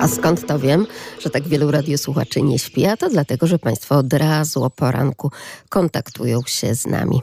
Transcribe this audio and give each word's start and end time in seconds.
A 0.00 0.08
skąd 0.08 0.46
to 0.46 0.58
wiem, 0.58 0.86
że 1.20 1.30
tak 1.30 1.48
wielu 1.48 1.70
radiosłuchaczy 1.70 2.42
nie 2.42 2.58
śpi? 2.58 2.86
A 2.86 2.96
to 2.96 3.08
dlatego, 3.08 3.46
że 3.46 3.58
Państwo 3.58 3.96
od 3.96 4.12
razu 4.12 4.64
o 4.64 4.70
poranku 4.70 5.30
kontaktują 5.68 6.40
się 6.46 6.74
z 6.74 6.86
nami. 6.86 7.22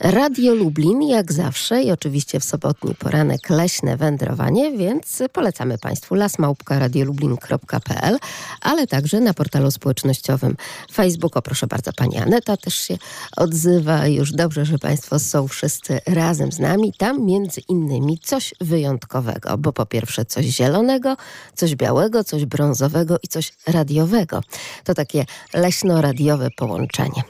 Radio 0.00 0.54
Lublin, 0.54 1.02
jak 1.02 1.32
zawsze, 1.32 1.82
i 1.82 1.90
oczywiście 1.90 2.40
w 2.40 2.44
sobotni 2.44 2.94
poranek 2.94 3.50
leśne 3.50 3.96
wędrowanie, 3.96 4.76
więc 4.76 5.22
polecamy 5.32 5.78
Państwu 5.78 6.14
lasmałpka.radiolublin.pl, 6.14 8.18
ale 8.60 8.86
także 8.86 9.20
na 9.20 9.34
portalu 9.34 9.70
społecznościowym 9.70 10.56
Facebook. 10.92 11.36
O, 11.36 11.42
proszę 11.42 11.66
bardzo, 11.66 11.92
Pani 11.92 12.18
Aneta 12.18 12.56
też 12.56 12.74
się 12.74 12.98
odzywa. 13.36 14.06
Już 14.06 14.32
dobrze, 14.32 14.64
że 14.64 14.78
Państwo 14.78 15.18
są 15.18 15.48
wszyscy 15.48 16.00
razem 16.06 16.52
z 16.52 16.58
nami. 16.58 16.92
Tam 16.98 17.24
między 17.24 17.60
innymi 17.68 18.18
coś 18.18 18.54
wyjątkowego, 18.60 19.58
bo 19.58 19.72
po 19.72 19.86
pierwsze 19.86 20.24
coś 20.24 20.46
zielonego, 20.46 21.16
coś 21.54 21.74
białego, 21.74 22.07
coś 22.24 22.44
brązowego 22.44 23.16
i 23.22 23.28
coś 23.28 23.52
radiowego. 23.66 24.40
To 24.84 24.94
takie 24.94 25.24
leśno-radiowe 25.54 26.48
połączenie. 26.56 27.22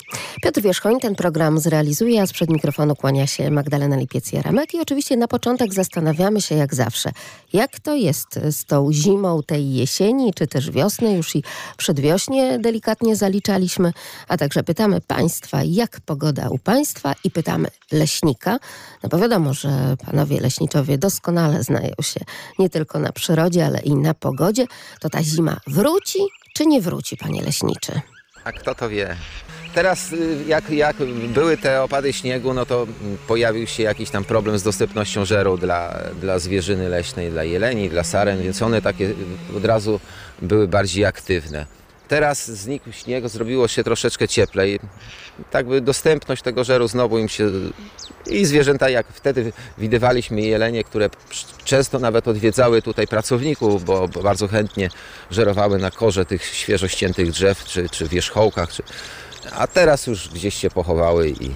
Piotr 0.42 0.60
Wierzchoń 0.60 1.00
ten 1.00 1.14
program 1.14 1.58
zrealizuje, 1.58 2.22
a 2.22 2.26
sprzed 2.26 2.50
mikrofonu 2.50 2.96
kłania 2.96 3.26
się 3.26 3.50
Magdalena 3.50 3.96
Lipiec-Jaremek. 3.96 4.74
I 4.74 4.80
oczywiście 4.80 5.16
na 5.16 5.28
początek 5.28 5.74
zastanawiamy 5.74 6.40
się 6.40 6.54
jak 6.54 6.74
zawsze, 6.74 7.10
jak 7.52 7.80
to 7.80 7.94
jest 7.94 8.40
z 8.50 8.64
tą 8.64 8.92
zimą 8.92 9.42
tej 9.42 9.74
jesieni, 9.74 10.34
czy 10.34 10.46
też 10.46 10.70
wiosny, 10.70 11.12
już 11.12 11.36
i 11.36 11.42
przedwiośnie 11.76 12.58
delikatnie 12.58 13.16
zaliczaliśmy, 13.16 13.92
a 14.28 14.36
także 14.36 14.62
pytamy 14.62 15.00
Państwa, 15.00 15.62
jak 15.64 16.00
pogoda 16.00 16.48
u 16.48 16.58
Państwa 16.58 17.14
i 17.24 17.30
pytamy 17.30 17.68
leśnika, 17.92 18.58
no 19.02 19.08
bo 19.08 19.18
wiadomo, 19.18 19.54
że 19.54 19.96
panowie 20.06 20.40
leśniczowie 20.40 20.98
doskonale 20.98 21.62
znają 21.62 21.94
się 22.00 22.20
nie 22.58 22.70
tylko 22.70 22.98
na 22.98 23.12
przyrodzie, 23.12 23.66
ale 23.66 23.80
i 23.80 23.94
na 23.94 24.14
pogodzie 24.14 24.66
to 25.00 25.10
ta 25.10 25.22
zima 25.22 25.60
wróci 25.66 26.18
czy 26.54 26.66
nie 26.66 26.80
wróci, 26.80 27.16
panie 27.16 27.42
leśniczy? 27.42 28.00
A 28.44 28.52
kto 28.52 28.74
to 28.74 28.88
wie? 28.88 29.16
Teraz 29.74 30.12
y, 30.12 30.44
jak, 30.46 30.70
jak 30.70 30.96
były 31.28 31.56
te 31.56 31.82
opady 31.82 32.12
śniegu, 32.12 32.54
no 32.54 32.66
to 32.66 32.86
pojawił 33.26 33.66
się 33.66 33.82
jakiś 33.82 34.10
tam 34.10 34.24
problem 34.24 34.58
z 34.58 34.62
dostępnością 34.62 35.24
żeru 35.24 35.58
dla, 35.58 35.94
dla 36.20 36.38
zwierzyny 36.38 36.88
leśnej, 36.88 37.30
dla 37.30 37.44
jeleni, 37.44 37.90
dla 37.90 38.04
saren, 38.04 38.42
więc 38.42 38.62
one 38.62 38.82
takie 38.82 39.14
od 39.56 39.64
razu 39.64 40.00
były 40.42 40.68
bardziej 40.68 41.04
aktywne. 41.04 41.66
Teraz 42.08 42.50
znikł 42.50 42.92
śnieg, 42.92 43.28
zrobiło 43.28 43.68
się 43.68 43.84
troszeczkę 43.84 44.28
cieplej. 44.28 44.80
Tak 45.50 45.66
by 45.66 45.80
dostępność 45.80 46.42
tego 46.42 46.64
żeru 46.64 46.88
znowu 46.88 47.18
im 47.18 47.28
się... 47.28 47.50
I 48.26 48.44
zwierzęta, 48.44 48.90
jak 48.90 49.06
wtedy 49.12 49.52
widywaliśmy 49.78 50.40
jelenie, 50.40 50.84
które 50.84 51.10
często 51.64 51.98
nawet 51.98 52.28
odwiedzały 52.28 52.82
tutaj 52.82 53.06
pracowników, 53.06 53.84
bo, 53.84 54.08
bo 54.08 54.22
bardzo 54.22 54.48
chętnie 54.48 54.90
żerowały 55.30 55.78
na 55.78 55.90
korze 55.90 56.24
tych 56.24 56.44
świeżo 56.44 56.88
ściętych 56.88 57.30
drzew, 57.30 57.64
czy, 57.64 57.88
czy 57.88 58.08
wierzchołkach. 58.08 58.72
Czy... 58.72 58.82
A 59.52 59.66
teraz 59.66 60.06
już 60.06 60.28
gdzieś 60.28 60.54
się 60.54 60.70
pochowały 60.70 61.28
i, 61.28 61.50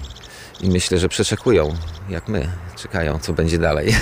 i 0.61 0.69
myślę, 0.69 0.99
że 0.99 1.09
przeczekują, 1.09 1.75
jak 2.09 2.27
my, 2.27 2.49
czekają, 2.75 3.19
co 3.19 3.33
będzie 3.33 3.57
dalej. 3.57 3.95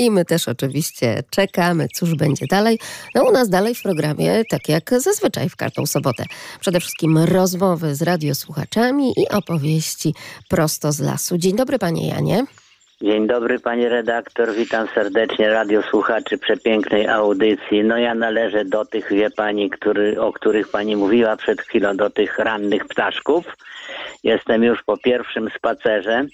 I 0.00 0.10
my 0.10 0.24
też 0.24 0.48
oczywiście 0.48 1.22
czekamy, 1.30 1.88
cóż 1.94 2.14
będzie 2.14 2.46
dalej. 2.46 2.78
No 3.14 3.24
u 3.24 3.32
nas 3.32 3.48
dalej 3.48 3.74
w 3.74 3.82
programie, 3.82 4.42
tak 4.50 4.68
jak 4.68 4.90
zazwyczaj 5.00 5.48
w 5.48 5.56
Kartą 5.56 5.86
Sobotę. 5.86 6.24
Przede 6.60 6.80
wszystkim 6.80 7.18
rozmowy 7.18 7.94
z 7.94 8.02
radiosłuchaczami 8.02 9.12
i 9.16 9.28
opowieści 9.28 10.14
prosto 10.48 10.92
z 10.92 11.00
lasu. 11.00 11.38
Dzień 11.38 11.56
dobry 11.56 11.78
panie 11.78 12.08
Janie. 12.08 12.46
Dzień 13.02 13.26
dobry 13.26 13.58
panie 13.58 13.88
redaktor, 13.88 14.54
witam 14.54 14.88
serdecznie 14.94 15.50
radiosłuchaczy 15.50 16.38
przepięknej 16.38 17.08
audycji. 17.08 17.84
No 17.84 17.98
ja 17.98 18.14
należę 18.14 18.64
do 18.64 18.84
tych, 18.84 19.12
wie 19.12 19.30
pani, 19.30 19.70
który, 19.70 20.20
o 20.20 20.32
których 20.32 20.68
pani 20.68 20.96
mówiła 20.96 21.36
przed 21.36 21.60
chwilą, 21.60 21.96
do 21.96 22.10
tych 22.10 22.38
rannych 22.38 22.88
ptaszków. 22.88 23.44
Jestem 24.24 24.62
już 24.62 24.82
po 24.82 24.96
pierwszym 24.96 25.48
spacerze. 25.56 26.26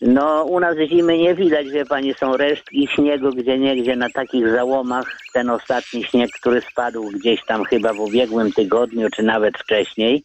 No, 0.00 0.44
u 0.44 0.60
nas 0.60 0.76
zimy 0.88 1.18
nie 1.18 1.34
widać, 1.34 1.70
wie 1.70 1.84
pani, 1.84 2.14
są 2.14 2.36
resztki 2.36 2.88
śniegu 2.94 3.30
gdzie 3.30 3.58
niegdzie 3.58 3.96
na 3.96 4.10
takich 4.10 4.50
załomach. 4.50 5.16
Ten 5.32 5.50
ostatni 5.50 6.04
śnieg, 6.04 6.30
który 6.40 6.60
spadł 6.60 7.10
gdzieś 7.10 7.44
tam 7.44 7.64
chyba 7.64 7.92
w 7.92 8.00
ubiegłym 8.00 8.52
tygodniu, 8.52 9.08
czy 9.16 9.22
nawet 9.22 9.58
wcześniej. 9.58 10.22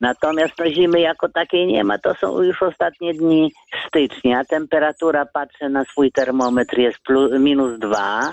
Natomiast 0.00 0.54
no, 0.58 0.70
zimy 0.70 1.00
jako 1.00 1.28
takiej 1.28 1.66
nie 1.66 1.84
ma. 1.84 1.98
To 1.98 2.14
są 2.14 2.42
już 2.42 2.62
ostatnie 2.62 3.14
dni 3.14 3.52
stycznia. 3.86 4.44
Temperatura, 4.44 5.26
patrzę 5.26 5.68
na 5.68 5.84
swój 5.84 6.12
termometr, 6.12 6.78
jest 6.78 6.98
plus, 6.98 7.32
minus 7.40 7.78
dwa. 7.78 8.32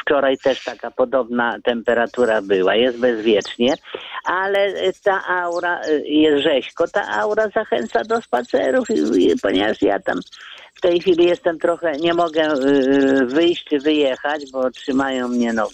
Wczoraj 0.00 0.38
też 0.38 0.64
taka 0.64 0.90
podobna 0.90 1.56
temperatura 1.64 2.42
była, 2.42 2.74
jest 2.74 2.98
bezwiecznie, 3.00 3.74
ale 4.24 4.72
ta 5.04 5.26
aura, 5.28 5.80
jest 6.04 6.44
rzeźko, 6.44 6.88
ta 6.88 7.08
aura 7.08 7.48
zachęca 7.48 8.04
do 8.04 8.22
spacerów, 8.22 8.88
ponieważ 9.42 9.82
ja 9.82 10.00
tam 10.00 10.20
w 10.74 10.80
tej 10.80 11.00
chwili 11.00 11.24
jestem 11.24 11.58
trochę, 11.58 11.92
nie 11.92 12.14
mogę 12.14 12.54
y, 12.54 13.26
wyjść 13.26 13.64
czy 13.64 13.78
wyjechać, 13.78 14.42
bo 14.52 14.70
trzymają 14.70 15.28
mnie 15.28 15.52
no 15.52 15.68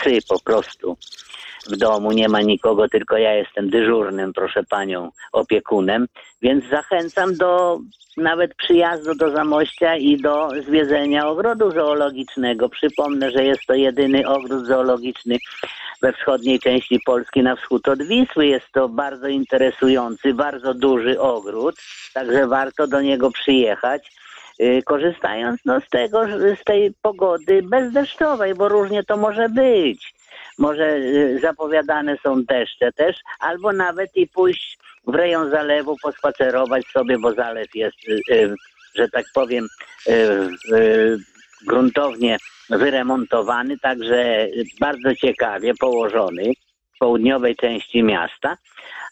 psy 0.00 0.18
po 0.28 0.40
prostu 0.40 0.96
w 1.66 1.76
domu, 1.76 2.12
nie 2.12 2.28
ma 2.28 2.40
nikogo, 2.40 2.88
tylko 2.88 3.16
ja 3.16 3.34
jestem 3.34 3.70
dyżurnym, 3.70 4.32
proszę 4.32 4.64
panią, 4.70 5.10
opiekunem, 5.32 6.06
więc 6.42 6.64
zachęcam 6.70 7.34
do 7.34 7.78
nawet 8.16 8.54
przyjazdu 8.54 9.14
do 9.14 9.30
Zamościa 9.30 9.96
i 9.96 10.16
do 10.16 10.48
zwiedzenia 10.66 11.28
ogrodu 11.28 11.70
zoologicznego. 11.70 12.68
Przypomnę, 12.68 13.30
że 13.30 13.44
jest 13.44 13.66
to 13.66 13.74
jedyny 13.74 14.28
ogród 14.28 14.66
zoologiczny 14.66 15.38
we 16.02 16.12
wschodniej 16.12 16.58
części 16.58 17.00
Polski 17.06 17.42
na 17.42 17.56
wschód 17.56 17.88
od 17.88 18.02
Wisły. 18.02 18.46
Jest 18.46 18.66
to 18.72 18.88
bardzo 18.88 19.28
interesujący, 19.28 20.34
bardzo 20.34 20.74
duży 20.74 21.20
ogród, 21.20 21.76
także 22.14 22.46
warto 22.46 22.86
do 22.86 23.00
niego 23.00 23.30
przyjechać 23.30 24.12
korzystając 24.84 25.60
no, 25.64 25.80
z 25.80 25.88
tego, 25.88 26.20
z 26.60 26.64
tej 26.64 26.94
pogody 27.02 27.62
bezdeszczowej, 27.62 28.54
bo 28.54 28.68
różnie 28.68 29.04
to 29.04 29.16
może 29.16 29.48
być 29.48 30.16
może 30.58 30.96
y, 30.96 31.38
zapowiadane 31.42 32.16
są 32.22 32.44
deszcze 32.44 32.92
też, 32.92 33.16
albo 33.40 33.72
nawet 33.72 34.16
i 34.16 34.26
pójść 34.28 34.78
w 35.06 35.14
rejon 35.14 35.50
zalewu, 35.50 35.96
pospacerować 36.02 36.86
sobie, 36.86 37.18
bo 37.18 37.32
zalew 37.32 37.74
jest, 37.74 37.96
y, 38.08 38.34
y, 38.34 38.54
że 38.94 39.08
tak 39.08 39.24
powiem, 39.34 39.68
gruntownie 41.66 42.36
wyremontowany, 42.70 43.78
także 43.78 44.48
bardzo 44.80 45.14
ciekawie 45.14 45.74
położony 45.80 46.42
w 46.94 46.98
południowej 46.98 47.56
części 47.56 48.02
miasta, 48.02 48.56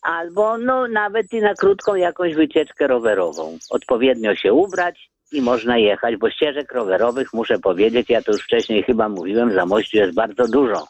albo 0.03 0.59
no 0.59 0.89
nawet 0.89 1.33
i 1.33 1.41
na 1.41 1.55
krótką 1.55 1.95
jakąś 1.95 2.35
wycieczkę 2.35 2.87
rowerową. 2.87 3.59
Odpowiednio 3.71 4.35
się 4.35 4.53
ubrać, 4.53 5.11
i 5.33 5.43
można 5.43 5.79
jechać, 5.79 6.17
bo 6.17 6.31
ścieżek 6.31 6.73
rowerowych, 6.73 7.33
muszę 7.33 7.59
powiedzieć, 7.59 8.11
ja 8.11 8.23
to 8.23 8.33
już 8.33 8.43
wcześniej 8.43 8.83
chyba 8.83 9.09
mówiłem, 9.09 9.55
za 9.55 9.67
mościu 9.67 9.97
jest 9.97 10.15
bardzo 10.15 10.49
dużo. 10.49 10.87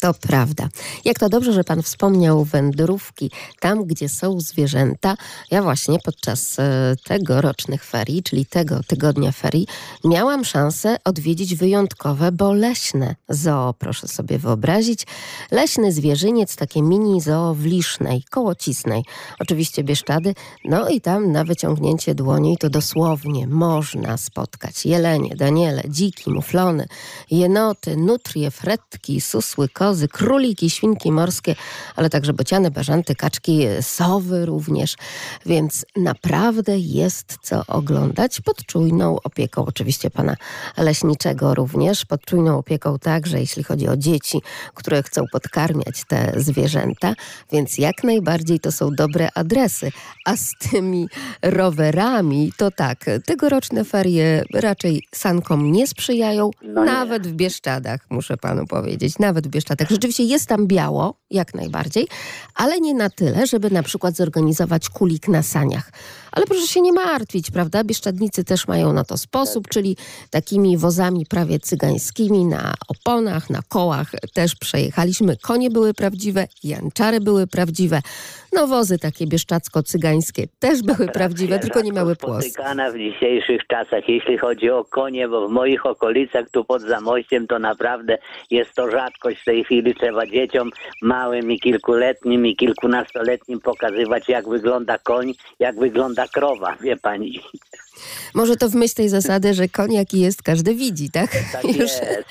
To 0.00 0.14
prawda. 0.14 0.68
Jak 1.04 1.18
to 1.18 1.28
dobrze, 1.28 1.52
że 1.52 1.64
Pan 1.64 1.82
wspomniał 1.82 2.44
wędrówki 2.44 3.30
tam, 3.60 3.84
gdzie 3.84 4.08
są 4.08 4.40
zwierzęta. 4.40 5.16
Ja 5.50 5.62
właśnie 5.62 5.98
podczas 6.04 6.58
e, 6.58 6.94
tegorocznych 7.04 7.84
ferii, 7.84 8.22
czyli 8.22 8.46
tego 8.46 8.80
tygodnia 8.86 9.32
ferii, 9.32 9.66
miałam 10.04 10.44
szansę 10.44 10.96
odwiedzić 11.04 11.54
wyjątkowe, 11.54 12.32
bo 12.32 12.52
leśne 12.52 13.14
zoo, 13.28 13.74
proszę 13.78 14.08
sobie 14.08 14.38
wyobrazić. 14.38 15.06
Leśny 15.50 15.92
zwierzyniec, 15.92 16.56
takie 16.56 16.82
mini 16.82 17.20
zoo 17.20 17.54
w 17.54 17.64
Lisznej, 17.64 18.24
koło 18.30 18.54
Cisnej. 18.54 19.04
Oczywiście 19.38 19.84
Bieszczady. 19.84 20.34
No 20.64 20.88
i 20.88 21.00
tam 21.00 21.32
na 21.32 21.44
wyciągnięcie 21.44 22.14
dłoni 22.14 22.56
to 22.58 22.70
dosłownie 22.70 23.46
można 23.46 24.16
spotkać 24.16 24.86
jelenie, 24.86 25.36
daniele, 25.36 25.82
dziki, 25.88 26.30
muflony, 26.30 26.86
jenoty, 27.30 27.96
nutrie, 27.96 28.50
fretki, 28.50 29.20
susły, 29.20 29.68
koty, 29.68 29.89
mrozy, 29.90 30.08
króliki, 30.08 30.70
świnki 30.70 31.12
morskie, 31.12 31.54
ale 31.96 32.10
także 32.10 32.32
bociany, 32.32 32.70
bażanty, 32.70 33.14
kaczki, 33.14 33.66
sowy 33.80 34.46
również. 34.46 34.96
Więc 35.46 35.86
naprawdę 35.96 36.78
jest 36.78 37.38
co 37.42 37.66
oglądać 37.66 38.40
pod 38.40 38.66
czujną 38.66 39.16
opieką 39.24 39.64
oczywiście 39.64 40.10
pana 40.10 40.36
leśniczego 40.76 41.54
również, 41.54 42.04
pod 42.04 42.24
czujną 42.24 42.58
opieką 42.58 42.98
także 42.98 43.40
jeśli 43.40 43.64
chodzi 43.64 43.88
o 43.88 43.96
dzieci, 43.96 44.42
które 44.74 45.02
chcą 45.02 45.24
podkarmiać 45.32 46.04
te 46.08 46.32
zwierzęta, 46.36 47.14
więc 47.52 47.78
jak 47.78 48.04
najbardziej 48.04 48.60
to 48.60 48.72
są 48.72 48.90
dobre 48.94 49.28
adresy. 49.34 49.92
A 50.24 50.36
z 50.36 50.52
tymi 50.70 51.08
rowerami 51.42 52.52
to 52.56 52.70
tak, 52.70 53.04
tegoroczne 53.26 53.84
ferie 53.84 54.42
raczej 54.54 55.02
sankom 55.14 55.72
nie 55.72 55.86
sprzyjają, 55.86 56.50
No 56.62 56.84
nie. 56.84 56.92
nawet 56.92 57.26
w 57.26 57.32
Bieszczadach, 57.32 58.00
muszę 58.10 58.36
panu 58.36 58.66
powiedzieć, 58.66 59.18
nawet 59.18 59.46
w 59.46 59.50
Bieszczadach. 59.50 59.79
Rzeczywiście 59.90 60.22
jest 60.24 60.46
tam 60.46 60.66
biało, 60.66 61.14
jak 61.30 61.54
najbardziej, 61.54 62.08
ale 62.54 62.80
nie 62.80 62.94
na 62.94 63.10
tyle, 63.10 63.46
żeby 63.46 63.70
na 63.70 63.82
przykład 63.82 64.16
zorganizować 64.16 64.88
kulik 64.88 65.28
na 65.28 65.42
saniach. 65.42 65.92
Ale 66.32 66.46
proszę 66.46 66.66
się 66.66 66.80
nie 66.80 66.92
martwić, 66.92 67.50
prawda? 67.50 67.84
Bieszczadnicy 67.84 68.44
też 68.44 68.68
mają 68.68 68.92
na 68.92 69.04
to 69.04 69.16
sposób, 69.16 69.68
czyli 69.68 69.96
takimi 70.30 70.78
wozami 70.78 71.26
prawie 71.26 71.58
cygańskimi 71.58 72.44
na 72.44 72.74
oponach, 72.88 73.50
na 73.50 73.60
kołach 73.68 74.10
też 74.34 74.54
przejechaliśmy. 74.56 75.36
Konie 75.36 75.70
były 75.70 75.94
prawdziwe, 75.94 76.46
janczary 76.64 77.20
były 77.20 77.46
prawdziwe. 77.46 78.02
No 78.52 78.66
wozy 78.66 78.98
takie 78.98 79.26
bieszczacko-cygańskie 79.26 80.46
też 80.58 80.82
były 80.82 81.08
prawdziwe, 81.08 81.58
tylko 81.58 81.80
nie 81.80 81.92
miały 81.92 82.16
płos. 82.16 82.44
Spotykana 82.44 82.90
w 82.90 82.96
dzisiejszych 82.96 83.66
czasach, 83.66 84.08
jeśli 84.08 84.38
chodzi 84.38 84.70
o 84.70 84.84
konie, 84.84 85.28
bo 85.28 85.48
w 85.48 85.50
moich 85.50 85.86
okolicach 85.86 86.50
tu 86.50 86.64
pod 86.64 86.82
Zamościem 86.82 87.46
to 87.46 87.58
naprawdę 87.58 88.18
jest 88.50 88.74
to 88.74 88.90
rzadkość 88.90 89.40
w 89.40 89.44
tej 89.44 89.64
chwili. 89.64 89.94
Trzeba 89.94 90.26
dzieciom 90.26 90.70
małym 91.02 91.50
i 91.52 91.60
kilkuletnim 91.60 92.46
i 92.46 92.56
kilkunastoletnim 92.56 93.60
pokazywać 93.60 94.28
jak 94.28 94.48
wygląda 94.48 94.98
koń, 94.98 95.32
jak 95.58 95.78
wygląda 95.78 96.19
krowa, 96.28 96.76
wie 96.80 96.96
pani. 96.96 97.40
Może 98.34 98.56
to 98.56 98.68
w 98.68 98.74
myśl 98.74 98.94
tej 98.94 99.08
zasady, 99.08 99.54
że 99.54 99.68
koń 99.68 99.92
jaki 99.92 100.20
jest, 100.20 100.42
każdy 100.42 100.74
widzi, 100.74 101.10
tak? 101.10 101.30
Tak 101.52 101.64
Już 101.64 101.76
jest. 101.76 102.00
Dziękuję 102.00 102.24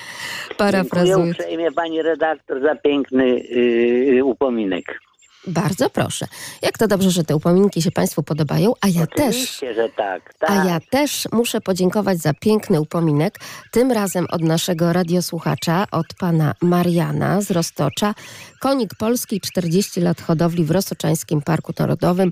parafrazując. 0.58 1.32
uprzejmie 1.32 1.72
pani 1.72 2.02
redaktor 2.02 2.62
za 2.62 2.76
piękny 2.76 3.28
yy, 3.40 4.24
upominek. 4.24 5.00
Bardzo 5.50 5.90
proszę. 5.90 6.28
Jak 6.62 6.78
to 6.78 6.88
dobrze, 6.88 7.12
że 7.12 7.24
te 7.24 7.36
upominki 7.36 7.82
się 7.82 7.92
Państwu 7.92 8.24
podobają, 8.24 8.74
a 8.82 8.88
ja 8.88 9.08
też. 9.08 9.36
Oczywiście, 9.36 9.74
że 9.74 9.90
tak. 9.90 10.34
tak. 10.34 10.50
A 10.50 10.66
ja 10.66 10.80
też 10.90 11.28
muszę 11.32 11.62
podziękować 11.62 12.18
za 12.18 12.34
piękny 12.34 12.82
upominek, 12.82 13.40
tym 13.72 13.92
razem 13.92 14.28
od 14.32 14.42
naszego 14.42 14.94
radiosłuchacza, 14.94 15.88
od 15.92 16.14
pana 16.20 16.54
Mariana 16.62 17.42
z 17.42 17.52
Roztocza. 17.52 18.14
Konik 18.60 18.96
Polski, 18.96 19.42
40 19.42 20.02
lat 20.02 20.22
hodowli 20.22 20.66
w 20.66 20.72
Rosoczańskim 20.72 21.42
Parku 21.42 21.74
Narodowym. 21.80 22.32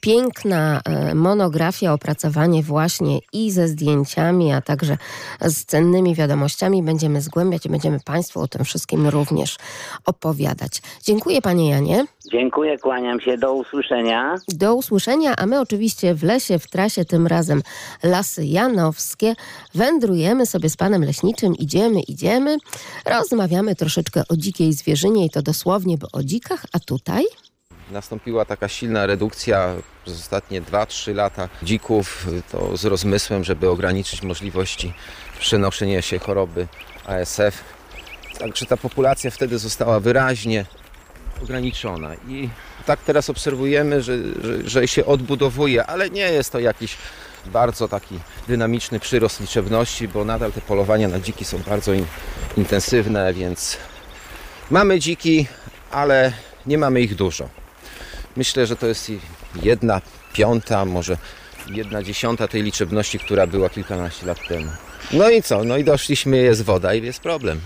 Piękna 0.00 0.80
e, 0.84 1.14
monografia, 1.14 1.92
opracowanie 1.92 2.62
właśnie 2.62 3.18
i 3.32 3.50
ze 3.50 3.68
zdjęciami, 3.68 4.52
a 4.52 4.60
także 4.60 4.98
z 5.40 5.64
cennymi 5.64 6.14
wiadomościami. 6.14 6.82
Będziemy 6.82 7.20
zgłębiać 7.20 7.66
i 7.66 7.68
będziemy 7.68 8.00
Państwu 8.00 8.40
o 8.40 8.48
tym 8.48 8.64
wszystkim 8.64 9.08
również 9.08 9.56
opowiadać. 10.06 10.82
Dziękuję 11.04 11.42
panie 11.42 11.70
Janie. 11.70 12.06
Dziękuję, 12.32 12.78
kłaniam 12.78 13.20
się, 13.20 13.38
do 13.38 13.54
usłyszenia. 13.54 14.34
Do 14.48 14.74
usłyszenia, 14.74 15.34
a 15.36 15.46
my 15.46 15.60
oczywiście 15.60 16.14
w 16.14 16.22
lesie, 16.22 16.58
w 16.58 16.66
trasie, 16.66 17.04
tym 17.04 17.26
razem 17.26 17.62
Lasy 18.02 18.44
Janowskie. 18.44 19.34
Wędrujemy 19.74 20.46
sobie 20.46 20.70
z 20.70 20.76
panem 20.76 21.04
leśniczym, 21.04 21.54
idziemy, 21.54 22.00
idziemy. 22.00 22.56
Rozmawiamy 23.04 23.74
troszeczkę 23.74 24.22
o 24.28 24.36
dzikiej 24.36 24.72
zwierzynie 24.72 25.26
i 25.26 25.30
to 25.30 25.42
dosłownie, 25.42 25.98
bo 25.98 26.06
o 26.12 26.22
dzikach, 26.22 26.64
a 26.72 26.78
tutaj? 26.78 27.24
Nastąpiła 27.90 28.44
taka 28.44 28.68
silna 28.68 29.06
redukcja 29.06 29.74
przez 30.04 30.20
ostatnie 30.20 30.62
2-3 30.62 31.14
lata 31.14 31.48
dzików, 31.62 32.26
to 32.52 32.76
z 32.76 32.84
rozmysłem, 32.84 33.44
żeby 33.44 33.68
ograniczyć 33.70 34.22
możliwości 34.22 34.94
przenoszenia 35.40 36.02
się 36.02 36.18
choroby 36.18 36.66
ASF. 37.06 37.64
Także 38.38 38.66
ta 38.66 38.76
populacja 38.76 39.30
wtedy 39.30 39.58
została 39.58 40.00
wyraźnie 40.00 40.64
ograniczona 41.42 42.14
i 42.14 42.48
tak 42.86 43.00
teraz 43.00 43.30
obserwujemy, 43.30 44.02
że, 44.02 44.18
że, 44.42 44.68
że 44.68 44.88
się 44.88 45.06
odbudowuje, 45.06 45.86
ale 45.86 46.10
nie 46.10 46.32
jest 46.32 46.52
to 46.52 46.58
jakiś 46.58 46.96
bardzo 47.46 47.88
taki 47.88 48.18
dynamiczny 48.48 49.00
przyrost 49.00 49.40
liczebności, 49.40 50.08
bo 50.08 50.24
nadal 50.24 50.52
te 50.52 50.60
polowania 50.60 51.08
na 51.08 51.20
dziki 51.20 51.44
są 51.44 51.58
bardzo 51.58 51.92
in, 51.92 52.06
intensywne, 52.56 53.34
więc 53.34 53.76
mamy 54.70 55.00
dziki, 55.00 55.46
ale 55.90 56.32
nie 56.66 56.78
mamy 56.78 57.00
ich 57.00 57.14
dużo. 57.14 57.48
Myślę, 58.36 58.66
że 58.66 58.76
to 58.76 58.86
jest 58.86 59.12
jedna 59.62 60.00
piąta, 60.32 60.84
może 60.84 61.16
jedna 61.70 62.02
dziesiąta 62.02 62.48
tej 62.48 62.62
liczebności, 62.62 63.18
która 63.18 63.46
była 63.46 63.68
kilkanaście 63.68 64.26
lat 64.26 64.38
temu. 64.48 64.70
No 65.12 65.30
i 65.30 65.42
co? 65.42 65.64
No 65.64 65.76
i 65.76 65.84
doszliśmy, 65.84 66.36
jest 66.36 66.62
woda 66.62 66.94
i 66.94 67.02
jest 67.02 67.20
problem. 67.20 67.60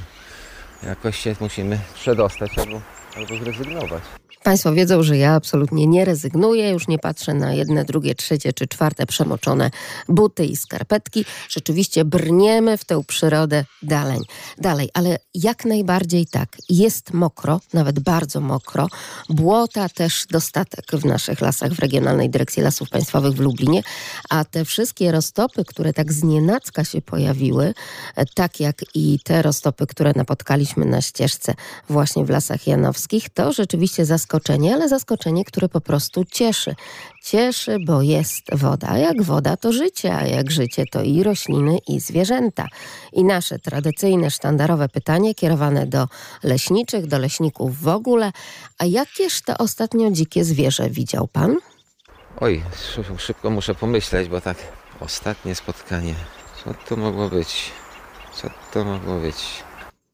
Jakoś 0.82 1.18
się 1.18 1.36
musimy 1.40 1.78
przedostać 1.94 2.58
albo, 2.58 2.80
albo 3.14 3.36
zrezygnować. 3.36 4.18
Państwo 4.50 4.72
wiedzą, 4.72 5.02
że 5.02 5.16
ja 5.16 5.34
absolutnie 5.34 5.86
nie 5.86 6.04
rezygnuję, 6.04 6.70
już 6.70 6.88
nie 6.88 6.98
patrzę 6.98 7.34
na 7.34 7.52
jedne, 7.52 7.84
drugie, 7.84 8.14
trzecie 8.14 8.52
czy 8.52 8.66
czwarte 8.66 9.06
przemoczone 9.06 9.70
buty 10.08 10.44
i 10.44 10.56
skarpetki. 10.56 11.24
Rzeczywiście 11.48 12.04
brniemy 12.04 12.76
w 12.76 12.84
tę 12.84 13.04
przyrodę 13.06 13.64
dalej. 13.82 14.20
dalej. 14.58 14.88
Ale 14.94 15.18
jak 15.34 15.64
najbardziej 15.64 16.26
tak, 16.26 16.48
jest 16.68 17.12
mokro, 17.12 17.60
nawet 17.72 18.00
bardzo 18.00 18.40
mokro. 18.40 18.88
Błota 19.28 19.88
też 19.88 20.26
dostatek 20.30 20.84
w 20.92 21.04
naszych 21.04 21.40
lasach, 21.40 21.72
w 21.72 21.78
Regionalnej 21.78 22.30
Dyrekcji 22.30 22.62
Lasów 22.62 22.90
Państwowych 22.90 23.32
w 23.32 23.40
Lublinie, 23.40 23.82
a 24.30 24.44
te 24.44 24.64
wszystkie 24.64 25.12
roztopy, 25.12 25.64
które 25.64 25.92
tak 25.92 26.12
znienacka 26.12 26.84
się 26.84 27.02
pojawiły, 27.02 27.74
e, 28.16 28.26
tak 28.26 28.60
jak 28.60 28.76
i 28.94 29.18
te 29.24 29.42
roztopy, 29.42 29.86
które 29.86 30.12
napotkaliśmy 30.16 30.84
na 30.84 31.02
ścieżce 31.02 31.54
właśnie 31.88 32.24
w 32.24 32.30
Lasach 32.30 32.66
Janowskich, 32.66 33.28
to 33.28 33.52
rzeczywiście 33.52 34.06
zaskoczenie, 34.40 34.74
ale 34.74 34.88
zaskoczenie, 34.88 35.44
które 35.44 35.68
po 35.68 35.80
prostu 35.80 36.24
cieszy. 36.24 36.74
Cieszy, 37.24 37.76
bo 37.86 38.02
jest 38.02 38.42
woda. 38.52 38.88
A 38.90 38.98
jak 38.98 39.22
woda, 39.22 39.56
to 39.56 39.72
życie, 39.72 40.16
a 40.16 40.26
jak 40.26 40.50
życie, 40.50 40.84
to 40.90 41.02
i 41.02 41.22
rośliny, 41.22 41.78
i 41.88 42.00
zwierzęta. 42.00 42.66
I 43.12 43.24
nasze 43.24 43.58
tradycyjne, 43.58 44.30
sztandarowe 44.30 44.88
pytanie 44.88 45.34
kierowane 45.34 45.86
do 45.86 46.08
leśniczych, 46.42 47.06
do 47.06 47.18
leśników 47.18 47.80
w 47.80 47.88
ogóle. 47.88 48.32
A 48.78 48.84
jakież 48.84 49.42
to 49.42 49.58
ostatnio 49.58 50.10
dzikie 50.10 50.44
zwierzę 50.44 50.90
widział 50.90 51.28
pan? 51.28 51.56
Oj, 52.40 52.62
szy- 52.94 53.18
szybko 53.18 53.50
muszę 53.50 53.74
pomyśleć, 53.74 54.28
bo 54.28 54.40
tak 54.40 54.56
ostatnie 55.00 55.54
spotkanie. 55.54 56.14
Co 56.64 56.74
to 56.88 56.96
mogło 56.96 57.28
być? 57.28 57.70
Co 58.34 58.48
to 58.72 58.84
mogło 58.84 59.20
być? 59.20 59.36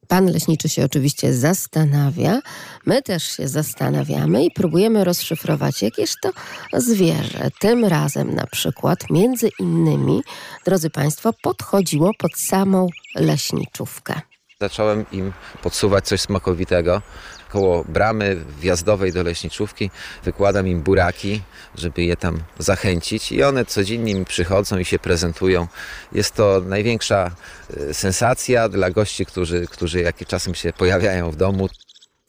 Pan 0.07 0.25
leśniczy 0.25 0.69
się 0.69 0.85
oczywiście 0.85 1.33
zastanawia, 1.33 2.39
my 2.85 3.01
też 3.01 3.23
się 3.23 3.47
zastanawiamy 3.47 4.45
i 4.45 4.51
próbujemy 4.51 5.03
rozszyfrować, 5.03 5.81
jakież 5.81 6.13
to 6.21 6.31
zwierzę. 6.73 7.49
Tym 7.59 7.85
razem 7.85 8.35
na 8.35 8.47
przykład, 8.47 9.09
między 9.09 9.49
innymi, 9.59 10.21
drodzy 10.65 10.89
Państwo, 10.89 11.33
podchodziło 11.41 12.11
pod 12.17 12.37
samą 12.37 12.87
leśniczówkę. 13.15 14.21
Zacząłem 14.61 15.05
im 15.11 15.33
podsuwać 15.63 16.07
coś 16.07 16.21
smakowitego. 16.21 17.01
Koło 17.49 17.83
bramy 17.83 18.37
wjazdowej 18.59 19.13
do 19.13 19.23
leśniczówki 19.23 19.91
wykładam 20.23 20.67
im 20.67 20.81
buraki, 20.81 21.41
żeby 21.75 22.03
je 22.03 22.17
tam 22.17 22.39
zachęcić 22.59 23.31
i 23.31 23.43
one 23.43 23.65
codziennie 23.65 24.15
mi 24.15 24.25
przychodzą 24.25 24.77
i 24.77 24.85
się 24.85 24.99
prezentują. 24.99 25.67
Jest 26.11 26.35
to 26.35 26.61
największa 26.65 27.31
e, 27.77 27.93
sensacja 27.93 28.69
dla 28.69 28.89
gości, 28.91 29.25
którzy, 29.25 29.67
którzy 29.67 30.01
jakie 30.01 30.25
czasem 30.25 30.55
się 30.55 30.73
pojawiają 30.73 31.31
w 31.31 31.35
domu. 31.35 31.69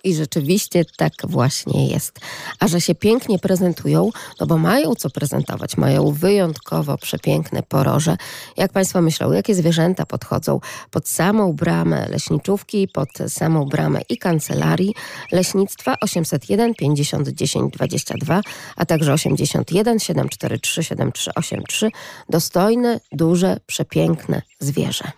I 0.08 0.14
rzeczywiście 0.14 0.84
tak 0.96 1.12
właśnie 1.24 1.88
jest. 1.88 2.20
A 2.60 2.68
że 2.68 2.80
się 2.80 2.94
pięknie 2.94 3.38
prezentują, 3.38 4.10
no 4.40 4.46
bo 4.46 4.58
mają 4.58 4.94
co 4.94 5.10
prezentować, 5.10 5.76
mają 5.76 6.12
wyjątkowo 6.12 6.98
przepiękne 6.98 7.62
poroże. 7.62 8.16
Jak 8.56 8.72
Państwo 8.72 9.02
myślą, 9.02 9.32
jakie 9.32 9.54
zwierzęta 9.54 10.06
podchodzą 10.06 10.60
pod 10.90 11.08
samą 11.08 11.52
bramę 11.52 12.08
leśniczówki, 12.08 12.88
pod 12.88 13.08
samą 13.28 13.64
bramę 13.64 14.00
i 14.08 14.18
kancelarii 14.18 14.94
leśnictwa 15.32 15.96
801 16.00 16.74
50 16.74 17.28
10 17.28 17.72
22, 17.72 18.40
a 18.76 18.86
także 18.86 19.12
81 19.12 19.98
743 19.98 20.84
7383. 20.84 21.90
Dostojne, 22.28 23.00
duże, 23.12 23.56
przepiękne 23.66 24.42
zwierzę. 24.60 25.12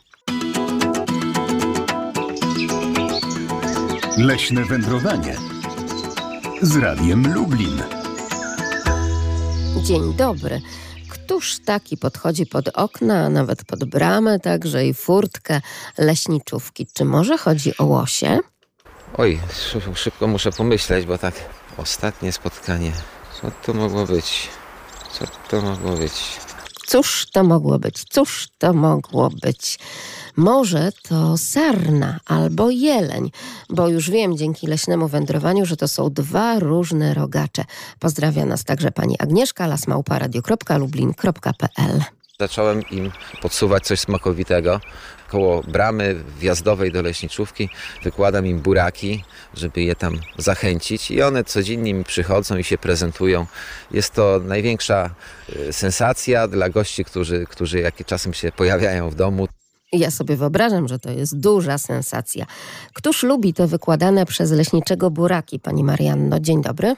Leśne 4.21 4.65
wędrowanie 4.65 5.37
z 6.63 6.77
Radiem 6.77 7.35
Lublin. 7.35 7.83
Dzień 9.83 10.15
dobry. 10.15 10.61
Któż 11.09 11.59
taki 11.65 11.97
podchodzi 11.97 12.47
pod 12.47 12.69
okna, 12.69 13.25
a 13.25 13.29
nawet 13.29 13.65
pod 13.65 13.85
bramę, 13.85 14.41
także 14.41 14.87
i 14.87 14.95
furtkę 14.95 15.61
leśniczówki? 15.99 16.87
Czy 16.95 17.05
może 17.05 17.39
chodzi 17.39 17.77
o 17.79 17.85
łosie? 17.85 18.39
Oj, 19.17 19.41
szy- 19.53 19.95
szybko 19.95 20.27
muszę 20.27 20.53
pomyśleć, 20.53 21.07
bo 21.07 21.19
tak 21.19 21.35
ostatnie 21.77 22.33
spotkanie. 22.33 22.93
Co 23.43 23.51
to 23.51 23.75
mogło 23.75 24.07
być? 24.07 24.49
Co 25.13 25.25
to 25.51 25.63
mogło 25.63 25.97
być? 25.97 26.13
Cóż 26.87 27.27
to 27.33 27.45
mogło 27.45 27.79
być? 27.79 28.05
Cóż 28.11 28.49
to 28.59 28.73
mogło 28.73 29.31
być? 29.43 29.79
Może 30.37 30.93
to 31.03 31.37
sarna 31.37 32.21
albo 32.27 32.71
jeleń, 32.71 33.31
bo 33.71 33.89
już 33.89 34.11
wiem 34.11 34.37
dzięki 34.37 34.67
leśnemu 34.67 35.09
wędrowaniu, 35.09 35.67
że 35.67 35.77
to 35.77 35.89
są 35.89 36.11
dwa 36.11 36.59
różne 36.59 37.15
rogacze. 37.15 37.65
Pozdrawia 37.99 38.47
nas 38.47 38.65
także 38.65 38.91
pani 38.91 39.17
Agnieszka 39.19 39.67
lasmałparadio.lublin.pl 39.67 42.01
Zacząłem 42.41 42.83
im 42.91 43.13
podsuwać 43.43 43.87
coś 43.87 44.01
smakowitego. 44.01 44.81
Koło 45.29 45.63
bramy 45.63 46.17
wjazdowej 46.39 46.93
do 46.93 47.03
leśniczówki 47.03 47.69
wykładam 48.03 48.47
im 48.47 48.61
buraki, 48.61 49.25
żeby 49.55 49.83
je 49.83 49.95
tam 49.95 50.21
zachęcić 50.39 51.11
i 51.11 51.23
one 51.23 51.45
codziennie 51.45 51.95
mi 51.95 52.05
przychodzą 52.05 52.57
i 52.57 52.65
się 52.65 52.79
prezentują. 52.79 53.47
Jest 53.91 54.15
to 54.15 54.41
największa 54.45 55.11
y, 55.69 55.73
sensacja 55.73 56.49
dla 56.49 56.69
gości, 56.69 57.05
którzy, 57.05 57.47
którzy 57.49 57.79
jak 57.79 58.07
czasem 58.07 58.35
się 58.35 58.53
pojawiają 58.53 59.11
w 59.11 59.15
domu. 59.15 59.49
Ja 59.93 60.11
sobie 60.11 60.37
wyobrażam, 60.37 60.89
że 60.89 60.99
to 60.99 61.11
jest 61.11 61.41
duża 61.41 61.79
sensacja. 61.79 62.45
Któż 62.95 63.23
lubi 63.23 63.55
te 63.55 63.67
wykładane 63.67 64.27
przez 64.27 64.53
leśniczego 64.53 65.11
buraki, 65.11 65.61
pani 65.61 65.85
Marianno? 65.85 66.41
Dzień 66.41 66.63
dobry. 66.63 66.95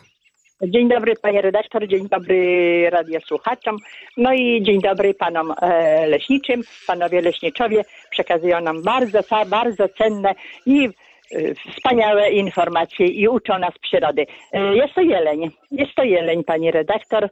Dzień 0.62 0.88
dobry 0.88 1.16
panie 1.22 1.42
redaktor, 1.42 1.88
dzień 1.88 2.08
dobry 2.08 2.90
radiosłuchaczom, 2.90 3.76
no 4.16 4.32
i 4.32 4.62
dzień 4.62 4.80
dobry 4.80 5.14
panom 5.14 5.54
e, 5.62 6.06
leśniczym. 6.06 6.62
Panowie 6.86 7.20
leśniczowie 7.20 7.84
przekazują 8.10 8.60
nam 8.60 8.82
bardzo, 8.82 9.20
bardzo 9.46 9.88
cenne 9.88 10.34
i 10.66 10.88
e, 11.30 11.54
wspaniałe 11.54 12.30
informacje 12.30 13.06
i 13.06 13.28
uczą 13.28 13.58
nas 13.58 13.74
przyrody. 13.82 14.26
E, 14.52 14.74
jest 14.74 14.94
to 14.94 15.00
jeleń, 15.00 15.50
jest 15.70 15.94
to 15.94 16.02
jeleń 16.02 16.44
pani 16.44 16.70
redaktor, 16.70 17.28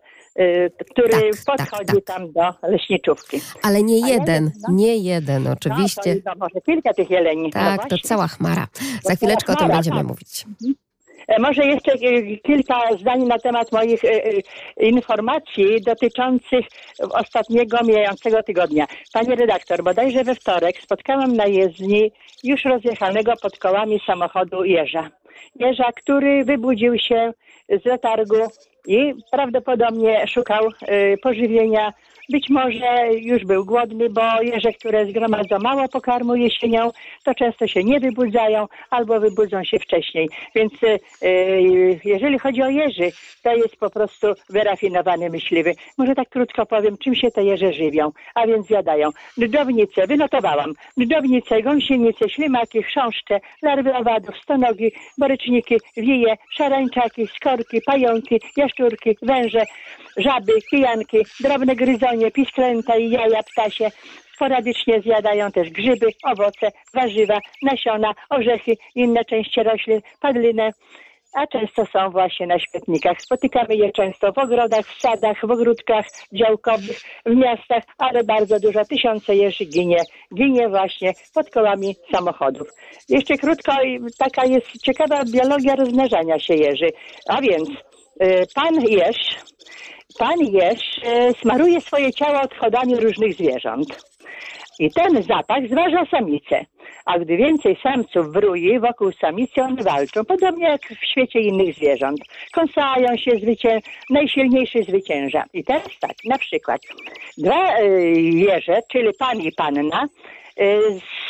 który 0.90 1.10
Tak, 1.46 1.56
tak, 1.56 1.70
podchodzi 1.70 2.02
tak. 2.02 2.16
tam 2.16 2.32
do 2.32 2.68
leśniczówki. 2.68 3.40
Ale 3.62 3.82
nie 3.82 4.04
A 4.04 4.08
jeden, 4.08 4.20
jeden, 4.20 4.50
no. 4.68 4.74
nie 4.74 4.96
jeden, 4.96 5.42
No, 5.42 5.50
oczywiście. 5.52 6.16
to, 6.16 6.20
no, 6.26 6.32
może 6.38 6.60
kilka 6.66 6.94
tych 6.94 7.10
jeleni. 7.10 7.42
no 7.42 7.50
Tak, 7.50 7.88
to 7.88 7.96
cała 7.98 8.28
chmara. 8.28 8.66
Za 9.02 9.14
chwileczkę 9.14 9.52
o 9.52 9.56
tym 9.56 9.66
chmara, 9.66 9.74
będziemy 9.74 9.96
tak. 9.96 10.06
mówić. 10.06 10.44
E, 11.28 11.40
Może 11.40 11.66
jeszcze 11.66 11.92
e, 11.92 12.36
kilka 12.36 12.80
zdań 13.00 13.22
na 13.22 13.38
temat 13.38 13.72
moich 13.72 14.04
e, 14.04 14.08
informacji 14.80 15.80
dotyczących 15.86 16.66
ostatniego 17.12 17.78
mijającego 17.84 18.42
tygodnia. 18.42 18.86
Panie 19.12 19.34
redaktor, 19.34 19.82
bodajże 19.82 20.24
we 20.24 20.34
wtorek 20.34 20.76
spotkałam 20.82 21.36
na 21.36 21.46
jezdni 21.46 22.12
już 22.44 22.64
rozjechanego 22.64 23.32
pod 23.42 23.58
kołami 23.58 24.00
samochodu 24.06 24.64
jeża. 24.64 25.10
Jeża, 25.56 25.92
który 25.96 26.44
wybudził 26.44 26.98
się 26.98 27.32
z 27.82 27.84
letargu 27.84 28.36
i 28.86 29.14
prawdopodobnie 29.30 30.26
szukał 30.26 30.68
e, 30.80 31.16
pożywienia. 31.16 31.92
Być 32.30 32.50
może 32.50 33.08
już 33.12 33.44
był 33.44 33.64
głodny, 33.64 34.10
bo 34.10 34.42
jeże, 34.42 34.72
które 34.72 35.06
zgromadzą 35.06 35.58
mało 35.58 35.88
pokarmu 35.88 36.36
jesienią, 36.36 36.90
to 37.24 37.34
często 37.34 37.66
się 37.66 37.84
nie 37.84 38.00
wybudzają 38.00 38.66
albo 38.90 39.20
wybudzą 39.20 39.64
się 39.64 39.78
wcześniej. 39.78 40.28
Więc 40.54 40.72
e, 40.82 40.98
e, 41.22 41.60
jeżeli 42.04 42.38
chodzi 42.38 42.62
o 42.62 42.68
jeży, 42.68 43.10
to 43.42 43.54
jest 43.54 43.76
po 43.76 43.90
prostu 43.90 44.26
wyrafinowany 44.50 45.30
myśliwy. 45.30 45.74
Może 45.98 46.14
tak 46.14 46.28
krótko 46.28 46.66
powiem, 46.66 46.96
czym 46.98 47.14
się 47.14 47.30
te 47.30 47.44
jeże 47.44 47.72
żywią, 47.72 48.12
a 48.34 48.46
więc 48.46 48.66
zjadają. 48.66 49.10
Dżdżownice, 49.40 50.06
wynotowałam. 50.06 50.72
Dżdżownice, 51.00 51.62
gąsienice, 51.62 52.28
ślimaki, 52.28 52.82
chrząszcze, 52.82 53.40
larwy 53.62 53.94
owadów, 53.94 54.34
stonogi, 54.42 54.92
boryczniki, 55.18 55.76
wije, 55.96 56.36
szarańczaki, 56.50 57.26
skorki, 57.26 57.80
pająki, 57.86 58.40
jaszczurki, 58.56 59.16
węże, 59.22 59.62
żaby, 60.16 60.52
kijanki, 60.70 61.18
drobne 61.40 61.76
gryzonie, 61.76 62.19
pisklęta 62.30 62.96
i 62.96 63.10
jaja 63.10 63.42
ptasie. 63.42 63.90
Sporadycznie 64.34 65.00
zjadają 65.00 65.52
też 65.52 65.70
grzyby, 65.70 66.06
owoce, 66.24 66.68
warzywa, 66.94 67.38
nasiona, 67.62 68.14
orzechy, 68.30 68.76
inne 68.94 69.24
części 69.24 69.62
roślin, 69.62 70.00
padlinę, 70.20 70.70
a 71.34 71.46
często 71.46 71.86
są 71.86 72.10
właśnie 72.10 72.46
na 72.46 72.58
śmietnikach. 72.58 73.22
Spotykamy 73.22 73.76
je 73.76 73.92
często 73.92 74.32
w 74.32 74.38
ogrodach, 74.38 74.86
w 74.86 75.00
sadach, 75.00 75.46
w 75.46 75.50
ogródkach 75.50 76.06
działkowych, 76.32 77.00
w 77.26 77.34
miastach, 77.34 77.82
ale 77.98 78.24
bardzo 78.24 78.60
dużo, 78.60 78.84
tysiące 78.84 79.36
jeży 79.36 79.64
ginie, 79.64 80.00
ginie 80.34 80.68
właśnie 80.68 81.12
pod 81.34 81.50
kołami 81.50 81.96
samochodów. 82.12 82.68
Jeszcze 83.08 83.36
krótko, 83.36 83.72
taka 84.18 84.44
jest 84.46 84.66
ciekawa 84.82 85.24
biologia 85.32 85.76
rozmnażania 85.76 86.38
się 86.38 86.54
jeży. 86.54 86.86
A 87.28 87.40
więc 87.40 87.68
pan 88.54 88.80
jeż, 88.80 89.16
pan 90.18 90.40
jeż 90.40 90.98
y, 90.98 91.32
smaruje 91.42 91.80
swoje 91.80 92.12
ciało 92.12 92.40
odchodami 92.40 92.96
różnych 92.96 93.34
zwierząt. 93.34 94.10
I 94.78 94.90
ten 94.90 95.22
zapach 95.22 95.68
zważa 95.70 96.04
samicę. 96.10 96.64
A 97.06 97.18
gdy 97.18 97.36
więcej 97.36 97.76
samców 97.82 98.32
wruje 98.32 98.80
wokół 98.80 99.12
samicy, 99.12 99.62
one 99.62 99.82
walczą, 99.82 100.24
podobnie 100.24 100.68
jak 100.68 100.80
w 100.80 101.04
świecie 101.04 101.40
innych 101.40 101.74
zwierząt. 101.74 102.20
Kąsają 102.52 103.16
się, 103.16 103.30
zwycię... 103.30 103.80
najsilniejszy 104.10 104.82
zwycięża. 104.82 105.44
I 105.52 105.64
teraz 105.64 105.98
tak, 106.00 106.14
na 106.24 106.38
przykład 106.38 106.80
dwa 107.38 107.78
jeże, 108.18 108.80
czyli 108.92 109.08
pan 109.18 109.40
i 109.40 109.52
panna, 109.52 110.06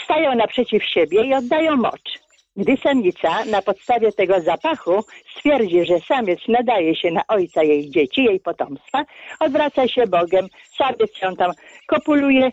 stają 0.04 0.34
naprzeciw 0.34 0.84
siebie 0.84 1.24
i 1.24 1.34
oddają 1.34 1.76
mocz. 1.76 2.19
Gdy 2.60 2.76
samica 2.76 3.44
na 3.44 3.62
podstawie 3.62 4.12
tego 4.12 4.40
zapachu 4.40 5.04
stwierdzi, 5.36 5.84
że 5.84 6.00
samiec 6.00 6.40
nadaje 6.48 6.96
się 6.96 7.10
na 7.10 7.22
ojca 7.28 7.62
jej 7.62 7.90
dzieci, 7.90 8.24
jej 8.24 8.40
potomstwa, 8.40 9.04
odwraca 9.40 9.88
się 9.88 10.06
Bogiem, 10.06 10.46
samiec 10.78 11.22
ją 11.22 11.36
tam 11.36 11.52
kopuluje, 11.86 12.50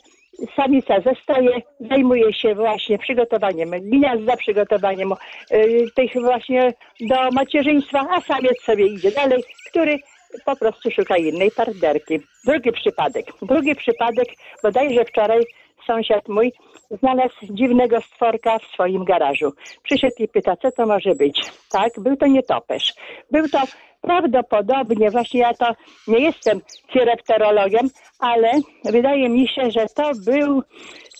samica 0.56 1.02
zostaje, 1.02 1.62
zajmuje 1.80 2.34
się 2.34 2.56
właśnie 2.56 2.98
przygotowaniem 2.98 3.70
gniazda, 3.70 4.38
przygotowaniem 4.38 5.14
y, 5.52 5.86
tych 5.96 6.14
właśnie 6.14 6.74
do 7.00 7.32
macierzyństwa, 7.32 8.08
a 8.10 8.22
samiec 8.22 8.62
sobie 8.62 8.86
idzie 8.88 9.12
dalej, 9.12 9.44
który 9.70 9.98
po 10.46 10.56
prostu 10.56 10.92
szuka 10.92 11.18
innej 11.18 11.52
partnerki. 11.52 12.20
Drugi 12.46 12.72
przypadek. 12.72 13.26
Drugi 13.42 13.76
przypadek, 13.76 14.28
bodajże 14.64 15.06
wczoraj 15.06 15.44
sąsiad 15.88 16.27
mój 16.27 16.53
znalazł 16.91 17.36
dziwnego 17.41 18.01
stworka 18.01 18.60
w 18.60 18.63
swoim 18.74 19.06
garażu. 19.06 19.53
Przyszedł 19.84 20.15
i 20.20 20.27
pyta, 20.27 20.56
co 20.58 20.72
to 20.72 20.86
może 20.86 21.15
być. 21.15 21.41
Tak, 21.72 21.91
był 21.98 22.15
to 22.15 22.27
nietoperz. 22.27 22.94
Był 23.32 23.50
to 23.50 23.60
prawdopodobnie, 24.01 25.12
właśnie 25.12 25.39
ja 25.39 25.53
to 25.53 25.65
nie 26.08 26.20
jestem 26.20 26.62
chiropterologiem, 26.94 27.89
ale 28.20 28.51
wydaje 28.86 29.29
mi 29.29 29.48
się, 29.48 29.72
że 29.72 29.86
to 29.96 30.12
był, 30.25 30.63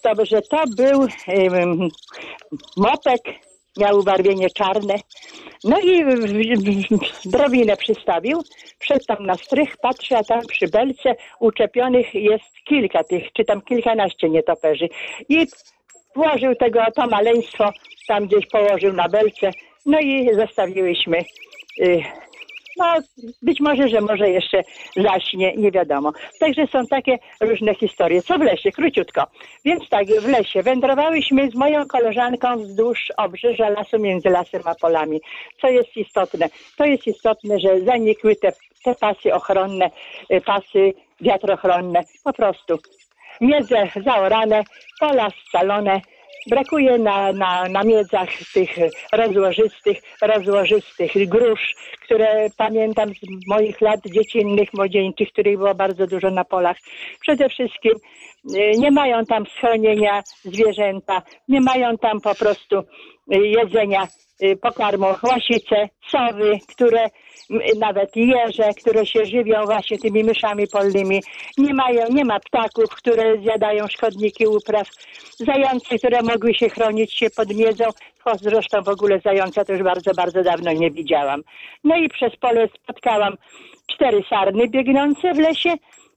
to, 0.03 0.25
że 0.25 0.41
to 0.41 0.63
był 0.77 1.00
um, 1.00 1.89
mopek, 2.77 3.21
miał 3.77 4.00
ubarwienie 4.00 4.50
czarne. 4.50 4.96
No 5.63 5.79
i 5.79 6.03
drobinę 7.25 7.77
przystawił, 7.77 8.41
wszedł 8.79 9.05
tam 9.07 9.25
na 9.25 9.36
strych, 9.36 9.77
patrzy, 9.77 10.17
a 10.17 10.24
tam 10.24 10.41
przy 10.48 10.67
belce 10.67 11.15
uczepionych 11.39 12.13
jest 12.13 12.55
kilka 12.65 13.03
tych, 13.03 13.24
czy 13.34 13.46
tam 13.46 13.62
kilkanaście 13.62 14.29
nietoperzy. 14.29 14.89
I 15.29 15.48
włożył 16.15 16.55
tego, 16.55 16.79
to 16.96 17.07
maleństwo, 17.07 17.69
tam 18.07 18.27
gdzieś 18.27 18.46
położył 18.46 18.93
na 18.93 19.10
belce, 19.10 19.51
no 19.86 20.00
i 20.00 20.36
zostawiłyśmy. 20.36 21.17
Y, 21.81 22.03
no, 22.77 22.96
być 23.41 23.60
może, 23.60 23.88
że 23.88 24.01
może 24.01 24.29
jeszcze 24.29 24.62
zaśnie, 24.96 25.53
nie 25.57 25.72
wiadomo. 25.72 26.12
Także 26.39 26.67
są 26.67 26.86
takie 26.86 27.17
różne 27.41 27.75
historie. 27.75 28.22
Co 28.22 28.38
w 28.38 28.41
lesie? 28.41 28.72
Króciutko. 28.72 29.24
Więc 29.65 29.89
tak, 29.89 30.07
w 30.07 30.27
lesie 30.27 30.63
wędrowałyśmy 30.63 31.50
z 31.51 31.55
moją 31.55 31.86
koleżanką 31.86 32.57
wzdłuż 32.57 33.00
obrzeża 33.17 33.69
lasu 33.69 34.00
między 34.00 34.29
lasem 34.29 34.62
a 34.65 34.75
polami. 34.75 35.19
Co 35.62 35.67
jest 35.67 35.98
istotne? 35.98 36.50
To 36.77 36.86
jest 36.86 37.07
istotne, 37.07 37.60
że 37.60 37.81
zanikły 37.81 38.36
te, 38.36 38.51
te 38.84 38.96
pasy 38.96 39.34
ochronne, 39.34 39.89
y, 40.31 40.41
pasy 40.41 40.93
wiatrochronne. 41.22 42.03
Po 42.24 42.34
prostu 42.34 42.77
miedze 43.41 43.89
zaorane, 44.05 44.63
pola 45.00 45.27
scalone. 45.48 46.01
Brakuje 46.49 46.97
na, 46.97 47.33
na, 47.33 47.69
na 47.69 47.83
miedzach 47.83 48.29
tych 48.53 48.69
rozłożystych, 49.13 49.97
rozłożystych 50.21 51.11
grusz, 51.29 51.75
które 52.03 52.47
pamiętam 52.57 53.09
z 53.09 53.49
moich 53.49 53.81
lat 53.81 53.99
dziecinnych, 54.05 54.73
młodzieńczych, 54.73 55.31
których 55.31 55.57
było 55.57 55.75
bardzo 55.75 56.07
dużo 56.07 56.29
na 56.29 56.45
polach. 56.45 56.77
Przede 57.21 57.49
wszystkim 57.49 57.93
y, 58.55 58.71
nie 58.77 58.91
mają 58.91 59.25
tam 59.25 59.45
schronienia 59.45 60.23
zwierzęta, 60.43 61.21
nie 61.47 61.61
mają 61.61 61.97
tam 61.97 62.21
po 62.21 62.35
prostu 62.35 62.79
y, 62.79 62.83
jedzenia 63.37 64.07
pokarmą 64.62 65.08
łasice, 65.24 65.89
sowy, 66.12 66.60
które 66.67 67.06
nawet 67.79 68.15
jeże, 68.15 68.70
które 68.82 69.06
się 69.06 69.25
żywią 69.25 69.65
właśnie 69.65 69.98
tymi 69.98 70.24
myszami 70.24 70.67
polnymi. 70.67 71.22
Nie 71.58 71.74
mają, 71.74 72.06
nie 72.10 72.25
ma 72.25 72.39
ptaków, 72.39 72.89
które 72.96 73.41
zjadają 73.41 73.88
szkodniki 73.88 74.48
upraw. 74.48 74.88
Zające, 75.38 75.98
które 75.98 76.22
mogły 76.22 76.53
się 76.53 76.70
chronić 76.70 77.13
się 77.13 77.29
pod 77.29 77.56
miedzą. 77.56 77.86
Zresztą 78.41 78.82
w 78.82 78.89
ogóle 78.89 79.20
zająca 79.20 79.65
to 79.65 79.74
już 79.74 79.84
bardzo, 79.84 80.12
bardzo 80.13 80.44
dawno 80.44 80.72
nie 80.72 80.91
widziałam. 80.91 81.41
No 81.84 81.96
i 81.96 82.10
przez 82.10 82.36
pole 82.36 82.67
spotkałam 82.84 83.36
cztery 83.88 84.24
sarny 84.29 84.67
biegnące 84.67 85.34
w 85.34 85.39
lesie, 85.39 85.74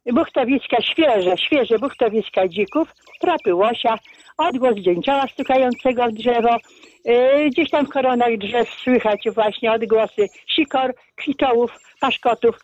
buchtowiska 0.06 0.82
świeże, 0.82 1.36
świeże 1.38 1.78
buchtowiska 1.78 2.48
dzików, 2.48 2.88
trapy 3.20 3.54
łosia, 3.54 3.98
odgłos 4.38 4.74
dzięcioła 4.74 5.26
stukającego 5.32 6.06
w 6.06 6.12
drzewo. 6.12 6.56
Yy, 7.04 7.50
Gdzieś 7.50 7.70
tam 7.70 7.86
w 7.86 7.90
koronach 7.90 8.38
drzew 8.38 8.68
słychać 8.70 9.20
właśnie 9.34 9.72
odgłosy 9.72 10.26
sikor, 10.46 10.94
kwitołów, 11.16 11.70
paszkotów. 12.00 12.58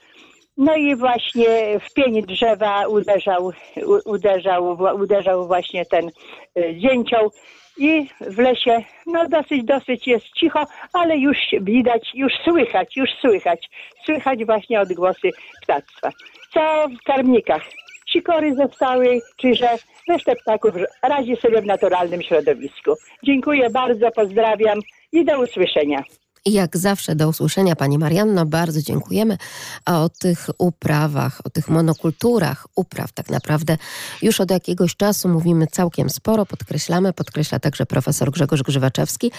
No 0.56 0.76
i 0.76 0.96
właśnie 0.96 1.80
w 1.80 1.94
pień 1.94 2.22
drzewa 2.22 2.86
uderzał, 2.86 3.52
uderzał, 4.04 4.78
uderzał 5.00 5.46
właśnie 5.46 5.86
ten 5.86 6.08
y, 6.08 6.74
dzięcioł 6.78 7.30
i 7.78 8.08
w 8.20 8.38
lesie 8.38 8.82
no 9.06 9.28
dosyć, 9.28 9.64
dosyć 9.64 10.06
jest 10.06 10.26
cicho, 10.32 10.66
ale 10.92 11.16
już 11.16 11.38
widać, 11.60 12.10
już 12.14 12.32
słychać, 12.44 12.96
już 12.96 13.10
słychać, 13.20 13.70
słychać 14.04 14.44
właśnie 14.44 14.80
odgłosy 14.80 15.30
ptactwa. 15.62 16.10
Co 16.52 16.88
w 16.88 17.04
karmnikach? 17.04 17.62
Sikory 18.12 18.54
zostały, 18.54 19.20
czy 19.36 19.54
że 19.54 19.68
resztę 20.08 20.36
ptaków 20.36 20.74
radzi 21.02 21.36
sobie 21.36 21.62
w 21.62 21.66
naturalnym 21.66 22.22
środowisku. 22.22 22.94
Dziękuję 23.22 23.70
bardzo, 23.70 24.10
pozdrawiam 24.10 24.78
i 25.12 25.24
do 25.24 25.40
usłyszenia. 25.40 26.02
Jak 26.46 26.76
zawsze 26.76 27.14
do 27.14 27.28
usłyszenia 27.28 27.76
Pani 27.76 27.98
Marianno, 27.98 28.46
bardzo 28.46 28.82
dziękujemy. 28.82 29.38
A 29.84 30.02
o 30.02 30.08
tych 30.08 30.46
uprawach, 30.58 31.40
o 31.44 31.50
tych 31.50 31.68
monokulturach 31.68 32.66
upraw 32.76 33.12
tak 33.12 33.30
naprawdę 33.30 33.78
już 34.22 34.40
od 34.40 34.50
jakiegoś 34.50 34.96
czasu 34.96 35.28
mówimy 35.28 35.66
całkiem 35.66 36.10
sporo, 36.10 36.46
podkreślamy, 36.46 37.12
podkreśla 37.12 37.58
także 37.58 37.86
profesor 37.86 38.30
Grzegorz 38.30 38.62
Grzywaczewski, 38.62 39.32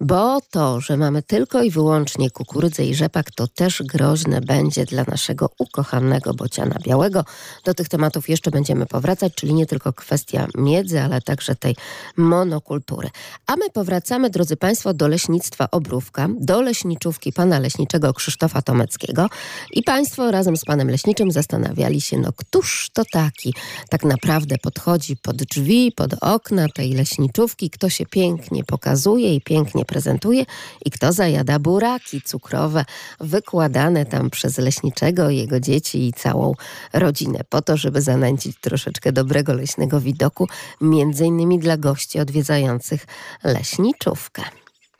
bo 0.00 0.40
to, 0.50 0.80
że 0.80 0.96
mamy 0.96 1.22
tylko 1.22 1.62
i 1.62 1.70
wyłącznie 1.70 2.30
kukurydzę 2.30 2.84
i 2.84 2.94
rzepak, 2.94 3.30
to 3.30 3.48
też 3.48 3.82
groźne 3.82 4.40
będzie 4.40 4.84
dla 4.84 5.04
naszego 5.08 5.50
ukochanego 5.58 6.34
bociana 6.34 6.76
białego. 6.84 7.24
Do 7.64 7.74
tych 7.74 7.88
tematów 7.88 8.28
jeszcze 8.28 8.50
będziemy 8.50 8.86
powracać, 8.86 9.34
czyli 9.34 9.54
nie 9.54 9.66
tylko 9.66 9.92
kwestia 9.92 10.46
miedzy, 10.58 11.00
ale 11.00 11.20
także 11.20 11.56
tej 11.56 11.76
monokultury. 12.16 13.10
A 13.46 13.56
my 13.56 13.70
powracamy, 13.70 14.30
drodzy 14.30 14.56
Państwo, 14.56 14.94
do 14.94 15.08
leśnictwa 15.08 15.70
Obrówka, 15.70 16.28
do 16.50 16.62
leśniczówki 16.62 17.32
pana 17.32 17.58
leśniczego 17.58 18.14
Krzysztofa 18.14 18.62
Tomeckiego 18.62 19.26
i 19.72 19.82
Państwo 19.82 20.30
razem 20.30 20.56
z 20.56 20.64
panem 20.64 20.90
leśniczym 20.90 21.30
zastanawiali 21.30 22.00
się, 22.00 22.18
no 22.18 22.32
któż 22.36 22.90
to 22.92 23.02
taki 23.12 23.54
tak 23.90 24.04
naprawdę 24.04 24.58
podchodzi 24.58 25.16
pod 25.16 25.36
drzwi, 25.36 25.92
pod 25.96 26.14
okna 26.20 26.66
tej 26.74 26.92
leśniczówki, 26.92 27.70
kto 27.70 27.88
się 27.88 28.06
pięknie 28.06 28.64
pokazuje 28.64 29.34
i 29.34 29.40
pięknie 29.40 29.84
prezentuje 29.84 30.44
i 30.84 30.90
kto 30.90 31.12
zajada 31.12 31.58
buraki 31.58 32.22
cukrowe 32.22 32.84
wykładane 33.20 34.06
tam 34.06 34.30
przez 34.30 34.58
leśniczego, 34.58 35.30
jego 35.30 35.60
dzieci 35.60 36.06
i 36.06 36.12
całą 36.12 36.54
rodzinę 36.92 37.40
po 37.48 37.62
to, 37.62 37.76
żeby 37.76 38.02
zanęcić 38.02 38.56
troszeczkę 38.60 39.12
dobrego 39.12 39.54
leśnego 39.54 40.00
widoku, 40.00 40.46
między 40.80 41.26
innymi 41.26 41.58
dla 41.58 41.76
gości 41.76 42.20
odwiedzających 42.20 43.06
leśniczówkę. 43.44 44.42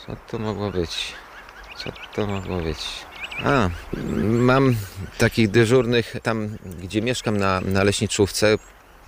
Co 0.07 0.17
to 0.31 0.39
mogło 0.39 0.71
być? 0.71 1.15
Co 1.85 1.93
to 2.15 2.27
mogło 2.27 2.61
być? 2.61 2.79
A, 3.45 3.71
mam 4.23 4.77
takich 5.19 5.51
dyżurnych 5.51 6.17
tam, 6.23 6.57
gdzie 6.83 7.03
mieszkam 7.03 7.37
na, 7.37 7.61
na 7.61 7.85
leśniczówce, 7.85 8.59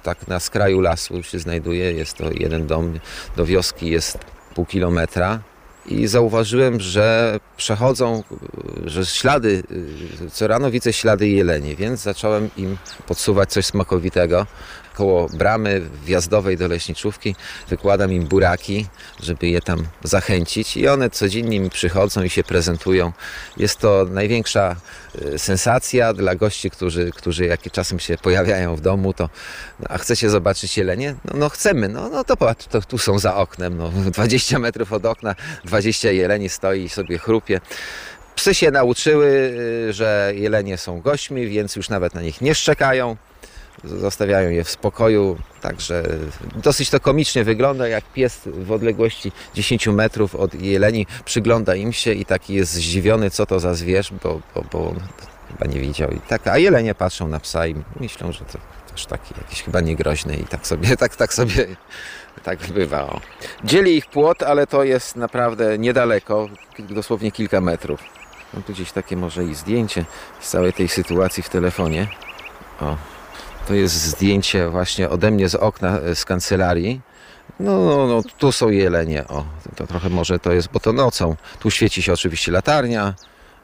tak 0.03 0.29
na 0.29 0.41
skraju 0.41 0.81
lasu 0.81 1.23
się 1.23 1.39
znajduje. 1.39 1.93
Jest 1.93 2.17
to 2.17 2.31
jeden 2.31 2.67
dom, 2.67 2.99
do 3.37 3.47
wioski 3.47 3.91
jest 3.91 4.19
pół 4.55 4.67
kilometra. 4.67 5.41
I 5.87 6.07
zauważyłem, 6.07 6.81
że 6.81 7.39
przechodzą, 7.57 8.23
że 8.85 9.07
ślady, 9.07 9.63
co 10.33 10.47
rano 10.47 10.71
widzę 10.71 10.93
ślady 10.93 11.29
jeleni, 11.29 11.77
więc 11.77 12.01
zacząłem 12.01 12.51
im 12.57 12.77
podsuwać 13.07 13.53
coś 13.53 13.67
smakowitego. 13.67 14.47
Koło 14.95 15.29
bramy 15.29 15.83
wjazdowej 16.05 16.57
do 16.57 16.69
leśniczówki 16.69 17.35
wykładam 17.69 18.13
im 18.13 18.27
buraki, 18.27 18.87
żeby 19.21 19.49
je 19.49 19.61
tam 19.61 19.87
zachęcić 20.05 20.77
i 20.77 20.89
one 20.89 21.11
codziennie 21.11 21.61
mi 21.61 21.71
przychodzą 21.71 22.23
i 22.23 22.31
się 22.31 22.45
prezentują. 22.45 23.13
Jest 23.57 23.79
to 23.79 24.07
największa 24.11 24.77
y, 25.35 25.39
sensacja 25.39 26.13
dla 26.15 26.35
gości, 26.35 26.71
którzy, 26.71 27.11
którzy 27.11 27.47
jak 27.47 27.71
czasem 27.73 27.99
się 27.99 28.19
pojawiają 28.19 28.77
w 28.77 28.81
domu, 28.81 29.13
to 29.13 29.29
no, 29.81 29.87
a 29.89 29.99
chcecie 29.99 30.31
zobaczyć 30.31 30.79
jelenie? 30.79 31.15
No, 31.25 31.39
no 31.39 31.49
chcemy, 31.49 31.89
no, 31.89 32.09
no 32.09 32.25
to, 32.25 32.37
patrz, 32.37 32.67
to 32.67 32.83
tu 32.83 32.99
są 32.99 33.19
za 33.19 33.37
oknem, 33.37 33.77
no, 33.77 33.91
20 34.11 34.59
metrów 34.59 34.93
od 34.93 35.07
okna, 35.07 35.35
20 35.65 36.11
jeleni 36.11 36.49
stoi 36.49 36.85
i 36.85 36.89
sobie 36.89 37.19
chrupie. 37.19 37.61
Psy 38.35 38.55
się 38.55 38.71
nauczyły, 38.71 39.27
y, 39.89 39.93
że 39.93 40.33
jelenie 40.35 40.79
są 40.79 41.01
gośćmi, 41.01 41.47
więc 41.47 41.77
już 41.77 41.89
nawet 41.89 42.15
na 42.15 42.23
nich 42.23 42.41
nie 42.41 42.55
szczekają 42.55 43.17
zostawiają 43.85 44.51
je 44.51 44.65
w 44.65 44.71
spokoju, 44.71 45.39
także 45.61 46.03
dosyć 46.57 46.91
to 46.91 47.01
komicznie 47.01 47.45
wygląda, 47.45 47.89
jak 47.89 48.05
pies 48.05 48.41
w 48.47 48.73
odległości 48.73 49.33
10 49.55 49.87
metrów 49.87 50.35
od 50.35 50.55
jeleni 50.55 51.07
przygląda 51.25 51.75
im 51.75 51.93
się 51.93 52.13
i 52.13 52.25
taki 52.25 52.55
jest 52.55 52.73
zdziwiony, 52.73 53.31
co 53.31 53.47
to 53.47 53.61
za 53.61 53.75
zwierz, 53.75 54.13
bo, 54.23 54.41
bo, 54.55 54.65
bo 54.73 54.95
chyba 55.49 55.73
nie 55.73 55.81
widział. 55.81 56.11
I 56.11 56.21
tak, 56.21 56.47
a 56.47 56.59
jelenie 56.59 56.95
patrzą 56.95 57.29
na 57.29 57.41
psa 57.41 57.67
i 57.67 57.75
myślą, 58.01 58.33
że 58.33 58.45
to 58.45 58.59
też 58.93 59.07
taki 59.07 59.35
jakiś 59.39 59.63
chyba 59.63 59.81
niegroźny 59.81 60.37
i 60.37 60.45
tak 60.45 60.67
sobie, 60.67 60.97
tak, 60.97 61.17
tak 61.17 61.35
sobie, 61.35 61.67
tak 62.43 62.59
bywa. 62.59 63.21
Dzieli 63.65 63.97
ich 63.97 64.07
płot, 64.07 64.43
ale 64.43 64.67
to 64.67 64.85
jest 64.85 65.17
naprawdę 65.17 65.79
niedaleko, 65.79 66.49
dosłownie 66.79 67.33
kilka 67.33 67.61
metrów. 67.61 68.01
Mam 68.55 68.63
tu 68.63 68.73
gdzieś 68.73 68.93
takie 68.93 69.17
może 69.17 69.45
i 69.45 69.55
zdjęcie 69.55 70.05
z 70.41 70.51
całej 70.51 70.73
tej 70.73 70.89
sytuacji 70.89 71.43
w 71.43 71.49
telefonie. 71.49 72.09
O, 72.81 72.97
to 73.69 73.75
jest 73.75 73.95
zdjęcie 73.95 74.69
właśnie 74.69 75.09
ode 75.09 75.31
mnie 75.31 75.49
z 75.49 75.55
okna 75.55 75.99
e, 75.99 76.15
z 76.15 76.25
kancelarii. 76.25 77.01
No, 77.61 77.85
no, 77.85 78.07
no 78.07 78.23
tu 78.39 78.53
są 78.53 78.69
jelenie. 78.69 79.29
O, 79.29 79.45
to 79.77 79.87
trochę 79.87 80.09
może 80.09 80.39
to 80.39 80.53
jest, 80.53 80.69
bo 80.73 80.81
to 80.81 80.93
nocą. 80.93 81.37
Tu 81.59 81.71
świeci 81.71 82.03
się 82.03 82.13
oczywiście 82.13 82.53
latarnia. 82.53 83.15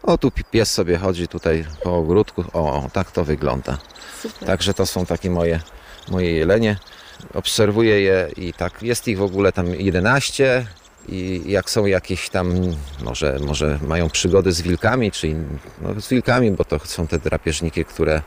O, 0.03 0.19
tu 0.19 0.31
pies 0.51 0.73
sobie 0.73 0.99
chodzi 0.99 1.29
tutaj 1.29 1.65
po 1.83 1.97
ogródku. 1.97 2.45
O, 2.53 2.85
o 2.85 2.91
tak 2.93 3.11
to 3.11 3.25
wygląda. 3.25 3.79
Także 4.47 4.75
to 4.75 4.87
są 4.87 5.07
takie 5.07 5.31
moje, 5.31 5.61
moje 6.11 6.33
jelenie. 6.33 6.77
Obserwuję 7.35 8.01
je 8.01 8.29
i 8.37 8.53
tak, 8.53 8.83
jest 8.83 9.09
ich 9.09 9.19
w 9.19 9.23
ogóle 9.23 9.53
tam 9.53 9.67
11 9.67 10.67
i 11.09 11.43
jak 11.47 11.71
są 11.71 11.87
jakieś 11.87 12.29
tam, 12.29 12.77
może, 13.05 13.39
może 13.47 13.79
mają 13.87 14.11
przygody 14.11 14.53
z 14.53 14.63
wilkami, 14.63 15.13
czyli 15.13 15.35
no, 15.83 16.01
z 16.01 16.09
wilkami, 16.09 16.51
bo 16.51 16.65
to 16.65 16.79
są 16.79 17.07
te 17.07 17.19
drapieżniki, 17.19 17.85
które 17.85 18.23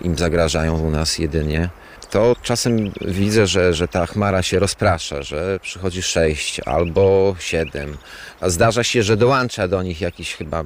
im 0.00 0.18
zagrażają 0.18 0.78
u 0.78 0.90
nas 0.90 1.18
jedynie, 1.18 1.70
to 2.14 2.36
czasem 2.42 2.92
widzę, 3.00 3.46
że, 3.46 3.74
że 3.74 3.88
ta 3.88 4.06
chmara 4.06 4.42
się 4.42 4.58
rozprasza, 4.58 5.22
że 5.22 5.58
przychodzi 5.62 6.02
sześć 6.02 6.60
albo 6.60 7.36
siedem. 7.38 7.96
A 8.40 8.48
zdarza 8.48 8.84
się, 8.84 9.02
że 9.02 9.16
dołącza 9.16 9.68
do 9.68 9.82
nich 9.82 10.00
jakiś 10.00 10.34
chyba 10.34 10.64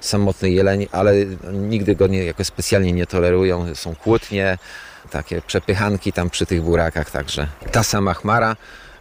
samotny 0.00 0.50
jeleń, 0.50 0.86
ale 0.92 1.14
nigdy 1.52 1.96
go 1.96 2.06
nie, 2.06 2.24
jakoś 2.24 2.46
specjalnie 2.46 2.92
nie 2.92 3.06
tolerują. 3.06 3.74
Są 3.74 3.94
kłótnie, 3.94 4.58
takie 5.10 5.42
przepychanki 5.42 6.12
tam 6.12 6.30
przy 6.30 6.46
tych 6.46 6.62
burakach, 6.62 7.10
także 7.10 7.46
ta 7.72 7.82
sama 7.82 8.14
chmara. 8.14 8.56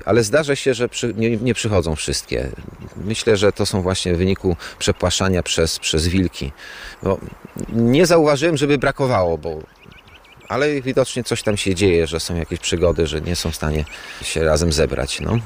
Ale 0.09 0.23
zdarza 0.23 0.55
się, 0.55 0.73
że 0.73 0.89
przy, 0.89 1.13
nie, 1.17 1.37
nie 1.37 1.53
przychodzą 1.53 1.95
wszystkie. 1.95 2.49
Myślę, 3.05 3.37
że 3.37 3.51
to 3.51 3.65
są 3.65 3.81
właśnie 3.81 4.13
w 4.13 4.17
wyniku 4.17 4.55
przepłaszania 4.79 5.43
przez, 5.43 5.79
przez 5.79 6.07
wilki. 6.07 6.51
Bo 7.03 7.19
nie 7.73 8.05
zauważyłem, 8.05 8.57
żeby 8.57 8.77
brakowało, 8.77 9.37
bo 9.37 9.59
ale 10.47 10.81
widocznie 10.81 11.23
coś 11.23 11.43
tam 11.43 11.57
się 11.57 11.75
dzieje, 11.75 12.07
że 12.07 12.19
są 12.19 12.35
jakieś 12.35 12.59
przygody, 12.59 13.07
że 13.07 13.21
nie 13.21 13.35
są 13.35 13.51
w 13.51 13.55
stanie 13.55 13.85
się 14.21 14.43
razem 14.43 14.71
zebrać. 14.71 15.19
No. 15.19 15.39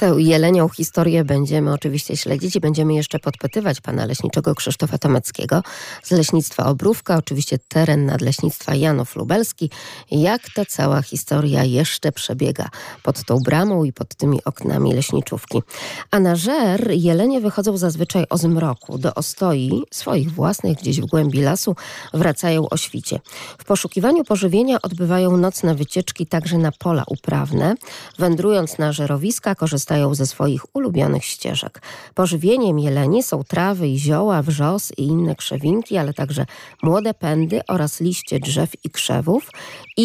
Tę 0.00 0.14
jelenią 0.18 0.68
historię 0.68 1.24
będziemy 1.24 1.72
oczywiście 1.72 2.16
śledzić 2.16 2.56
i 2.56 2.60
będziemy 2.60 2.94
jeszcze 2.94 3.18
podpytywać 3.18 3.80
pana 3.80 4.06
leśniczego 4.06 4.54
Krzysztofa 4.54 4.98
Tomeckiego 4.98 5.62
z 6.02 6.10
Leśnictwa 6.10 6.66
Obrówka, 6.66 7.16
oczywiście 7.16 7.58
teren 7.68 8.06
nadleśnictwa 8.06 8.74
Janów 8.74 9.16
Lubelski, 9.16 9.70
jak 10.10 10.42
ta 10.54 10.64
cała 10.64 11.02
historia 11.02 11.64
jeszcze 11.64 12.12
przebiega 12.12 12.68
pod 13.02 13.24
tą 13.24 13.38
bramą 13.40 13.84
i 13.84 13.92
pod 13.92 14.14
tymi 14.14 14.44
oknami 14.44 14.94
leśniczówki. 14.94 15.62
A 16.10 16.20
na 16.20 16.36
żer 16.36 16.90
jelenie 16.90 17.40
wychodzą 17.40 17.76
zazwyczaj 17.76 18.24
o 18.30 18.38
zmroku, 18.38 18.98
do 18.98 19.14
ostoi 19.14 19.82
swoich 19.90 20.32
własnych 20.32 20.78
gdzieś 20.78 21.00
w 21.00 21.06
głębi 21.06 21.40
lasu 21.42 21.76
wracają 22.14 22.68
o 22.68 22.76
świcie. 22.76 23.20
W 23.58 23.64
poszukiwaniu 23.64 24.24
pożywienia 24.24 24.82
odbywają 24.82 25.36
nocne 25.36 25.74
wycieczki 25.74 26.26
także 26.26 26.58
na 26.58 26.72
pola 26.72 27.04
uprawne, 27.06 27.74
wędrując 28.18 28.78
na 28.78 28.92
żerowiska, 28.92 29.54
korzystają 29.54 29.89
korzystają 29.90 30.14
ze 30.14 30.26
swoich 30.26 30.76
ulubionych 30.76 31.24
ścieżek. 31.24 31.82
Pożywieniem 32.14 32.78
jeleni 32.78 33.22
są 33.22 33.44
trawy 33.44 33.88
i 33.88 33.98
zioła, 33.98 34.42
wrzos 34.42 34.92
i 34.96 35.02
inne 35.02 35.36
krzewinki, 35.36 35.96
ale 35.96 36.14
także 36.14 36.46
młode 36.82 37.14
pędy 37.14 37.60
oraz 37.68 38.00
liście 38.00 38.40
drzew 38.40 38.70
i 38.84 38.90
krzewów, 38.90 39.50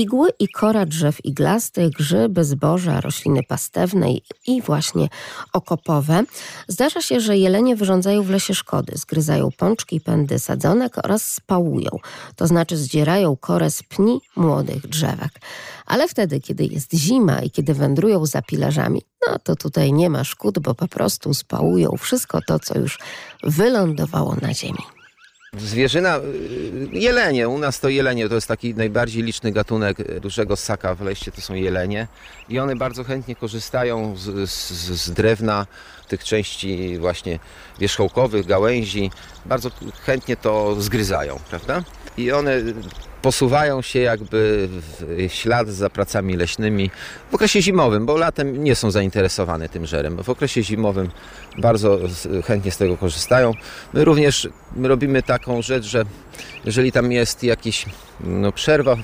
igły 0.02 0.30
i 0.40 0.48
kora 0.48 0.86
drzew 0.86 1.26
iglastych, 1.26 1.90
grzyby, 1.90 2.44
zboża, 2.44 3.02
rośliny 3.02 3.44
pastewne 3.44 4.08
i 4.48 4.62
właśnie 4.62 5.08
okopowe. 5.54 6.24
Zdarza 6.68 7.02
się, 7.02 7.20
że 7.20 7.38
jelenie 7.38 7.76
wyrządzają 7.76 8.24
w 8.24 8.30
lesie 8.30 8.54
szkody, 8.56 8.94
zgryzają 8.96 9.50
pączki 9.58 10.02
pędy 10.02 10.40
sadzonek 10.40 10.98
oraz 11.04 11.32
spałują, 11.32 11.90
to 12.36 12.48
znaczy 12.48 12.78
zdzierają 12.78 13.36
korę 13.36 13.72
z 13.72 13.84
pni 13.84 14.22
młodych 14.36 14.88
drzewek. 14.88 15.32
Ale 15.86 16.08
wtedy, 16.08 16.40
kiedy 16.40 16.66
jest 16.66 16.94
zima 16.94 17.40
i 17.40 17.52
kiedy 17.52 17.74
wędrują 17.74 18.26
za 18.26 18.42
pilarzami, 18.42 19.02
no 19.28 19.40
to 19.40 19.56
tutaj 19.56 19.94
nie 19.94 20.10
ma 20.10 20.24
szkód, 20.24 20.60
bo 20.60 20.76
po 20.76 20.88
prostu 20.88 21.34
spałują 21.34 21.90
wszystko 22.00 22.40
to, 22.48 22.60
co 22.60 22.80
już 22.80 23.00
wylądowało 23.44 24.36
na 24.42 24.54
ziemi. 24.54 24.95
Zwierzyna, 25.58 26.18
y, 26.18 26.22
jelenie, 26.92 27.50
u 27.50 27.58
nas 27.58 27.80
to 27.80 27.90
jelenie, 27.90 28.30
to 28.30 28.36
jest 28.36 28.48
taki 28.48 28.76
najbardziej 28.76 29.24
liczny 29.24 29.52
gatunek 29.52 30.20
dużego 30.20 30.56
ssaka 30.56 30.96
w 30.96 31.02
leście, 31.02 31.32
to 31.32 31.42
są 31.42 31.54
jelenie. 31.54 32.08
I 32.50 32.60
one 32.60 32.76
bardzo 32.76 33.04
chętnie 33.04 33.36
korzystają 33.36 34.18
z, 34.18 34.50
z, 34.50 34.72
z 35.02 35.12
drewna, 35.12 35.68
tych 36.08 36.24
części 36.24 36.98
właśnie 36.98 37.40
wierzchołkowych, 37.80 38.46
gałęzi, 38.46 39.12
bardzo 39.46 39.72
chętnie 40.06 40.38
to 40.38 40.82
zgryzają, 40.82 41.40
prawda? 41.50 41.84
I 42.18 42.32
one 42.32 42.62
posuwają 43.26 43.82
się 43.82 44.00
jakby 44.00 44.70
w 45.02 45.34
ślad 45.34 45.68
za 45.68 45.90
pracami 45.90 46.38
leśnymi 46.38 46.92
w 47.32 47.36
okresie 47.36 47.62
zimowym, 47.62 48.06
bo 48.06 48.18
latem 48.18 48.64
nie 48.64 48.76
są 48.76 48.92
zainteresowane 48.92 49.70
tym 49.70 49.86
żerem. 49.86 50.24
W 50.24 50.30
okresie 50.30 50.64
zimowym 50.64 51.10
bardzo 51.58 52.00
chętnie 52.46 52.72
z 52.72 52.78
tego 52.78 52.98
korzystają. 52.98 53.54
My 53.94 54.06
również 54.06 54.50
robimy 54.84 55.24
taką 55.24 55.62
rzecz, 55.62 55.86
że 55.86 56.06
jeżeli 56.66 56.92
tam 56.92 57.12
jest 57.12 57.44
jakiś 57.44 57.86
no, 58.20 58.52
przerwa 58.52 58.96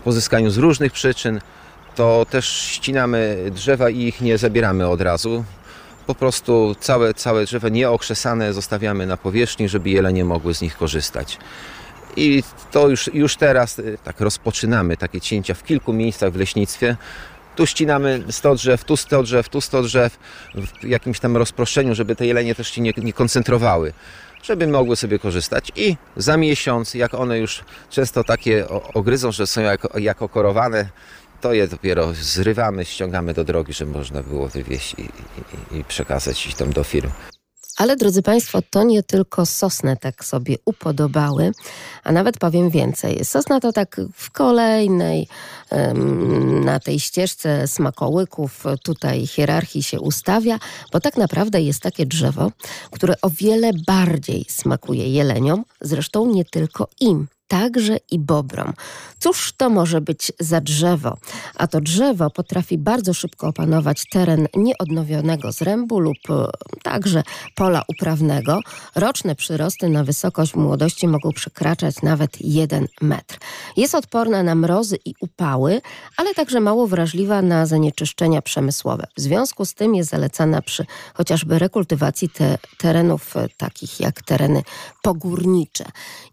w 0.00 0.02
pozyskaniu 0.04 0.50
z 0.50 0.58
różnych 0.58 0.92
przyczyn, 0.92 1.40
to 1.94 2.26
też 2.30 2.48
ścinamy 2.48 3.50
drzewa 3.50 3.90
i 3.90 4.00
ich 4.00 4.20
nie 4.20 4.38
zabieramy 4.38 4.88
od 4.88 5.00
razu. 5.00 5.44
Po 6.06 6.14
prostu 6.14 6.76
całe, 6.80 7.14
całe 7.14 7.44
drzewa 7.44 7.68
nieokrzesane 7.68 8.52
zostawiamy 8.52 9.06
na 9.06 9.16
powierzchni, 9.16 9.68
żeby 9.68 9.90
jelenie 9.90 10.24
mogły 10.24 10.54
z 10.54 10.60
nich 10.60 10.76
korzystać. 10.76 11.38
I 12.16 12.42
to 12.70 12.88
już, 12.88 13.10
już 13.14 13.36
teraz 13.36 13.78
y, 13.78 13.98
tak 14.04 14.20
rozpoczynamy 14.20 14.96
takie 14.96 15.20
cięcia 15.20 15.54
w 15.54 15.64
kilku 15.64 15.92
miejscach 15.92 16.32
w 16.32 16.36
leśnictwie. 16.36 16.96
Tu 17.56 17.66
ścinamy 17.66 18.22
100 18.30 18.54
drzew, 18.54 18.84
tu 18.84 18.96
100 18.96 19.22
drzew, 19.22 19.48
tu 19.48 19.60
100 19.60 19.82
drzew 19.82 20.18
w 20.54 20.84
jakimś 20.84 21.20
tam 21.20 21.36
rozproszeniu, 21.36 21.94
żeby 21.94 22.16
te 22.16 22.26
jelenie 22.26 22.54
też 22.54 22.68
się 22.68 22.80
nie, 22.82 22.92
nie 22.96 23.12
koncentrowały 23.12 23.92
żeby 24.44 24.66
mogły 24.66 24.96
sobie 24.96 25.18
korzystać 25.18 25.72
i 25.76 25.96
za 26.16 26.36
miesiąc, 26.36 26.94
jak 26.94 27.14
one 27.14 27.38
już 27.38 27.64
często 27.90 28.24
takie 28.24 28.68
ogryzą, 28.94 29.32
że 29.32 29.46
są 29.46 29.60
jako, 29.60 29.98
jako 29.98 30.28
korowane, 30.28 30.88
to 31.40 31.52
je 31.52 31.68
dopiero 31.68 32.12
zrywamy, 32.12 32.84
ściągamy 32.84 33.34
do 33.34 33.44
drogi, 33.44 33.72
żeby 33.72 33.92
można 33.92 34.22
było 34.22 34.48
wywieźć 34.48 34.94
i, 34.98 35.02
i, 35.02 35.78
i 35.78 35.84
przekazać 35.84 36.46
ich 36.46 36.54
tam 36.54 36.72
do 36.72 36.84
firm. 36.84 37.10
Ale 37.76 37.96
drodzy 37.96 38.22
Państwo, 38.22 38.62
to 38.70 38.84
nie 38.84 39.02
tylko 39.02 39.46
sosnę 39.46 39.96
tak 39.96 40.24
sobie 40.24 40.56
upodobały, 40.64 41.52
a 42.04 42.12
nawet 42.12 42.38
powiem 42.38 42.70
więcej. 42.70 43.24
Sosna 43.24 43.60
to 43.60 43.72
tak 43.72 44.00
w 44.14 44.30
kolejnej, 44.30 45.28
na 46.64 46.80
tej 46.80 47.00
ścieżce 47.00 47.68
smakołyków 47.68 48.64
tutaj 48.82 49.26
hierarchii 49.26 49.82
się 49.82 50.00
ustawia, 50.00 50.58
bo 50.92 51.00
tak 51.00 51.16
naprawdę 51.16 51.62
jest 51.62 51.80
takie 51.80 52.06
drzewo, 52.06 52.52
które 52.90 53.14
o 53.22 53.30
wiele 53.30 53.70
bardziej 53.86 54.46
smakuje 54.48 55.08
jeleniom, 55.08 55.64
zresztą 55.80 56.26
nie 56.26 56.44
tylko 56.44 56.88
im 57.00 57.26
także 57.48 57.96
i 58.10 58.18
bobrom. 58.18 58.72
Cóż 59.18 59.52
to 59.56 59.70
może 59.70 60.00
być 60.00 60.32
za 60.40 60.60
drzewo? 60.60 61.16
A 61.54 61.66
to 61.66 61.80
drzewo 61.80 62.30
potrafi 62.30 62.78
bardzo 62.78 63.14
szybko 63.14 63.48
opanować 63.48 64.04
teren 64.12 64.46
nieodnowionego 64.56 65.52
zrębu 65.52 66.00
lub 66.00 66.16
e, 66.30 66.46
także 66.82 67.22
pola 67.54 67.82
uprawnego. 67.88 68.60
Roczne 68.94 69.34
przyrosty 69.34 69.88
na 69.88 70.04
wysokość 70.04 70.54
młodości 70.54 71.08
mogą 71.08 71.32
przekraczać 71.32 72.02
nawet 72.02 72.40
jeden 72.40 72.86
metr. 73.00 73.38
Jest 73.76 73.94
odporna 73.94 74.42
na 74.42 74.54
mrozy 74.54 74.98
i 75.04 75.14
upały, 75.20 75.80
ale 76.16 76.34
także 76.34 76.60
mało 76.60 76.86
wrażliwa 76.86 77.42
na 77.42 77.66
zanieczyszczenia 77.66 78.42
przemysłowe. 78.42 79.06
W 79.16 79.20
związku 79.20 79.64
z 79.64 79.74
tym 79.74 79.94
jest 79.94 80.10
zalecana 80.10 80.62
przy 80.62 80.86
chociażby 81.14 81.58
rekultywacji 81.58 82.28
te, 82.28 82.58
terenów 82.78 83.36
e, 83.36 83.48
takich 83.56 84.00
jak 84.00 84.22
tereny 84.22 84.62
pogórnicze. 85.02 85.84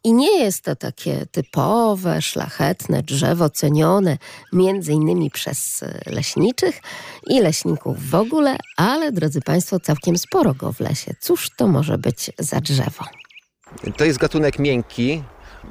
I 0.04 0.14
nie 0.14 0.40
jest 0.40 0.64
to 0.64 0.76
takie 0.76 1.01
takie 1.02 1.26
typowe, 1.26 2.22
szlachetne 2.22 3.04
drzewo, 3.04 3.50
cenione 3.50 4.18
między 4.54 4.94
innymi 4.94 5.32
przez 5.32 5.84
e, 5.84 6.02
leśniczych 6.06 6.82
i 7.28 7.40
leśników 7.40 8.10
w 8.10 8.16
ogóle, 8.16 8.58
ale 8.78 9.12
drodzy 9.12 9.42
Państwo, 9.42 9.80
całkiem 9.80 10.18
sporo 10.18 10.54
go 10.54 10.74
w 10.74 10.80
lesie. 10.80 11.14
Cóż 11.20 11.50
to 11.58 11.68
może 11.68 11.98
być 11.98 12.32
za 12.40 12.62
drzewo? 12.62 13.06
To 13.98 14.06
jest 14.06 14.20
gatunek 14.20 14.60
miękki, 14.60 15.24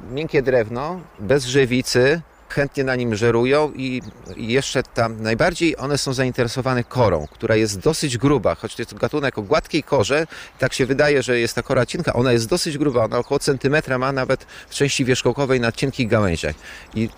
miękkie 0.09 0.41
drewno, 0.41 0.99
bez 1.19 1.45
żywicy, 1.45 2.21
chętnie 2.51 2.83
na 2.83 2.95
nim 2.95 3.15
żerują 3.15 3.71
i 3.75 4.01
jeszcze 4.37 4.83
tam 4.83 5.21
najbardziej 5.21 5.77
one 5.77 5.97
są 5.97 6.13
zainteresowane 6.13 6.83
korą, 6.83 7.27
która 7.31 7.55
jest 7.55 7.79
dosyć 7.79 8.17
gruba, 8.17 8.55
choć 8.55 8.75
to 8.75 8.81
jest 8.81 8.93
gatunek 8.93 9.37
o 9.37 9.41
gładkiej 9.41 9.83
korze, 9.83 10.27
tak 10.59 10.73
się 10.73 10.85
wydaje, 10.85 11.23
że 11.23 11.39
jest 11.39 11.55
ta 11.55 11.63
kora 11.63 11.85
cienka, 11.85 12.13
ona 12.13 12.31
jest 12.31 12.49
dosyć 12.49 12.77
gruba, 12.77 13.05
ona 13.05 13.17
około 13.17 13.39
centymetra 13.39 13.97
ma 13.97 14.11
nawet 14.11 14.43
w 14.69 14.73
części 14.73 15.05
wierzchołkowej 15.05 15.59
na 15.59 15.71
cienkich 15.71 16.07
gałęziach. 16.07 16.55
I 16.95 17.09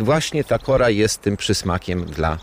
właśnie 0.00 0.44
ta 0.44 0.58
kora 0.58 0.90
jest 0.90 1.22
tym 1.22 1.36
przysmakiem 1.36 2.04
dla, 2.04 2.38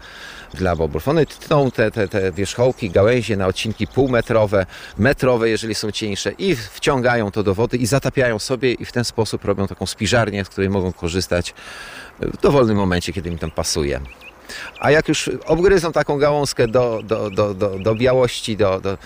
dla 0.53 0.75
bobrów. 0.75 1.07
One 1.07 1.25
tną 1.25 1.71
te, 1.71 1.91
te, 1.91 2.07
te 2.07 2.31
wierzchołki, 2.31 2.89
gałęzie 2.89 3.37
na 3.37 3.47
odcinki 3.47 3.87
półmetrowe, 3.87 4.65
metrowe, 4.97 5.49
jeżeli 5.49 5.75
są 5.75 5.91
cieńsze 5.91 6.31
i 6.31 6.55
wciągają 6.55 7.31
to 7.31 7.43
do 7.43 7.55
wody 7.55 7.77
i 7.77 7.85
zatapiają 7.85 8.39
sobie 8.39 8.73
i 8.73 8.85
w 8.85 8.91
ten 8.91 9.05
sposób 9.05 9.45
robią 9.45 9.67
taką 9.67 9.85
spiżarnię, 9.85 10.45
z 10.45 10.49
której 10.49 10.69
mogą 10.69 10.93
korzystać 10.93 11.53
w 12.19 12.41
dowolnym 12.41 12.77
momencie, 12.77 13.13
kiedy 13.13 13.29
im 13.29 13.37
tam 13.37 13.51
pasuje. 13.51 13.99
A 14.79 14.91
jak 14.91 15.07
już 15.07 15.29
obgryzą 15.45 15.91
taką 15.91 16.17
gałązkę 16.17 16.67
do, 16.67 17.01
do, 17.03 17.29
do, 17.29 17.53
do, 17.53 17.79
do 17.79 17.95
białości, 17.95 18.57
do, 18.57 18.81
do, 18.81 18.97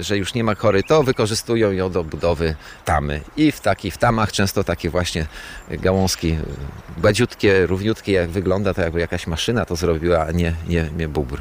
że 0.00 0.18
już 0.18 0.34
nie 0.34 0.44
ma 0.44 0.54
kory, 0.54 0.82
to 0.82 1.02
wykorzystują 1.02 1.72
ją 1.72 1.90
do 1.90 2.04
budowy 2.04 2.54
tamy. 2.84 3.20
I 3.36 3.52
w 3.52 3.60
takich 3.60 3.94
w 3.94 3.98
tamach 3.98 4.32
często 4.32 4.64
takie 4.64 4.90
właśnie 4.90 5.26
gałązki 5.70 6.38
gładziutkie, 6.98 7.66
równiutkie, 7.66 8.12
jak 8.12 8.30
wygląda 8.30 8.74
to 8.74 8.82
jakby 8.82 9.00
jakaś 9.00 9.26
maszyna 9.26 9.64
to 9.64 9.76
zrobiła, 9.76 10.26
a 10.26 10.30
nie, 10.30 10.54
nie, 10.68 10.90
nie 10.96 11.08
bubr. 11.08 11.40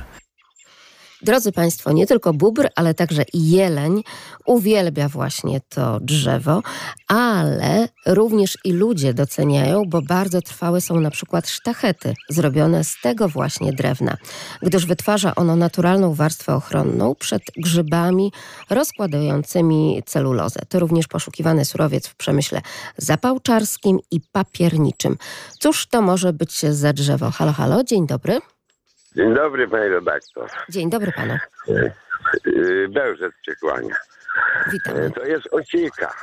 Drodzy 1.24 1.52
Państwo, 1.52 1.92
nie 1.92 2.08
tylko 2.08 2.34
bubr, 2.34 2.68
ale 2.76 2.94
także 2.94 3.24
i 3.34 3.52
jeleń 3.52 4.04
uwielbia 4.46 5.10
właśnie 5.10 5.62
to 5.70 6.00
drzewo, 6.00 6.62
ale 7.08 7.88
również 8.06 8.58
i 8.64 8.72
ludzie 8.72 9.14
doceniają, 9.14 9.84
bo 9.88 10.02
bardzo 10.02 10.42
trwałe 10.42 10.82
są 10.82 11.00
na 11.00 11.12
przykład 11.12 11.50
sztachety 11.50 12.14
zrobione 12.30 12.84
z 12.84 12.96
tego 13.04 13.30
właśnie 13.30 13.74
drewna, 13.74 14.18
gdyż 14.62 14.86
wytwarza 14.86 15.36
ono 15.36 15.56
naturalną 15.56 16.14
warstwę 16.14 16.56
ochronną 16.56 17.16
przed 17.16 17.42
grzybami 17.58 18.32
rozkładającymi 18.70 20.04
celulozę. 20.06 20.60
To 20.70 20.80
również 20.80 21.08
poszukiwany 21.08 21.66
surowiec 21.66 22.08
w 22.08 22.16
przemyśle 22.16 22.62
zapałczarskim 22.98 24.00
i 24.12 24.22
papierniczym. 24.32 25.18
Cóż 25.60 25.88
to 25.88 26.02
może 26.02 26.34
być 26.34 26.60
za 26.60 26.94
drzewo? 26.94 27.32
Halo, 27.32 27.54
halo, 27.54 27.84
dzień 27.84 28.08
dobry. 28.08 28.40
Dzień 29.16 29.34
dobry, 29.34 29.68
panie 29.68 29.90
redaktor. 29.90 30.50
Dzień 30.70 30.90
dobry 30.90 31.12
panu. 31.12 31.38
Y, 32.48 32.88
Bełżec 32.90 33.34
cię 33.46 33.56
kłania. 33.56 33.96
Witamy. 34.72 35.12
To 35.12 35.24
jest 35.26 35.48
ocieka. 35.54 36.14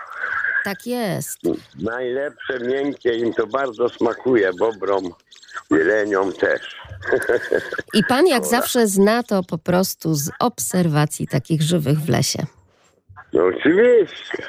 Tak 0.64 0.86
jest. 0.86 1.38
Najlepsze, 1.82 2.58
miękkie, 2.60 3.14
im 3.14 3.34
to 3.34 3.46
bardzo 3.46 3.88
smakuje, 3.88 4.50
bobrom, 4.58 5.04
jeleniom 5.70 6.32
też. 6.32 6.76
I 7.94 8.04
pan 8.04 8.26
jak 8.26 8.46
zawsze 8.46 8.86
zna 8.86 9.22
to 9.22 9.42
po 9.42 9.58
prostu 9.58 10.14
z 10.14 10.30
obserwacji 10.40 11.28
takich 11.28 11.62
żywych 11.62 11.98
w 11.98 12.08
lesie. 12.08 12.46
No 13.32 13.44
oczywiście. 13.44 14.42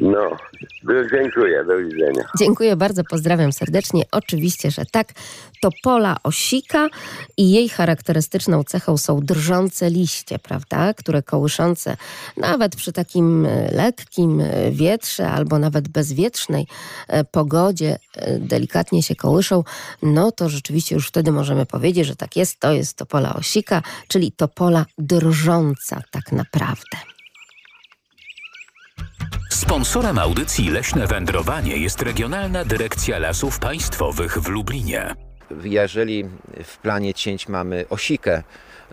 No, 0.00 0.36
dziękuję, 1.12 1.64
do 1.64 1.78
widzenia. 1.78 2.24
Dziękuję 2.38 2.76
bardzo, 2.76 3.04
pozdrawiam 3.04 3.52
serdecznie. 3.52 4.02
Oczywiście, 4.10 4.70
że 4.70 4.82
tak. 4.92 5.12
To 5.62 5.68
pola 5.82 6.16
osika 6.22 6.88
i 7.36 7.50
jej 7.50 7.68
charakterystyczną 7.68 8.64
cechą 8.64 8.96
są 8.96 9.20
drżące 9.20 9.90
liście, 9.90 10.38
prawda? 10.38 10.94
Które 10.94 11.22
kołyszące 11.22 11.96
nawet 12.36 12.76
przy 12.76 12.92
takim 12.92 13.46
e, 13.46 13.70
lekkim 13.72 14.40
e, 14.40 14.70
wietrze 14.70 15.30
albo 15.30 15.58
nawet 15.58 15.88
bezwietrznej 15.88 16.66
e, 17.08 17.24
pogodzie 17.24 17.98
delikatnie 18.38 19.02
się 19.02 19.16
kołyszą. 19.16 19.64
No 20.02 20.32
to 20.32 20.48
rzeczywiście 20.48 20.94
już 20.94 21.08
wtedy 21.08 21.32
możemy 21.32 21.66
powiedzieć, 21.66 22.06
że 22.06 22.16
tak 22.16 22.36
jest. 22.36 22.60
To 22.60 22.72
jest 22.72 22.96
to 22.96 23.06
pola 23.06 23.34
osika, 23.34 23.82
czyli 24.08 24.32
to 24.32 24.48
pola 24.48 24.86
drżąca 24.98 26.02
tak 26.10 26.32
naprawdę. 26.32 27.10
Sponsorem 29.60 30.18
audycji 30.18 30.70
Leśne 30.70 31.06
Wędrowanie 31.06 31.76
jest 31.76 32.02
Regionalna 32.02 32.64
Dyrekcja 32.64 33.18
Lasów 33.18 33.58
Państwowych 33.58 34.38
w 34.38 34.48
Lublinie. 34.48 35.14
Jeżeli 35.64 36.24
w 36.64 36.78
planie 36.78 37.14
cięć 37.14 37.48
mamy 37.48 37.84
osikę, 37.90 38.42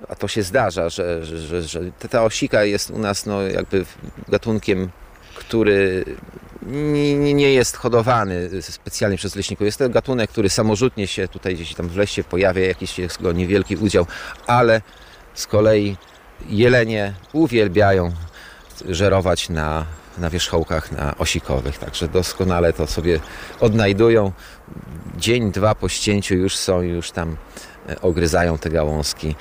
a 0.10 0.16
to 0.16 0.28
się 0.28 0.44
zdarza, 0.44 0.90
że, 0.90 1.26
że, 1.26 1.62
że, 1.62 1.80
ta 2.10 2.24
osika 2.24 2.64
jest 2.64 2.90
u 2.90 3.00
nas 3.00 3.26
no, 3.26 3.42
jakby 3.42 3.86
gatunkiem, 4.28 4.90
który 5.36 6.06
nie, 6.62 7.16
nie- 7.18 7.34
nie 7.34 7.54
jest 7.54 7.78
hodowany 7.78 8.62
specjalnie 8.62 9.18
przez 9.18 9.36
leśników. 9.36 9.66
Jest 9.66 9.78
to 9.80 9.90
gatunek, 9.90 10.30
który 10.30 10.50
samorzutnie 10.50 11.08
się 11.08 11.28
tutaj 11.28 11.56
gdzieś 11.56 11.74
tam 11.74 11.88
w 11.88 11.98
lesie 11.98 12.24
pojawia, 12.24 12.66
jakiś 12.68 13.00
jest 13.00 13.22
go 13.22 13.32
niewielki 13.32 13.76
udział, 13.76 14.08
ale 14.48 14.82
z 15.34 15.48
kolei 15.48 15.98
jelenie 16.50 17.14
uwielbiają 17.34 18.12
żerować 18.90 19.50
na, 19.50 19.86
na 20.18 20.30
wierzchołkach 20.30 20.92
na 20.92 21.18
osikowych, 21.18 21.78
także 21.78 22.08
doskonale 22.08 22.74
to 22.74 22.88
sobie 22.88 23.20
odnajdują. 23.60 24.32
Dzień, 25.18 25.52
dwa 25.52 25.76
po 25.76 25.90
ścięciu 25.90 26.36
już 26.36 26.58
są, 26.58 26.82
już 26.82 27.12
tam 27.12 27.38
e, 27.90 28.02
ogryzają 28.02 28.58
te 28.58 28.70
gałązki. 28.70 29.36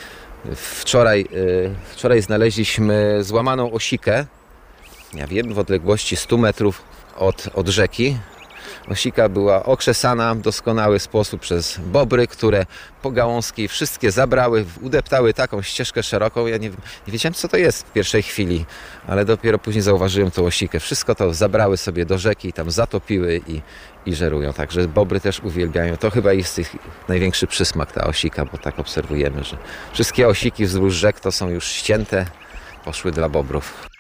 Wczoraj, 0.56 1.20
e, 1.20 1.92
wczoraj 1.92 2.22
znaleźliśmy 2.22 3.24
złamaną 3.24 3.72
osikę, 3.72 4.26
ja 5.14 5.26
wiem, 5.26 5.54
w 5.54 5.58
odległości 5.58 6.16
100 6.16 6.38
metrów 6.38 6.82
od, 7.16 7.48
od 7.54 7.68
rzeki. 7.68 8.16
Osika 8.88 9.28
była 9.28 9.64
okrzesana 9.64 10.34
w 10.34 10.40
doskonały 10.40 10.98
sposób 10.98 11.40
przez 11.40 11.78
bobry, 11.78 12.26
które 12.26 12.66
po 13.02 13.10
gałązki 13.10 13.68
wszystkie 13.68 14.10
zabrały, 14.10 14.64
udeptały 14.80 15.34
taką 15.34 15.62
ścieżkę 15.62 16.02
szeroką. 16.02 16.46
Ja 16.46 16.56
nie, 16.56 16.68
nie 16.68 17.12
wiedziałem, 17.12 17.34
co 17.34 17.48
to 17.48 17.56
jest 17.56 17.86
w 17.86 17.92
pierwszej 17.92 18.22
chwili, 18.22 18.64
ale 19.06 19.24
dopiero 19.24 19.58
później 19.58 19.82
zauważyłem 19.82 20.30
tą 20.30 20.44
osikę. 20.44 20.80
Wszystko 20.80 21.14
to 21.14 21.34
zabrały 21.34 21.76
sobie 21.76 22.06
do 22.06 22.18
rzeki, 22.18 22.52
tam 22.52 22.70
zatopiły 22.70 23.40
i, 23.46 23.62
i 24.06 24.14
żerują. 24.14 24.52
Także 24.52 24.88
bobry 24.88 25.20
też 25.20 25.40
uwielbiają. 25.40 25.96
To 25.96 26.10
chyba 26.10 26.32
jest 26.32 26.58
ich 26.58 26.76
największy 27.08 27.46
przysmak, 27.46 27.92
ta 27.92 28.04
osika, 28.06 28.44
bo 28.44 28.58
tak 28.58 28.78
obserwujemy, 28.78 29.44
że 29.44 29.56
wszystkie 29.92 30.28
osiki 30.28 30.66
wzdłuż 30.66 30.94
rzek 30.94 31.20
to 31.20 31.32
są 31.32 31.48
już 31.48 31.68
ścięte, 31.68 32.26
poszły 32.84 33.12
dla 33.12 33.28
bobrów. 33.28 33.95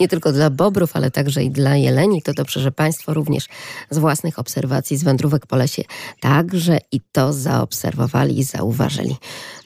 Nie 0.00 0.08
tylko 0.08 0.32
dla 0.32 0.50
bobrów, 0.50 0.96
ale 0.96 1.10
także 1.10 1.42
i 1.42 1.50
dla 1.50 1.76
jeleni. 1.76 2.22
To 2.22 2.32
dobrze, 2.32 2.60
że 2.60 2.72
Państwo 2.72 3.14
również 3.14 3.48
z 3.90 3.98
własnych 3.98 4.38
obserwacji 4.38 4.96
z 4.96 5.04
wędrówek 5.04 5.46
po 5.46 5.56
lesie 5.56 5.82
także 6.20 6.78
i 6.92 7.00
to 7.12 7.32
zaobserwowali 7.32 8.38
i 8.38 8.44
zauważyli. 8.44 9.16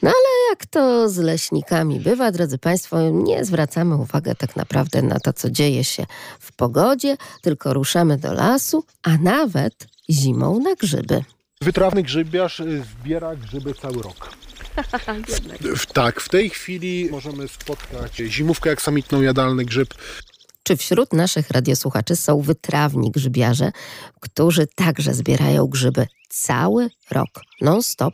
No 0.01 0.09
ale 0.09 0.49
jak 0.49 0.65
to 0.65 1.09
z 1.09 1.17
leśnikami 1.17 1.99
bywa, 1.99 2.31
drodzy 2.31 2.57
Państwo, 2.57 3.09
nie 3.09 3.45
zwracamy 3.45 3.95
uwagi 3.95 4.31
tak 4.37 4.55
naprawdę 4.55 5.01
na 5.01 5.19
to, 5.19 5.33
co 5.33 5.49
dzieje 5.49 5.83
się 5.83 6.05
w 6.39 6.55
pogodzie, 6.55 7.17
tylko 7.41 7.73
ruszamy 7.73 8.17
do 8.17 8.33
lasu, 8.33 8.83
a 9.03 9.17
nawet 9.17 9.87
zimą 10.09 10.59
na 10.59 10.75
grzyby. 10.75 11.23
Wytrawny 11.61 12.03
grzybiarz 12.03 12.61
zbiera 13.01 13.35
grzyby 13.35 13.73
cały 13.73 14.01
rok. 14.01 14.29
W- 15.75 15.85
Tak, 15.85 16.21
w 16.21 16.29
tej 16.29 16.49
chwili 16.49 17.09
możemy 17.11 17.47
spotkać 17.47 18.15
zimówkę 18.15 18.71
aksamitną, 18.71 19.21
jadalny 19.21 19.65
grzyb. 19.65 19.93
Czy 20.63 20.77
wśród 20.77 21.13
naszych 21.13 21.49
radiosłuchaczy 21.49 22.15
są 22.15 22.41
wytrawni 22.41 23.11
grzybiarze, 23.11 23.71
którzy 24.19 24.67
także 24.75 25.13
zbierają 25.13 25.67
grzyby 25.67 26.07
cały 26.29 26.89
rok, 27.11 27.29
non-stop, 27.61 28.13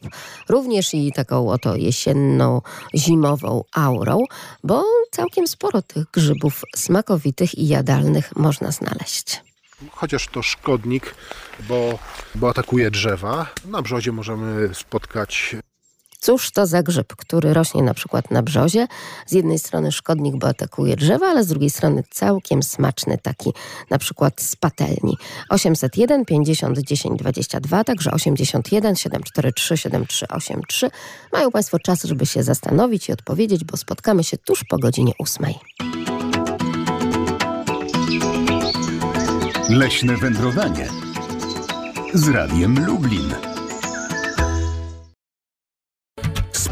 również 0.50 0.94
i 0.94 1.12
taką 1.16 1.50
oto 1.50 1.76
jesienno-zimową 1.76 3.62
aurą, 3.74 4.20
bo 4.64 4.84
całkiem 5.12 5.48
sporo 5.48 5.82
tych 5.82 6.06
grzybów 6.14 6.62
smakowitych 6.76 7.56
i 7.56 7.68
jadalnych 7.68 8.36
można 8.36 8.72
znaleźć. 8.72 9.42
Chociaż 9.92 10.28
to 10.28 10.42
szkodnik, 10.44 11.16
bo, 11.68 12.00
bo 12.36 12.50
atakuje 12.50 12.92
drzewa. 12.92 13.48
Na 13.66 13.82
brzozie 13.82 14.12
możemy 14.12 14.70
spotkać 14.74 15.56
Cóż 16.26 16.52
to 16.52 16.66
za 16.66 16.84
grzyb, 16.84 17.16
który 17.16 17.54
rośnie 17.54 17.84
na 17.84 17.94
przykład 17.94 18.32
na 18.32 18.44
brzozie? 18.44 18.88
Z 19.26 19.32
jednej 19.32 19.60
strony 19.60 19.92
szkodnik, 19.92 20.36
bo 20.36 20.48
atakuje 20.48 20.96
drzewa, 20.96 21.28
ale 21.28 21.44
z 21.44 21.48
drugiej 21.48 21.70
strony 21.70 22.04
całkiem 22.12 22.64
smaczny 22.64 23.18
taki, 23.18 23.54
na 23.90 23.98
przykład 23.98 24.42
z 24.42 24.56
patelni. 24.56 25.18
801 25.50 26.26
50 26.26 26.80
10 26.80 27.20
22, 27.20 27.84
także 27.84 28.12
81 28.12 28.96
743 28.96 29.78
7383. 29.78 30.90
Mają 31.34 31.52
Państwo 31.52 31.80
czas, 31.80 32.04
żeby 32.04 32.26
się 32.26 32.44
zastanowić 32.44 33.10
i 33.10 33.12
odpowiedzieć, 33.12 33.64
bo 33.64 33.78
spotkamy 33.78 34.24
się 34.24 34.38
tuż 34.38 34.64
po 34.64 34.78
godzinie 34.78 35.12
8. 35.20 35.46
Leśne 39.70 40.18
wędrowanie 40.18 40.90
z 42.14 42.28
Radiem 42.28 42.86
Lublin. 42.86 43.45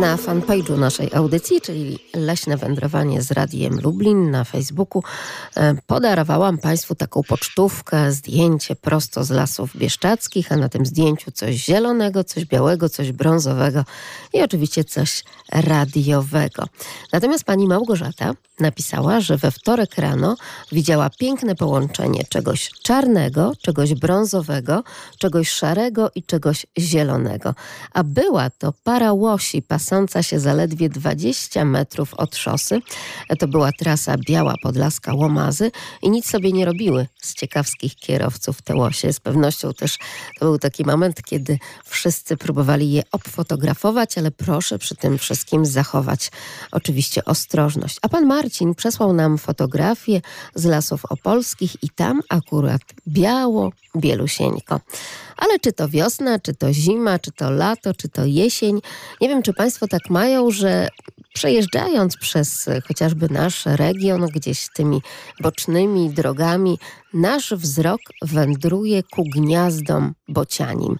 Na 0.00 0.16
fanpage'u 0.16 0.78
naszej 0.78 1.14
audycji, 1.14 1.60
czyli 1.60 1.98
Leśne 2.14 2.56
Wędrowanie 2.56 3.22
z 3.22 3.30
Radiem 3.30 3.80
Lublin 3.80 4.30
na 4.30 4.44
Facebooku, 4.44 5.02
e, 5.56 5.74
podarowałam 5.86 6.58
Państwu 6.58 6.94
taką 6.94 7.22
pocztówkę, 7.22 8.12
zdjęcie 8.12 8.76
prosto 8.76 9.24
z 9.24 9.30
lasów 9.30 9.76
bieszczadzkich, 9.76 10.52
a 10.52 10.56
na 10.56 10.68
tym 10.68 10.86
zdjęciu 10.86 11.30
coś 11.30 11.54
zielonego, 11.54 12.24
coś 12.24 12.44
białego, 12.44 12.88
coś 12.88 13.12
brązowego 13.12 13.84
i 14.32 14.42
oczywiście 14.42 14.84
coś 14.84 15.24
radiowego. 15.52 16.64
Natomiast 17.12 17.44
pani 17.44 17.66
Małgorzata 17.66 18.34
napisała, 18.60 19.20
że 19.20 19.36
we 19.36 19.50
wtorek 19.50 19.98
rano 19.98 20.36
widziała 20.72 21.10
piękne 21.10 21.54
połączenie 21.54 22.24
czegoś 22.28 22.70
czarnego, 22.82 23.52
czegoś 23.62 23.94
brązowego, 23.94 24.82
czegoś 25.18 25.50
szarego 25.50 26.10
i 26.14 26.22
czegoś 26.22 26.66
zielonego. 26.78 27.54
A 27.92 28.04
była 28.04 28.50
to 28.50 28.72
para 28.84 29.12
łosi 29.12 29.62
pasąca 29.84 30.22
się 30.22 30.40
zaledwie 30.40 30.88
20 30.88 31.64
metrów 31.64 32.14
od 32.14 32.36
szosy. 32.36 32.80
To 33.38 33.48
była 33.48 33.72
trasa 33.72 34.16
Biała 34.26 34.54
Podlaska 34.62 35.14
Łomazy 35.14 35.70
i 36.02 36.10
nic 36.10 36.30
sobie 36.30 36.52
nie 36.52 36.64
robiły 36.64 37.06
z 37.22 37.34
ciekawskich 37.34 37.96
kierowców 37.96 38.62
te 38.62 38.74
łosie. 38.74 39.12
Z 39.12 39.20
pewnością 39.20 39.72
też 39.72 39.98
to 40.40 40.46
był 40.46 40.58
taki 40.58 40.84
moment, 40.84 41.22
kiedy 41.22 41.58
wszyscy 41.84 42.36
próbowali 42.36 42.92
je 42.92 43.02
obfotografować, 43.12 44.18
ale 44.18 44.30
proszę 44.30 44.78
przy 44.78 44.96
tym 44.96 45.18
wszystkim 45.18 45.66
zachować 45.66 46.30
oczywiście 46.72 47.24
ostrożność. 47.24 47.98
A 48.02 48.08
pan 48.08 48.26
Marcin 48.26 48.74
przesłał 48.74 49.12
nam 49.12 49.38
fotografię 49.38 50.20
z 50.54 50.64
lasów 50.64 51.04
opolskich 51.04 51.82
i 51.82 51.90
tam 51.90 52.20
akurat 52.28 52.82
biało, 53.08 53.72
bielusieńko. 53.96 54.80
Ale 55.36 55.58
czy 55.58 55.72
to 55.72 55.88
wiosna, 55.88 56.38
czy 56.38 56.54
to 56.54 56.72
zima, 56.72 57.18
czy 57.18 57.32
to 57.32 57.50
lato, 57.50 57.94
czy 57.94 58.08
to 58.08 58.24
jesień, 58.24 58.80
nie 59.20 59.28
wiem, 59.28 59.42
czy 59.42 59.52
Państwo 59.52 59.88
tak 59.88 60.10
mają, 60.10 60.50
że 60.50 60.88
przejeżdżając 61.34 62.16
przez 62.16 62.68
e, 62.68 62.80
chociażby 62.80 63.28
nasz 63.28 63.66
region, 63.66 64.26
gdzieś 64.26 64.68
tymi 64.74 65.02
bocznymi 65.40 66.10
drogami, 66.10 66.78
nasz 67.14 67.54
wzrok 67.54 68.00
wędruje 68.22 69.02
ku 69.02 69.24
gniazdom 69.24 70.14
bocianim. 70.28 70.96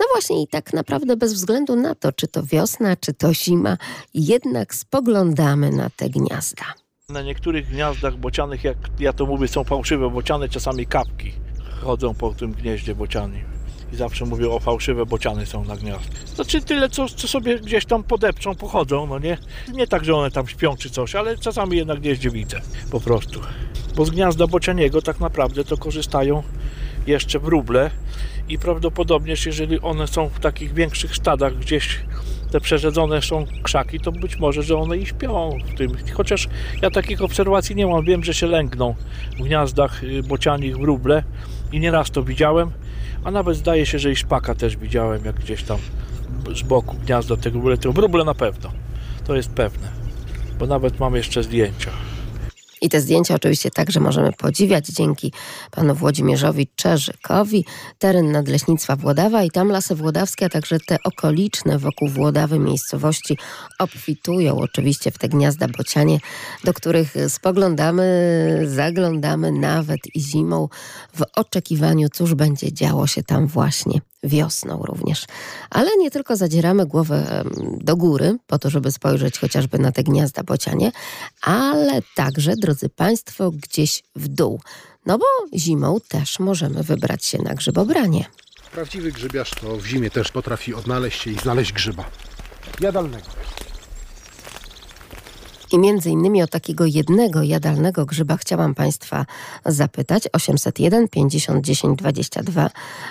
No 0.00 0.06
właśnie 0.12 0.42
i 0.42 0.48
tak 0.48 0.72
naprawdę 0.72 1.16
bez 1.16 1.32
względu 1.32 1.76
na 1.76 1.94
to, 1.94 2.12
czy 2.12 2.28
to 2.28 2.42
wiosna, 2.42 2.96
czy 2.96 3.14
to 3.14 3.34
zima, 3.34 3.76
jednak 4.14 4.74
spoglądamy 4.74 5.70
na 5.70 5.90
te 5.90 6.10
gniazda. 6.10 6.64
Na 7.08 7.22
niektórych 7.22 7.68
gniazdach 7.68 8.16
bocianych, 8.16 8.64
jak 8.64 8.76
ja 8.98 9.12
to 9.12 9.26
mówię, 9.26 9.48
są 9.48 9.64
fałszywe 9.64 10.10
bociany, 10.10 10.48
czasami 10.48 10.86
kapki 10.86 11.32
chodzą 11.80 12.14
po 12.14 12.34
tym 12.34 12.52
gnieździe 12.52 12.94
bocianim. 12.94 13.55
I 13.92 13.96
zawsze 13.96 14.24
mówię 14.24 14.50
o 14.50 14.60
fałszywe 14.60 15.06
bociany 15.06 15.46
są 15.46 15.64
na 15.64 15.76
gniazd. 15.76 16.34
Znaczy 16.34 16.60
tyle, 16.60 16.88
co, 16.88 17.08
co 17.08 17.28
sobie 17.28 17.60
gdzieś 17.60 17.84
tam 17.84 18.04
podepczą, 18.04 18.54
pochodzą, 18.54 19.06
no 19.06 19.18
nie? 19.18 19.38
Nie 19.72 19.86
tak, 19.86 20.04
że 20.04 20.14
one 20.14 20.30
tam 20.30 20.48
śpią 20.48 20.76
czy 20.76 20.90
coś, 20.90 21.14
ale 21.14 21.38
czasami 21.38 21.76
je 21.76 21.84
na 21.84 21.96
gnieździe 21.96 22.30
widzę, 22.30 22.60
po 22.90 23.00
prostu. 23.00 23.40
bo 23.96 24.04
z 24.04 24.10
gniazda 24.10 24.46
bocianiego 24.46 25.02
tak 25.02 25.20
naprawdę 25.20 25.64
to 25.64 25.76
korzystają 25.76 26.42
jeszcze 27.06 27.38
wróble 27.38 27.90
i 28.48 28.58
prawdopodobnie, 28.58 29.34
jeżeli 29.46 29.80
one 29.80 30.06
są 30.06 30.28
w 30.28 30.40
takich 30.40 30.74
większych 30.74 31.16
stadach 31.16 31.58
gdzieś 31.58 32.00
te 32.50 32.60
przerzedzone 32.60 33.22
są 33.22 33.46
krzaki, 33.62 34.00
to 34.00 34.12
być 34.12 34.36
może, 34.36 34.62
że 34.62 34.76
one 34.76 34.96
i 34.96 35.06
śpią 35.06 35.58
w 35.66 35.78
tym. 35.78 35.92
Chociaż 36.14 36.48
ja 36.82 36.90
takich 36.90 37.22
obserwacji 37.22 37.76
nie 37.76 37.86
mam. 37.86 38.04
Wiem, 38.04 38.24
że 38.24 38.34
się 38.34 38.46
lęgną 38.46 38.94
w 39.38 39.42
gniazdach 39.42 40.04
y, 40.04 40.22
bocianich 40.22 40.76
wróble 40.76 41.22
i 41.72 41.80
nieraz 41.80 42.10
to 42.10 42.22
widziałem, 42.22 42.70
a 43.26 43.30
nawet 43.30 43.56
zdaje 43.56 43.86
się, 43.86 43.98
że 43.98 44.12
i 44.12 44.16
szpaka 44.16 44.54
też 44.54 44.76
widziałem, 44.76 45.24
jak 45.24 45.36
gdzieś 45.36 45.62
tam 45.62 45.78
z 46.54 46.62
boku 46.62 46.96
gniazda 46.96 47.36
tego 47.36 47.58
wróble. 47.58 47.78
Tego 47.78 47.92
wróble 47.92 48.24
na 48.24 48.34
pewno. 48.34 48.70
To 49.26 49.36
jest 49.36 49.50
pewne, 49.50 49.88
bo 50.58 50.66
nawet 50.66 51.00
mam 51.00 51.14
jeszcze 51.14 51.42
zdjęcia. 51.42 51.90
I 52.82 52.88
te 52.88 53.00
zdjęcia 53.00 53.34
oczywiście 53.34 53.70
także 53.70 54.00
możemy 54.00 54.32
podziwiać 54.32 54.86
dzięki 54.86 55.32
panu 55.70 55.94
Włodzimierzowi 55.94 56.68
Czerzykowi. 56.76 57.64
Teren 57.98 58.32
Nadleśnictwa 58.32 58.96
Włodawa 58.96 59.42
i 59.42 59.50
tam 59.50 59.68
Lasy 59.68 59.94
Włodawskie, 59.94 60.46
a 60.46 60.48
także 60.48 60.78
te 60.86 60.96
okoliczne 61.04 61.78
wokół 61.78 62.08
Włodawy 62.08 62.58
miejscowości 62.58 63.38
obfitują 63.78 64.58
oczywiście 64.58 65.10
w 65.10 65.18
te 65.18 65.28
gniazda 65.28 65.68
bocianie, 65.68 66.18
do 66.64 66.72
których 66.72 67.14
spoglądamy, 67.28 68.06
zaglądamy 68.64 69.52
nawet 69.52 70.00
i 70.14 70.20
zimą 70.20 70.68
w 71.14 71.22
oczekiwaniu, 71.36 72.08
cóż 72.08 72.34
będzie 72.34 72.72
działo 72.72 73.06
się 73.06 73.22
tam 73.22 73.46
właśnie 73.46 74.00
wiosną 74.26 74.82
również. 74.82 75.24
Ale 75.70 75.90
nie 75.98 76.10
tylko 76.10 76.36
zadzieramy 76.36 76.86
głowę 76.86 77.44
do 77.80 77.96
góry, 77.96 78.36
po 78.46 78.58
to, 78.58 78.70
żeby 78.70 78.92
spojrzeć 78.92 79.38
chociażby 79.38 79.78
na 79.78 79.92
te 79.92 80.02
gniazda 80.02 80.42
bocianie, 80.42 80.92
ale 81.42 82.00
także, 82.16 82.56
drodzy 82.56 82.88
Państwo, 82.88 83.50
gdzieś 83.50 84.02
w 84.16 84.28
dół. 84.28 84.60
No 85.06 85.18
bo 85.18 85.24
zimą 85.58 85.98
też 86.08 86.38
możemy 86.38 86.82
wybrać 86.82 87.24
się 87.24 87.38
na 87.42 87.54
grzybobranie. 87.54 88.24
Prawdziwy 88.72 89.12
grzybiarz 89.12 89.50
to 89.50 89.76
w 89.76 89.86
zimie 89.86 90.10
też 90.10 90.32
potrafi 90.32 90.74
odnaleźć 90.74 91.22
się 91.22 91.30
i 91.30 91.38
znaleźć 91.38 91.72
grzyba. 91.72 92.04
Jadalnego. 92.80 93.26
I 95.72 95.78
między 95.78 96.10
innymi 96.10 96.42
o 96.42 96.46
takiego 96.46 96.86
jednego 96.86 97.42
jadalnego 97.42 98.06
grzyba 98.06 98.36
chciałam 98.36 98.74
Państwa 98.74 99.26
zapytać. 99.64 100.22
801 100.32 101.08
50 101.08 101.64
10 101.64 101.98
22. 101.98 102.70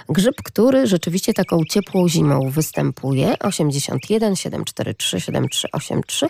Grzyb, 0.10 0.36
który 0.44 0.88
rzeczywiście 0.88 1.34
taką 1.34 1.60
ciepłą 1.70 2.10
zimą 2.10 2.50
występuje. 2.50 3.40
81 3.40 4.36
743 4.36 5.22
7383. 5.22 6.28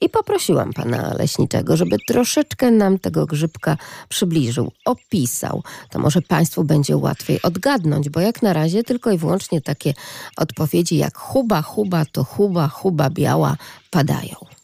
I 0.00 0.08
poprosiłam 0.08 0.72
pana 0.72 1.14
leśniczego, 1.14 1.76
żeby 1.76 1.96
troszeczkę 2.08 2.70
nam 2.70 2.98
tego 2.98 3.26
grzybka 3.26 3.76
przybliżył, 4.08 4.72
opisał. 4.84 5.62
To 5.90 5.98
może 5.98 6.22
państwu 6.22 6.64
będzie 6.64 6.96
łatwiej 6.96 7.42
odgadnąć, 7.42 8.08
bo 8.08 8.20
jak 8.20 8.42
na 8.42 8.52
razie 8.52 8.84
tylko 8.84 9.10
i 9.10 9.18
wyłącznie 9.18 9.60
takie 9.60 9.94
odpowiedzi 10.36 10.96
jak 10.96 11.18
chuba, 11.18 11.62
chuba 11.62 12.04
to 12.12 12.24
chuba, 12.24 12.68
chuba 12.68 13.10
biała 13.10 13.56
padają. 13.90 14.59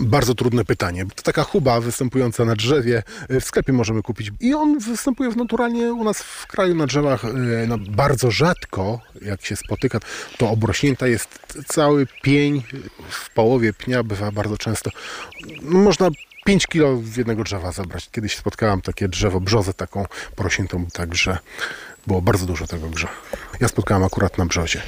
Bardzo 0.00 0.34
trudne 0.34 0.64
pytanie. 0.64 1.06
To 1.14 1.22
taka 1.22 1.44
chuba 1.44 1.80
występująca 1.80 2.44
na 2.44 2.54
drzewie. 2.54 3.02
W 3.28 3.44
sklepie 3.44 3.72
możemy 3.72 4.02
kupić. 4.02 4.30
I 4.40 4.54
on 4.54 4.78
występuje 4.78 5.30
naturalnie 5.30 5.92
u 5.92 6.04
nas 6.04 6.22
w 6.22 6.46
kraju 6.46 6.74
na 6.74 6.86
drzewach 6.86 7.24
e, 7.24 7.28
no, 7.66 7.78
bardzo 7.78 8.30
rzadko. 8.30 9.00
Jak 9.22 9.46
się 9.46 9.56
spotyka, 9.56 9.98
to 10.38 10.50
obrośnięta 10.50 11.06
jest 11.06 11.28
cały 11.66 12.06
pień. 12.22 12.62
W 13.08 13.30
połowie 13.30 13.72
pnia 13.72 14.02
bywa 14.02 14.32
bardzo 14.32 14.58
często. 14.58 14.90
Można 15.62 16.08
5 16.44 16.66
kilo 16.66 16.96
z 17.04 17.16
jednego 17.16 17.44
drzewa 17.44 17.72
zabrać. 17.72 18.10
Kiedyś 18.10 18.36
spotkałam 18.36 18.80
takie 18.80 19.08
drzewo, 19.08 19.40
brzozę 19.40 19.74
taką 19.74 20.06
porośniętą, 20.36 20.86
także 20.92 21.38
było 22.06 22.22
bardzo 22.22 22.46
dużo 22.46 22.66
tego 22.66 22.88
grza. 22.88 23.08
Ja 23.60 23.68
spotkałam 23.68 24.04
akurat 24.04 24.38
na 24.38 24.46
brzozie 24.46 24.82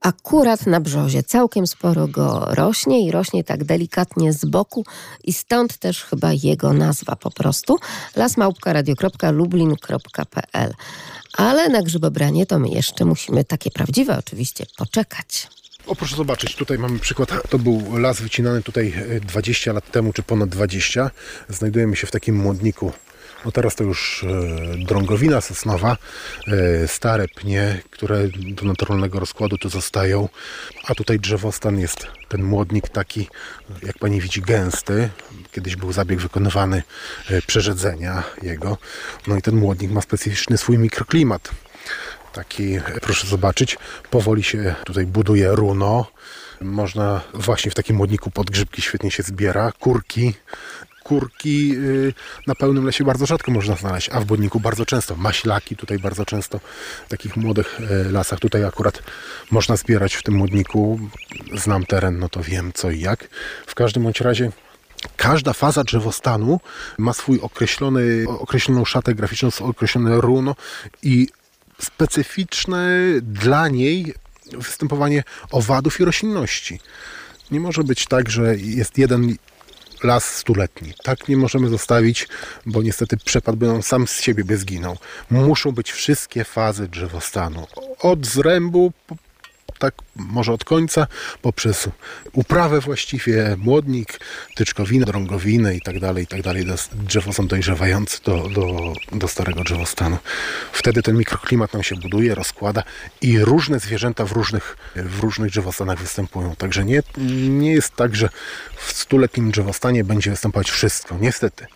akurat 0.00 0.66
na 0.66 0.80
brzozie. 0.80 1.22
Całkiem 1.22 1.66
sporo 1.66 2.08
go 2.08 2.46
rośnie 2.50 3.06
i 3.06 3.10
rośnie 3.10 3.44
tak 3.44 3.64
delikatnie 3.64 4.32
z 4.32 4.44
boku 4.44 4.84
i 5.24 5.32
stąd 5.32 5.78
też 5.78 6.04
chyba 6.04 6.32
jego 6.32 6.72
nazwa 6.72 7.16
po 7.16 7.30
prostu. 7.30 7.78
lasmałpka.radio.lublin.pl 8.16 10.74
Ale 11.32 11.68
na 11.68 11.82
grzybobranie 11.82 12.46
to 12.46 12.58
my 12.58 12.68
jeszcze 12.68 13.04
musimy 13.04 13.44
takie 13.44 13.70
prawdziwe 13.70 14.18
oczywiście 14.18 14.66
poczekać. 14.76 15.48
O, 15.86 15.96
proszę 15.96 16.16
zobaczyć, 16.16 16.56
tutaj 16.56 16.78
mamy 16.78 16.98
przykład. 16.98 17.50
To 17.50 17.58
był 17.58 17.98
las 17.98 18.20
wycinany 18.20 18.62
tutaj 18.62 18.94
20 19.22 19.72
lat 19.72 19.90
temu, 19.90 20.12
czy 20.12 20.22
ponad 20.22 20.48
20. 20.48 21.10
Znajdujemy 21.48 21.96
się 21.96 22.06
w 22.06 22.10
takim 22.10 22.36
młodniku 22.36 22.92
no 23.46 23.52
teraz 23.52 23.74
to 23.74 23.84
już 23.84 24.24
e, 24.24 24.84
drągowina 24.84 25.40
sosnowa, 25.40 25.96
e, 26.46 26.88
stare 26.88 27.28
pnie, 27.28 27.80
które 27.90 28.28
do 28.28 28.64
naturalnego 28.64 29.20
rozkładu 29.20 29.58
tu 29.58 29.68
zostają. 29.68 30.28
A 30.86 30.94
tutaj 30.94 31.20
drzewostan 31.20 31.78
jest 31.78 32.06
ten 32.28 32.42
młodnik 32.42 32.88
taki, 32.88 33.28
jak 33.82 33.98
pani 33.98 34.20
widzi, 34.20 34.42
gęsty. 34.42 35.08
Kiedyś 35.52 35.76
był 35.76 35.92
zabieg 35.92 36.20
wykonywany 36.20 36.82
e, 37.30 37.42
przerzedzenia 37.42 38.22
jego. 38.42 38.78
No 39.26 39.36
i 39.36 39.42
ten 39.42 39.56
młodnik 39.56 39.90
ma 39.90 40.00
specyficzny 40.00 40.58
swój 40.58 40.78
mikroklimat. 40.78 41.50
Taki, 42.32 42.78
proszę 43.02 43.26
zobaczyć, 43.26 43.78
powoli 44.10 44.42
się 44.42 44.74
tutaj 44.84 45.06
buduje 45.06 45.48
runo. 45.52 46.06
Można 46.60 47.20
właśnie 47.34 47.70
w 47.70 47.74
takim 47.74 47.96
młodniku 47.96 48.30
podgrzybki 48.30 48.82
świetnie 48.82 49.10
się 49.10 49.22
zbiera, 49.22 49.72
kurki, 49.72 50.34
kurki 51.06 51.72
y, 51.74 52.14
na 52.46 52.54
pełnym 52.54 52.86
lesie 52.86 53.04
bardzo 53.04 53.26
rzadko 53.26 53.50
można 53.52 53.76
znaleźć, 53.76 54.08
a 54.12 54.20
w 54.20 54.24
Bodniku 54.24 54.60
bardzo 54.60 54.86
często. 54.86 55.16
Maślaki 55.16 55.76
tutaj 55.76 55.98
bardzo 55.98 56.24
często 56.24 56.60
w 57.06 57.08
takich 57.08 57.36
młodych 57.36 57.80
y, 57.80 58.12
lasach. 58.12 58.40
Tutaj 58.40 58.64
akurat 58.64 59.02
można 59.50 59.76
zbierać 59.76 60.14
w 60.14 60.22
tym 60.22 60.34
młodniku. 60.34 61.00
Znam 61.54 61.86
teren, 61.86 62.18
no 62.18 62.28
to 62.28 62.42
wiem 62.42 62.72
co 62.74 62.90
i 62.90 63.00
jak. 63.00 63.28
W 63.66 63.74
każdym 63.74 64.02
bądź 64.02 64.20
razie 64.20 64.52
Każda 65.16 65.52
faza 65.52 65.84
drzewostanu 65.84 66.60
ma 66.98 67.12
swój 67.12 67.40
określony, 67.40 68.24
określoną 68.28 68.84
szatę 68.84 69.14
graficzną, 69.14 69.48
określone 69.60 70.20
runo 70.20 70.54
i 71.02 71.28
specyficzne 71.82 72.88
dla 73.22 73.68
niej 73.68 74.14
występowanie 74.52 75.24
owadów 75.50 76.00
i 76.00 76.04
roślinności. 76.04 76.80
Nie 77.50 77.60
może 77.60 77.84
być 77.84 78.06
tak, 78.06 78.30
że 78.30 78.56
jest 78.56 78.98
jeden 78.98 79.36
las 80.02 80.24
stuletni. 80.24 80.94
Tak 81.02 81.28
nie 81.28 81.36
możemy 81.36 81.68
zostawić, 81.68 82.28
bo 82.66 82.82
niestety 82.82 83.16
przepad 83.16 83.56
by 83.56 83.70
on 83.70 83.82
sam 83.82 84.06
z 84.06 84.20
siebie 84.20 84.44
by 84.44 84.56
zginął. 84.56 84.96
Muszą 85.30 85.72
być 85.72 85.92
wszystkie 85.92 86.44
fazy 86.44 86.88
drzewostanu. 86.88 87.66
Od 87.98 88.26
zrębu 88.26 88.92
tak 89.78 89.94
może 90.16 90.52
od 90.52 90.64
końca, 90.64 91.06
poprzez 91.42 91.88
uprawę 92.32 92.80
właściwie, 92.80 93.56
młodnik, 93.58 94.20
tyczkowinę, 94.54 95.06
drągowinę 95.06 95.76
i 95.76 95.80
tak 95.80 96.00
dalej, 96.00 96.24
i 96.24 96.26
tak 96.26 96.42
dalej. 96.42 96.66
Drzewo 96.92 97.32
są 97.32 97.46
dojrzewające 97.46 98.18
do, 98.24 98.48
do, 98.48 98.92
do 99.12 99.28
starego 99.28 99.64
drzewostanu. 99.64 100.18
Wtedy 100.72 101.02
ten 101.02 101.16
mikroklimat 101.16 101.72
nam 101.72 101.82
się 101.82 101.96
buduje, 101.96 102.34
rozkłada 102.34 102.82
i 103.20 103.38
różne 103.38 103.80
zwierzęta 103.80 104.24
w 104.24 104.32
różnych, 104.32 104.76
w 104.96 105.20
różnych 105.20 105.50
drzewostanach 105.50 105.98
występują. 105.98 106.56
Także 106.56 106.84
nie, 106.84 107.02
nie 107.48 107.72
jest 107.72 107.96
tak, 107.96 108.16
że 108.16 108.28
w 108.76 108.92
stuletnim 108.92 109.50
drzewostanie 109.50 110.04
będzie 110.04 110.30
występować 110.30 110.70
wszystko. 110.70 111.16
Niestety. 111.20 111.66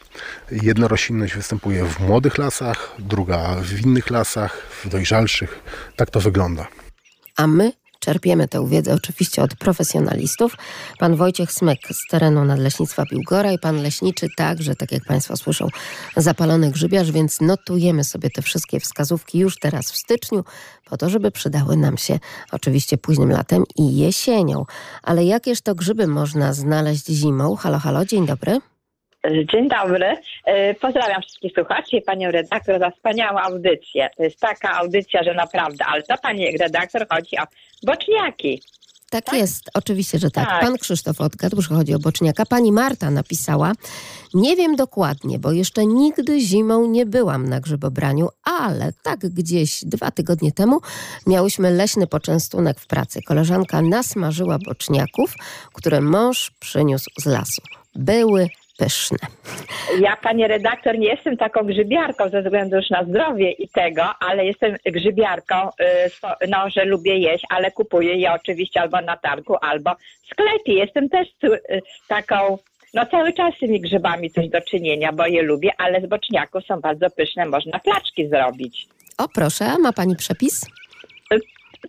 Jedna 0.50 0.88
roślinność 0.88 1.34
występuje 1.34 1.84
w 1.84 2.00
młodych 2.00 2.38
lasach, 2.38 2.94
druga 2.98 3.56
w 3.62 3.80
innych 3.80 4.10
lasach, 4.10 4.66
w 4.84 4.88
dojrzalszych. 4.88 5.60
Tak 5.96 6.10
to 6.10 6.20
wygląda. 6.20 6.68
A 7.36 7.46
my 7.46 7.72
Czerpiemy 8.00 8.48
tę 8.48 8.68
wiedzę 8.68 8.94
oczywiście 8.94 9.42
od 9.42 9.54
profesjonalistów. 9.54 10.56
Pan 10.98 11.16
Wojciech 11.16 11.52
Smyk 11.52 11.78
z 11.90 12.06
terenu 12.10 12.44
Nadleśnictwa 12.44 13.04
Piłgora 13.06 13.52
i 13.52 13.58
pan 13.58 13.82
leśniczy 13.82 14.26
także, 14.36 14.76
tak 14.76 14.92
jak 14.92 15.04
Państwo 15.04 15.36
słyszą, 15.36 15.68
zapalony 16.16 16.70
grzybiarz, 16.70 17.10
więc 17.10 17.40
notujemy 17.40 18.04
sobie 18.04 18.30
te 18.30 18.42
wszystkie 18.42 18.80
wskazówki 18.80 19.38
już 19.38 19.58
teraz 19.58 19.92
w 19.92 19.96
styczniu, 19.96 20.44
po 20.84 20.96
to, 20.96 21.10
żeby 21.10 21.30
przydały 21.30 21.76
nam 21.76 21.98
się 21.98 22.18
oczywiście 22.52 22.98
późnym 22.98 23.30
latem 23.30 23.64
i 23.76 23.96
jesienią. 23.96 24.64
Ale 25.02 25.24
jakież 25.24 25.60
to 25.60 25.74
grzyby 25.74 26.06
można 26.06 26.52
znaleźć 26.52 27.06
zimą? 27.06 27.56
Halo, 27.56 27.78
halo, 27.78 28.04
dzień 28.04 28.26
dobry. 28.26 28.60
Dzień 29.28 29.68
dobry. 29.68 30.16
E, 30.44 30.74
pozdrawiam 30.74 31.22
wszystkich 31.22 31.52
słuchaczy 31.54 31.96
i 31.96 32.02
panią 32.02 32.30
redaktor 32.30 32.78
za 32.78 32.90
wspaniałą 32.90 33.38
audycję. 33.38 34.10
To 34.16 34.22
jest 34.22 34.40
taka 34.40 34.76
audycja, 34.76 35.22
że 35.22 35.34
naprawdę, 35.34 35.84
ale 35.84 36.02
to 36.02 36.14
pani 36.22 36.56
redaktor 36.56 37.06
chodzi 37.10 37.38
o 37.38 37.42
boczniaki. 37.82 38.62
Tak, 39.10 39.24
tak, 39.24 39.34
jest, 39.34 39.70
oczywiście, 39.74 40.18
że 40.18 40.30
tak. 40.30 40.48
tak. 40.48 40.60
Pan 40.60 40.78
Krzysztof 40.78 41.20
odgadł, 41.20 41.62
że 41.62 41.74
chodzi 41.74 41.94
o 41.94 41.98
boczniaka. 41.98 42.46
Pani 42.46 42.72
Marta 42.72 43.10
napisała, 43.10 43.72
nie 44.34 44.56
wiem 44.56 44.76
dokładnie, 44.76 45.38
bo 45.38 45.52
jeszcze 45.52 45.86
nigdy 45.86 46.40
zimą 46.40 46.86
nie 46.86 47.06
byłam 47.06 47.48
na 47.48 47.60
grzybobraniu, 47.60 48.28
ale 48.44 48.92
tak 49.02 49.18
gdzieś 49.18 49.84
dwa 49.84 50.10
tygodnie 50.10 50.52
temu 50.52 50.80
miałyśmy 51.26 51.70
leśny 51.70 52.06
poczęstunek 52.06 52.80
w 52.80 52.86
pracy. 52.86 53.20
Koleżanka 53.22 53.82
nasmażyła 53.82 54.58
boczniaków, 54.58 55.34
które 55.72 56.00
mąż 56.00 56.50
przyniósł 56.60 57.10
z 57.18 57.26
lasu. 57.26 57.62
Były 57.94 58.48
pyszne. 58.80 59.18
Ja, 60.00 60.16
panie 60.16 60.48
redaktor, 60.48 60.98
nie 60.98 61.08
jestem 61.08 61.36
taką 61.36 61.64
grzybiarką 61.64 62.28
ze 62.28 62.42
względu 62.42 62.76
już 62.76 62.90
na 62.90 63.04
zdrowie 63.04 63.50
i 63.50 63.68
tego, 63.68 64.04
ale 64.20 64.46
jestem 64.46 64.76
grzybiarką, 64.86 65.54
y, 65.68 66.48
no, 66.48 66.70
że 66.70 66.84
lubię 66.84 67.18
jeść, 67.18 67.44
ale 67.50 67.70
kupuję 67.70 68.14
je 68.14 68.32
oczywiście 68.32 68.80
albo 68.80 69.00
na 69.00 69.16
targu, 69.16 69.56
albo 69.60 69.90
w 69.94 70.28
sklepie. 70.30 70.74
Jestem 70.74 71.08
też 71.08 71.28
y, 71.44 71.82
taką, 72.08 72.58
no 72.94 73.06
cały 73.06 73.32
czas 73.32 73.54
z 73.54 73.58
tymi 73.58 73.80
grzybami 73.80 74.30
coś 74.30 74.48
do 74.48 74.60
czynienia, 74.60 75.12
bo 75.12 75.26
je 75.26 75.42
lubię, 75.42 75.70
ale 75.78 76.00
z 76.00 76.06
boczniaków 76.06 76.64
są 76.64 76.80
bardzo 76.80 77.10
pyszne, 77.10 77.46
można 77.46 77.78
placzki 77.78 78.28
zrobić. 78.28 78.86
O 79.18 79.28
proszę, 79.28 79.64
a 79.64 79.78
ma 79.78 79.92
pani 79.92 80.16
przepis? 80.16 80.66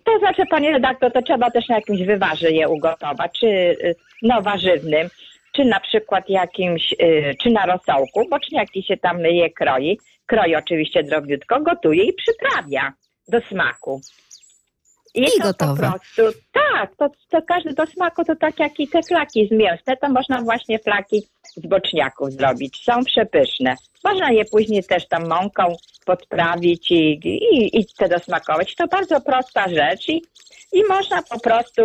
To 0.04 0.18
znaczy, 0.18 0.42
panie 0.50 0.72
redaktor, 0.72 1.12
to 1.12 1.22
trzeba 1.22 1.50
też 1.50 1.68
na 1.68 1.74
jakimś 1.74 2.02
wywarze 2.02 2.50
je 2.50 2.68
ugotować, 2.68 3.38
czy 3.40 3.46
y, 3.46 3.94
no 4.22 4.42
warzywnym, 4.42 5.08
czy 5.52 5.64
na 5.64 5.80
przykład 5.80 6.28
jakimś, 6.28 6.92
y, 6.92 7.34
czy 7.42 7.50
na 7.50 7.66
rosołku, 7.66 8.28
boczniaki 8.30 8.82
się 8.82 8.96
tam 8.96 9.20
je 9.20 9.50
kroi, 9.50 9.98
kroi 10.26 10.56
oczywiście 10.56 11.02
drobniutko, 11.02 11.60
gotuje 11.60 12.04
i 12.04 12.12
przyprawia 12.12 12.92
do 13.28 13.40
smaku. 13.40 14.00
I 15.14 15.26
to 15.26 15.42
gotowe. 15.42 15.74
Po 15.74 15.98
prostu, 15.98 16.40
tak, 16.52 16.96
to, 16.96 17.10
to 17.30 17.42
każdy 17.42 17.74
do 17.74 17.86
smaku 17.86 18.24
to 18.24 18.36
tak 18.36 18.58
jak 18.58 18.80
i 18.80 18.88
te 18.88 19.02
flaki 19.02 19.48
z 19.48 19.50
mięsne, 19.50 19.96
to 19.96 20.08
można 20.08 20.42
właśnie 20.42 20.78
flaki 20.78 21.22
z 21.56 21.66
boczniaków 21.66 22.32
zrobić. 22.32 22.84
Są 22.84 23.04
przepyszne. 23.04 23.74
Można 24.04 24.30
je 24.30 24.44
później 24.44 24.84
też 24.84 25.08
tam 25.08 25.28
mąką 25.28 25.76
podprawić 26.06 26.90
i, 26.90 27.28
i, 27.28 27.80
i 27.80 27.86
te 27.98 28.08
dosmakować. 28.08 28.74
To 28.74 28.86
bardzo 28.86 29.20
prosta 29.20 29.68
rzecz 29.68 30.08
i, 30.08 30.22
i 30.72 30.84
można 30.88 31.22
po 31.22 31.40
prostu 31.40 31.82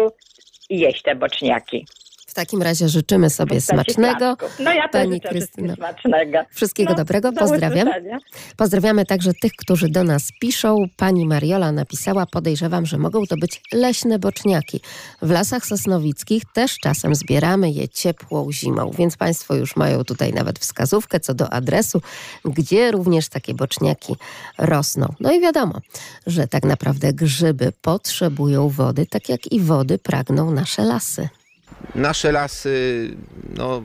jeść 0.69 1.01
te 1.01 1.15
boczniaki. 1.15 1.85
W 2.37 2.39
takim 2.39 2.61
razie 2.61 2.89
życzymy 2.89 3.29
sobie 3.29 3.61
smacznego. 3.61 4.37
No 4.59 4.73
ja 4.73 4.87
też 4.89 5.03
Pani 5.03 5.21
wszystkim 5.29 5.75
smacznego. 5.75 6.37
Wszystkiego 6.49 6.89
No, 6.89 6.97
dobrego, 6.97 7.31
do 7.31 7.39
pozdrawiam. 7.39 7.87
Pozdrawiamy 8.57 9.05
także 9.05 9.33
tych, 9.33 9.51
którzy 9.57 9.89
do 9.89 10.03
nas 10.03 10.29
piszą. 10.39 10.77
Pani 10.97 11.25
Mariola 11.25 11.71
napisała, 11.71 12.25
podejrzewam, 12.25 12.85
że 12.85 12.97
mogą 12.97 13.25
to 13.25 13.37
być 13.37 13.61
leśne 13.73 14.19
boczniaki. 14.19 14.81
W 15.21 15.31
lasach 15.31 15.65
sosnowickich 15.65 16.43
też 16.53 16.77
czasem 16.77 17.15
zbieramy 17.15 17.71
je 17.71 17.89
ciepłą 17.89 18.51
zimą, 18.51 18.91
więc 18.97 19.17
Państwo 19.17 19.55
już 19.55 19.75
mają 19.75 20.03
tutaj 20.03 20.33
nawet 20.33 20.59
wskazówkę 20.59 21.19
co 21.19 21.33
do 21.33 21.53
adresu, 21.53 22.01
gdzie 22.45 22.91
również 22.91 23.29
takie 23.29 23.53
boczniaki 23.53 24.15
rosną. 24.57 25.13
No 25.19 25.31
i 25.31 25.41
wiadomo, 25.41 25.79
że 26.27 26.47
tak 26.47 26.63
naprawdę 26.63 27.13
grzyby 27.13 27.71
potrzebują 27.81 28.69
wody, 28.69 29.05
tak 29.05 29.29
jak 29.29 29.51
i 29.51 29.59
wody 29.59 29.97
pragną 29.97 30.51
nasze 30.51 30.83
lasy. 30.83 31.29
Nasze 31.95 32.31
lasy 32.31 33.15
no, 33.57 33.81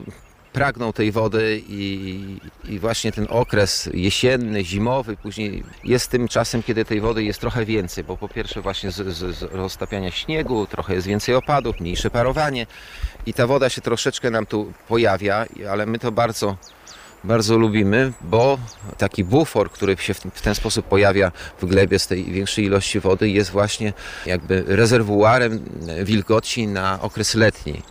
pragną 0.53 0.93
tej 0.93 1.11
wody 1.11 1.61
i, 1.67 2.37
i 2.63 2.79
właśnie 2.79 3.11
ten 3.11 3.27
okres 3.29 3.89
jesienny, 3.93 4.65
zimowy, 4.65 5.17
później 5.17 5.63
jest 5.83 6.11
tym 6.11 6.27
czasem, 6.27 6.63
kiedy 6.63 6.85
tej 6.85 7.01
wody 7.01 7.23
jest 7.23 7.39
trochę 7.39 7.65
więcej, 7.65 8.03
bo 8.03 8.17
po 8.17 8.29
pierwsze 8.29 8.61
właśnie 8.61 8.91
z, 8.91 9.15
z, 9.15 9.35
z 9.37 9.41
roztapiania 9.41 10.11
śniegu, 10.11 10.67
trochę 10.67 10.93
jest 10.95 11.07
więcej 11.07 11.35
opadów, 11.35 11.79
mniejsze 11.79 12.09
parowanie 12.09 12.67
i 13.25 13.33
ta 13.33 13.47
woda 13.47 13.69
się 13.69 13.81
troszeczkę 13.81 14.31
nam 14.31 14.45
tu 14.45 14.73
pojawia, 14.87 15.45
ale 15.71 15.85
my 15.85 15.99
to 15.99 16.11
bardzo 16.11 16.57
bardzo 17.23 17.57
lubimy, 17.57 18.13
bo 18.21 18.57
taki 18.97 19.23
bufor, 19.23 19.71
który 19.71 19.97
się 19.97 20.13
w, 20.13 20.41
ten 20.41 20.55
sposób 20.55 20.85
pojawia 20.85 21.31
w 21.61 21.65
glebie 21.65 21.99
z 21.99 22.07
tej 22.07 22.23
większej 22.25 22.65
ilości 22.65 22.99
wody, 22.99 23.29
jest 23.29 23.51
właśnie 23.51 23.93
jakby 24.25 24.63
rezerwuarem 24.67 25.63
wilgoci 26.03 26.67
na 26.67 27.01
okres 27.01 27.35
letni. 27.35 27.81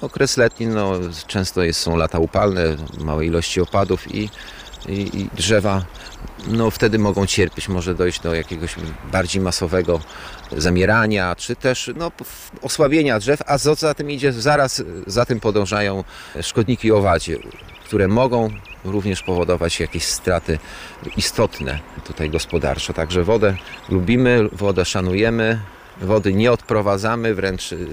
Okres 0.00 0.36
letni 0.36 0.66
no, 0.66 0.92
często 1.26 1.62
jest, 1.62 1.80
są 1.80 1.96
lata 1.96 2.18
upalne, 2.18 2.76
małe 3.04 3.26
ilości 3.26 3.60
opadów 3.60 4.14
i, 4.14 4.30
i, 4.88 5.20
i 5.20 5.28
drzewa 5.36 5.84
no, 6.46 6.70
wtedy 6.70 6.98
mogą 6.98 7.26
cierpieć, 7.26 7.68
może 7.68 7.94
dojść 7.94 8.20
do 8.20 8.34
jakiegoś 8.34 8.74
bardziej 9.12 9.42
masowego 9.42 10.00
zamierania, 10.56 11.36
czy 11.36 11.56
też 11.56 11.90
no, 11.96 12.12
osłabienia 12.62 13.18
drzew, 13.18 13.42
a 13.46 13.58
co 13.58 13.74
za 13.74 13.94
tym 13.94 14.10
idzie, 14.10 14.32
zaraz 14.32 14.82
za 15.06 15.24
tym 15.24 15.40
podążają 15.40 16.04
szkodniki 16.42 16.92
owadzie, 16.92 17.36
które 17.84 18.08
mogą 18.08 18.50
również 18.84 19.22
powodować 19.22 19.80
jakieś 19.80 20.04
straty 20.04 20.58
istotne 21.16 21.78
tutaj 22.04 22.30
gospodarcze. 22.30 22.94
Także 22.94 23.24
wodę 23.24 23.56
lubimy, 23.88 24.48
wodę 24.52 24.84
szanujemy, 24.84 25.60
wody 26.00 26.34
nie 26.34 26.52
odprowadzamy, 26.52 27.34
wręcz 27.34 27.72
y, 27.72 27.86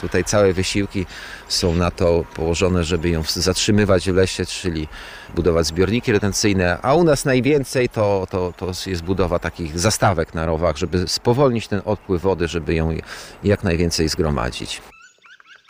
tutaj 0.00 0.24
całe 0.24 0.52
wysiłki 0.52 1.06
są 1.48 1.74
na 1.74 1.90
to 1.90 2.24
położone, 2.34 2.84
żeby 2.84 3.10
ją 3.10 3.22
zatrzymywać 3.22 4.10
w 4.10 4.14
lesie, 4.14 4.46
czyli 4.46 4.88
budować 5.34 5.66
zbiorniki 5.66 6.12
retencyjne, 6.12 6.78
a 6.82 6.94
u 6.94 7.04
nas 7.04 7.24
najwięcej 7.24 7.88
to, 7.88 8.26
to, 8.30 8.52
to 8.56 8.72
jest 8.86 9.02
budowa 9.02 9.38
takich 9.38 9.78
zastawek 9.78 10.34
na 10.34 10.46
rowach, 10.46 10.76
żeby 10.76 11.08
spowolnić 11.08 11.68
ten 11.68 11.82
odpływ 11.84 12.22
wody, 12.22 12.48
żeby 12.48 12.74
ją 12.74 12.96
jak 13.44 13.64
najwięcej 13.64 14.08
zgromadzić. 14.08 14.82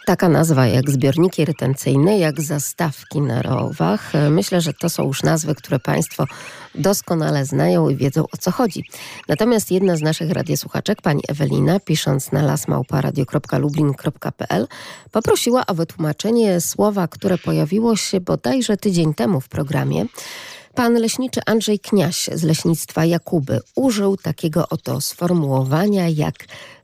Taka 0.06 0.28
nazwa 0.28 0.66
jak 0.66 0.90
zbiorniki 0.90 1.44
retencyjne, 1.44 2.18
jak 2.18 2.40
zastawki 2.40 3.20
na 3.20 3.42
rowach. 3.42 4.12
Myślę, 4.30 4.60
że 4.60 4.74
to 4.74 4.90
są 4.90 5.06
już 5.06 5.22
nazwy, 5.22 5.54
które 5.54 5.78
Państwo 5.78 6.24
doskonale 6.74 7.44
znają 7.44 7.88
i 7.88 7.96
wiedzą 7.96 8.22
o 8.22 8.36
co 8.40 8.50
chodzi. 8.50 8.84
Natomiast 9.28 9.70
jedna 9.70 9.96
z 9.96 10.02
naszych 10.02 10.30
radiosłuchaczek, 10.30 11.02
pani 11.02 11.22
Ewelina, 11.28 11.80
pisząc 11.80 12.32
na 12.32 12.42
lasmałparadio.lublin.pl, 12.42 14.66
poprosiła 15.12 15.66
o 15.66 15.74
wytłumaczenie 15.74 16.60
słowa, 16.60 17.08
które 17.08 17.38
pojawiło 17.38 17.96
się 17.96 18.20
bodajże 18.20 18.76
tydzień 18.76 19.14
temu 19.14 19.40
w 19.40 19.48
programie. 19.48 20.04
Pan 20.76 20.94
leśniczy 20.94 21.40
Andrzej 21.46 21.78
Kniaś 21.78 22.30
z 22.34 22.42
leśnictwa 22.42 23.04
Jakuby 23.04 23.60
użył 23.74 24.16
takiego 24.16 24.68
oto 24.68 25.00
sformułowania 25.00 26.08
jak 26.08 26.34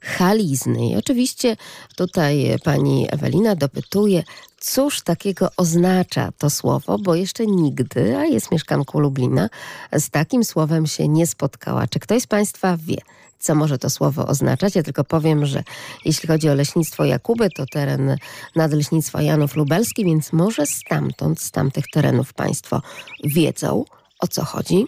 chalizny. 0.01 0.88
I 0.88 0.97
oczywiście 0.97 1.57
tutaj 1.97 2.57
pani 2.64 3.07
Ewelina 3.11 3.55
dopytuje, 3.55 4.22
cóż 4.62 5.00
takiego 5.00 5.48
oznacza 5.56 6.32
to 6.38 6.50
słowo, 6.50 6.98
bo 6.98 7.14
jeszcze 7.14 7.46
nigdy, 7.46 8.16
a 8.16 8.24
jest 8.24 8.50
mieszkanką 8.52 9.00
Lublina, 9.00 9.48
z 9.92 10.10
takim 10.10 10.44
słowem 10.44 10.86
się 10.86 11.08
nie 11.08 11.26
spotkała. 11.26 11.86
Czy 11.86 11.98
ktoś 11.98 12.22
z 12.22 12.26
Państwa 12.26 12.76
wie, 12.76 12.96
co 13.38 13.54
może 13.54 13.78
to 13.78 13.90
słowo 13.90 14.26
oznaczać? 14.26 14.74
Ja 14.74 14.82
tylko 14.82 15.04
powiem, 15.04 15.46
że 15.46 15.62
jeśli 16.04 16.28
chodzi 16.28 16.48
o 16.48 16.54
leśnictwo 16.54 17.04
Jakuby, 17.04 17.48
to 17.56 17.66
teren 17.66 18.16
nadleśnictwa 18.56 19.22
Janów 19.22 19.56
Lubelski, 19.56 20.04
więc 20.04 20.32
może 20.32 20.66
stamtąd, 20.66 21.40
z 21.40 21.50
tamtych 21.50 21.84
terenów 21.92 22.32
Państwo 22.32 22.82
wiedzą, 23.24 23.84
o 24.20 24.28
co 24.28 24.44
chodzi. 24.44 24.86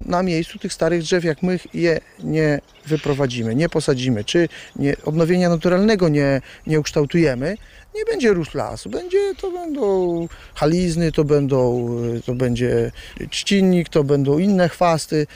Na 0.00 0.22
miejscu 0.22 0.58
tych 0.58 0.72
starych 0.72 1.02
drzew, 1.02 1.24
jak 1.24 1.42
my 1.42 1.58
je 1.74 2.00
nie 2.22 2.60
wyprowadzimy, 2.86 3.54
nie 3.54 3.68
posadzimy, 3.68 4.24
czy 4.24 4.48
nie, 4.76 4.96
odnowienia 5.04 5.48
naturalnego 5.48 6.08
nie, 6.08 6.40
nie 6.66 6.80
ukształtujemy, 6.80 7.56
nie 7.94 8.04
będzie 8.04 8.32
rósł 8.32 8.58
lasu. 8.58 8.90
Będzie, 8.90 9.34
to 9.34 9.50
będą 9.50 10.28
halizny, 10.54 11.12
to, 11.12 11.24
będą, 11.24 11.88
y, 12.04 12.22
to 12.22 12.34
będzie 12.34 12.92
trzcinnik, 13.30 13.88
to 13.88 14.04
będą 14.04 14.38
inne 14.38 14.68
chwasty. 14.68 15.26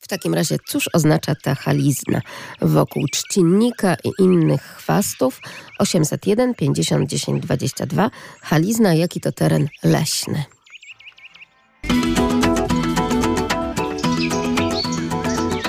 W 0.00 0.08
takim 0.08 0.34
razie, 0.34 0.56
cóż 0.66 0.90
oznacza 0.92 1.34
ta 1.42 1.54
chalizna? 1.54 2.20
Wokół 2.60 3.08
trzcinnika 3.08 3.96
i 4.04 4.22
innych 4.22 4.62
chwastów 4.62 5.40
801 5.78 6.54
50 6.54 7.08
10 7.10 7.42
22. 7.42 8.10
Chalizna, 8.42 8.94
jaki 8.94 9.20
to 9.20 9.32
teren 9.32 9.68
leśny. 9.84 10.44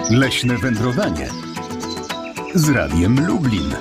Leśne 0.10 0.58
wędrowanie 0.58 1.30
z 2.56 2.70
Radiem 2.70 3.28
Lublin. 3.28 3.76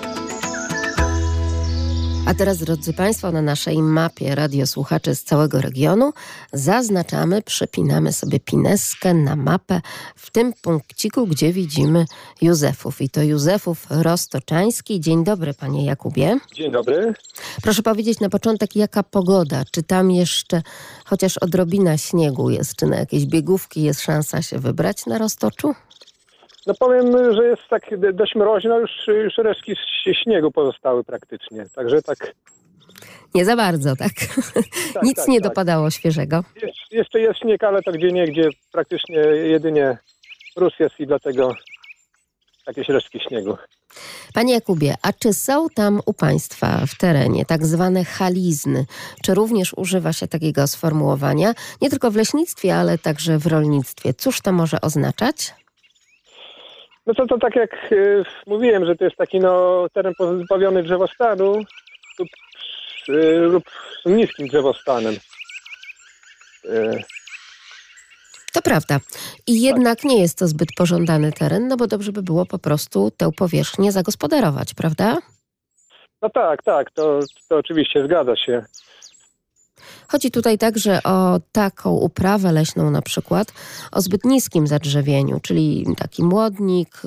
A 2.27 2.35
teraz, 2.35 2.59
drodzy 2.59 2.93
Państwo, 2.93 3.33
na 3.33 3.43
naszej 3.43 3.83
mapie 3.83 4.35
radiosłuchaczy 4.35 5.15
z 5.15 5.25
całego 5.25 5.61
regionu 5.61 6.13
zaznaczamy, 6.53 7.43
przypinamy 7.43 8.13
sobie 8.13 8.41
pineskę 8.41 9.15
na 9.15 9.37
mapę 9.37 9.81
w 10.17 10.31
tym 10.31 10.53
punkciku, 10.63 11.27
gdzie 11.27 11.53
widzimy 11.53 12.07
Józefów. 12.43 13.01
I 13.01 13.11
to 13.11 13.23
Józefów 13.23 13.87
Roztoczański. 13.91 15.01
Dzień 15.01 15.25
dobry, 15.25 15.55
panie 15.55 15.85
Jakubie. 15.85 16.39
Dzień 16.55 16.73
dobry. 16.73 17.15
Proszę 17.63 17.83
powiedzieć 17.83 18.21
na 18.21 18.29
początek, 18.29 18.77
jaka 18.77 19.03
pogoda? 19.03 19.63
Czy 19.71 19.83
tam 19.83 20.11
jeszcze 20.11 20.63
chociaż 21.05 21.39
odrobina 21.39 21.99
śniegu 21.99 22.51
jest? 22.51 22.77
Czy 22.77 22.87
na 22.87 22.97
jakieś 22.97 23.27
biegówki 23.27 23.83
jest 23.83 24.01
szansa 24.01 24.43
się 24.43 24.59
wybrać 24.59 25.07
na 25.07 25.19
Roztoczu? 25.19 25.75
No 26.67 26.75
powiem, 26.81 27.35
że 27.35 27.45
jest 27.45 27.63
tak 27.71 28.15
dość 28.15 28.35
mroźno, 28.35 28.79
już, 28.79 28.91
już 29.07 29.39
resztki 29.39 29.73
śniegu 30.23 30.51
pozostały 30.51 31.05
praktycznie. 31.05 31.67
Także 31.75 32.03
tak, 32.03 32.35
Nie 33.35 33.45
za 33.45 33.57
bardzo, 33.57 33.97
tak? 34.05 34.13
Nic 35.03 35.17
tak, 35.17 35.29
nie 35.29 35.41
tak. 35.41 35.49
dopadało 35.49 35.91
świeżego. 35.91 36.45
jest, 36.63 36.75
jeszcze 36.91 37.21
jest 37.21 37.41
śnieg, 37.41 37.65
ale 37.65 37.83
to 37.83 37.93
gdzie 37.93 38.13
nie, 38.13 38.27
gdzie 38.27 38.49
praktycznie 38.73 39.19
jedynie 39.45 39.99
rósł 40.57 40.83
jest 40.83 41.01
i 41.01 41.07
dlatego 41.07 41.55
jakieś 42.67 42.89
resztki 42.89 43.21
śniegu. 43.21 43.57
Panie 44.35 44.55
Jakubie, 44.55 44.95
a 45.03 45.13
czy 45.13 45.33
są 45.33 45.67
tam 45.75 46.01
u 46.07 46.13
Państwa 46.15 46.87
w 46.87 46.99
terenie 46.99 47.45
tak 47.45 47.67
zwane 47.67 48.05
halizny? 48.05 48.87
Czy 49.23 49.35
również 49.35 49.75
używa 49.77 50.13
się 50.13 50.29
takiego 50.29 50.67
sformułowania? 50.67 51.55
Nie 51.83 51.91
tylko 51.91 52.11
w 52.11 52.17
leśnictwie, 52.17 52.77
ale 52.77 52.99
także 52.99 53.39
w 53.39 53.47
rolnictwie. 53.47 54.15
Cóż 54.15 54.41
to 54.41 54.53
może 54.53 54.81
oznaczać? 54.81 55.55
No 57.07 57.15
to, 57.15 57.27
to 57.27 57.39
tak 57.39 57.57
jak 57.57 57.93
y, 57.93 58.25
mówiłem, 58.47 58.87
że 58.87 58.97
to 58.97 59.05
jest 59.05 59.17
taki 59.17 59.41
no, 59.41 59.87
teren 59.93 60.15
pozbawiony 60.19 60.83
drzewostanu 60.83 61.65
lub, 62.19 62.29
y, 63.09 63.39
lub 63.39 63.65
z 64.07 64.11
niskim 64.11 64.47
drzewostanem. 64.49 65.15
Y, 66.65 67.03
To 68.53 68.63
prawda. 68.63 69.01
I 69.47 69.63
jednak 69.63 70.05
nie 70.05 70.21
jest 70.21 70.39
to 70.39 70.47
zbyt 70.47 70.69
pożądany 70.77 71.33
teren, 71.33 71.69
no 71.69 71.77
bo 71.77 71.87
dobrze 71.87 72.13
by 72.13 72.23
było 72.23 72.47
po 72.47 72.59
prostu 72.59 73.11
tę 73.17 73.31
powierzchnię 73.33 73.93
zagospodarować, 73.93 74.75
prawda? 74.75 75.19
no 76.23 76.31
tak, 76.31 76.63
tak, 76.63 76.91
to, 76.91 77.21
to 77.49 77.57
oczywiście 77.57 78.05
zgadza 78.05 78.37
się. 78.37 78.65
Chodzi 80.09 80.31
tutaj 80.31 80.59
także 80.59 81.03
o 81.03 81.41
taką 81.53 81.91
uprawę 81.91 82.53
leśną 82.53 82.91
na 82.91 83.03
przykład 83.03 83.53
o 83.93 84.03
zbyt 84.03 84.25
niskim 84.25 84.67
zadrzewieniu, 84.67 85.41
czyli 85.41 85.87
taki 85.99 86.23
młodnik, 86.23 87.03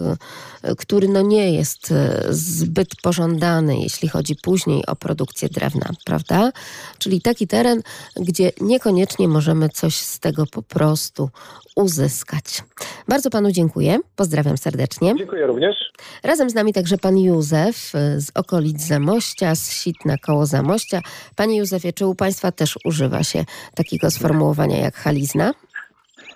y, 0.64 0.76
który 0.76 1.08
no 1.08 1.22
nie 1.22 1.54
jest 1.54 1.92
y, 1.92 1.96
zbyt 2.30 2.90
pożądany, 3.02 3.80
jeśli 3.80 4.08
chodzi 4.10 4.36
później 4.36 4.86
o 4.86 4.96
produkcję 4.96 5.50
drewna, 5.50 5.90
prawda? 6.06 6.52
Czyli 6.98 7.22
taki 7.22 7.48
teren, 7.48 7.82
gdzie 8.16 8.52
niekoniecznie 8.62 9.28
możemy 9.28 9.70
coś 9.70 9.96
z 9.96 10.20
tego 10.20 10.46
po 10.52 10.62
prostu 10.62 11.30
uzyskać. 11.76 12.64
Bardzo 13.08 13.30
panu 13.30 13.52
dziękuję. 13.52 14.00
Pozdrawiam 14.16 14.58
serdecznie. 14.58 15.16
Dziękuję 15.18 15.48
również. 15.48 15.76
Razem 16.24 16.50
z 16.50 16.54
nami 16.54 16.74
także 16.74 16.98
pan 16.98 17.18
Józef 17.18 17.96
y, 17.96 18.22
z 18.22 18.32
okolic 18.36 18.82
Zamościa, 18.82 19.56
z 19.56 19.72
Sitna 19.72 20.18
koło 20.18 20.46
Zamościa. 20.46 21.02
Panie 21.36 21.58
Józefie, 21.58 21.94
czy 21.94 22.06
u 22.06 22.16
państwa 22.16 22.52
też 22.52 22.68
używa 22.86 23.24
się 23.24 23.45
takiego 23.76 24.11
sformułowania 24.11 24.78
jak 24.78 24.95
halizna? 24.95 25.53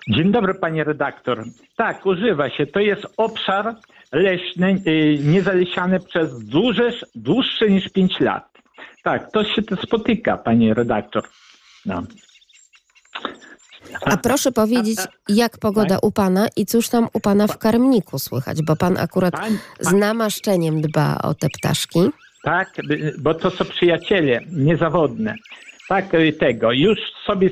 Dzień 0.08 0.32
dobry, 0.32 0.54
panie 0.54 0.84
redaktor. 0.84 1.44
Tak, 1.76 2.06
używa 2.06 2.50
się. 2.50 2.66
To 2.66 2.80
jest 2.80 3.02
obszar 3.16 3.76
leśny, 4.12 4.82
y, 4.86 5.18
niezalesiany 5.22 6.00
przez 6.00 6.44
dłuższe, 6.44 6.92
dłuższe 7.14 7.70
niż 7.70 7.88
5 7.88 8.20
lat. 8.20 8.48
Tak, 9.02 9.32
to 9.32 9.44
się 9.44 9.62
to 9.62 9.76
spotyka, 9.76 10.36
panie 10.36 10.74
redaktor. 10.74 11.28
No. 11.86 12.02
A 14.00 14.16
proszę 14.16 14.52
powiedzieć, 14.52 14.98
jak 15.28 15.58
pogoda 15.58 15.98
u 16.02 16.12
pana 16.12 16.48
i 16.56 16.66
cóż 16.66 16.88
tam 16.88 17.08
u 17.12 17.20
pana 17.20 17.46
w 17.46 17.58
karmniku 17.58 18.18
słychać, 18.18 18.62
bo 18.62 18.76
pan 18.76 18.98
akurat 18.98 19.34
z 19.80 19.92
namaszczeniem 19.92 20.82
dba 20.82 21.18
o 21.22 21.34
te 21.34 21.48
ptaszki. 21.48 22.00
Tak, 22.42 22.78
y, 22.78 23.14
bo 23.18 23.34
to 23.34 23.50
są 23.50 23.64
przyjaciele 23.64 24.40
niezawodne. 24.52 25.34
Tak, 25.88 26.04
tego. 26.38 26.72
Już 26.72 26.98
sobie 27.26 27.50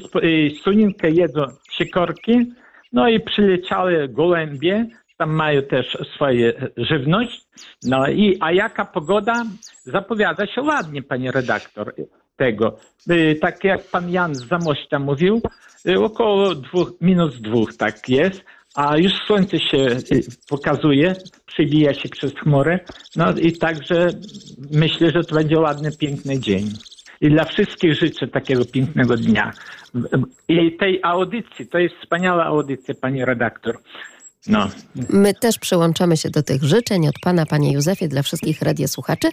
suninkę 0.64 1.10
jedzą 1.10 1.42
sikorki, 1.72 2.52
no 2.92 3.08
i 3.08 3.20
przyleciały 3.20 4.08
gołębie, 4.08 4.86
tam 5.18 5.30
mają 5.30 5.62
też 5.62 5.98
swoje 6.14 6.70
żywność. 6.76 7.44
No 7.82 8.08
i, 8.08 8.36
a 8.40 8.52
jaka 8.52 8.84
pogoda? 8.84 9.44
Zapowiada 9.84 10.46
się 10.46 10.62
ładnie, 10.62 11.02
panie 11.02 11.32
redaktor, 11.32 11.94
tego. 12.36 12.76
Y, 13.10 13.38
Tak 13.40 13.64
jak 13.64 13.90
pan 13.90 14.10
Jan 14.10 14.34
z 14.34 14.48
Zamościa 14.48 14.98
mówił, 14.98 15.42
y, 15.88 16.00
około 16.00 16.54
dwóch, 16.54 16.92
minus 17.00 17.40
dwóch 17.40 17.76
tak 17.76 18.08
jest, 18.08 18.44
a 18.74 18.96
już 18.96 19.12
słońce 19.26 19.58
się 19.58 19.78
y, 19.78 20.22
pokazuje, 20.48 21.14
przybija 21.46 21.94
się 21.94 22.08
przez 22.08 22.34
chmury, 22.34 22.80
no 23.16 23.32
i 23.32 23.52
także 23.52 24.08
myślę, 24.70 25.10
że 25.10 25.24
to 25.24 25.34
będzie 25.34 25.58
ładny, 25.58 25.96
piękny 25.96 26.38
dzień. 26.40 26.70
I 27.22 27.30
dla 27.30 27.44
wszystkich 27.44 27.94
życzę 27.94 28.28
takiego 28.28 28.64
pięknego 28.64 29.16
dnia. 29.16 29.52
I 30.48 30.76
tej 30.76 31.00
audycji, 31.02 31.66
to 31.66 31.78
jest 31.78 31.94
wspaniała 32.02 32.44
audycja, 32.44 32.94
pani 32.94 33.24
redaktor. 33.24 33.78
No, 34.46 34.70
My 35.08 35.34
też 35.34 35.58
przyłączamy 35.58 36.16
się 36.16 36.30
do 36.30 36.42
tych 36.42 36.62
życzeń 36.62 37.08
od 37.08 37.14
pana, 37.22 37.46
panie 37.46 37.72
Józefie, 37.72 38.08
dla 38.08 38.22
wszystkich 38.22 38.62
radiosłuchaczy 38.62 39.28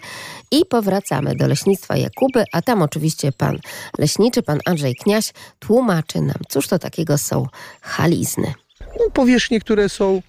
i 0.50 0.66
powracamy 0.66 1.34
do 1.36 1.48
leśnictwa 1.48 1.96
Jakuby, 1.96 2.44
a 2.52 2.62
tam 2.62 2.82
oczywiście 2.82 3.32
pan 3.32 3.58
leśniczy, 3.98 4.42
pan 4.42 4.58
Andrzej 4.66 4.94
Kniaś 4.94 5.32
tłumaczy 5.58 6.20
nam, 6.20 6.36
cóż 6.48 6.68
to 6.68 6.78
takiego 6.78 7.18
są 7.18 7.46
halizny. 7.80 8.54
No, 8.80 9.10
powierzchnie, 9.12 9.60
które 9.60 9.88
są 9.88 10.22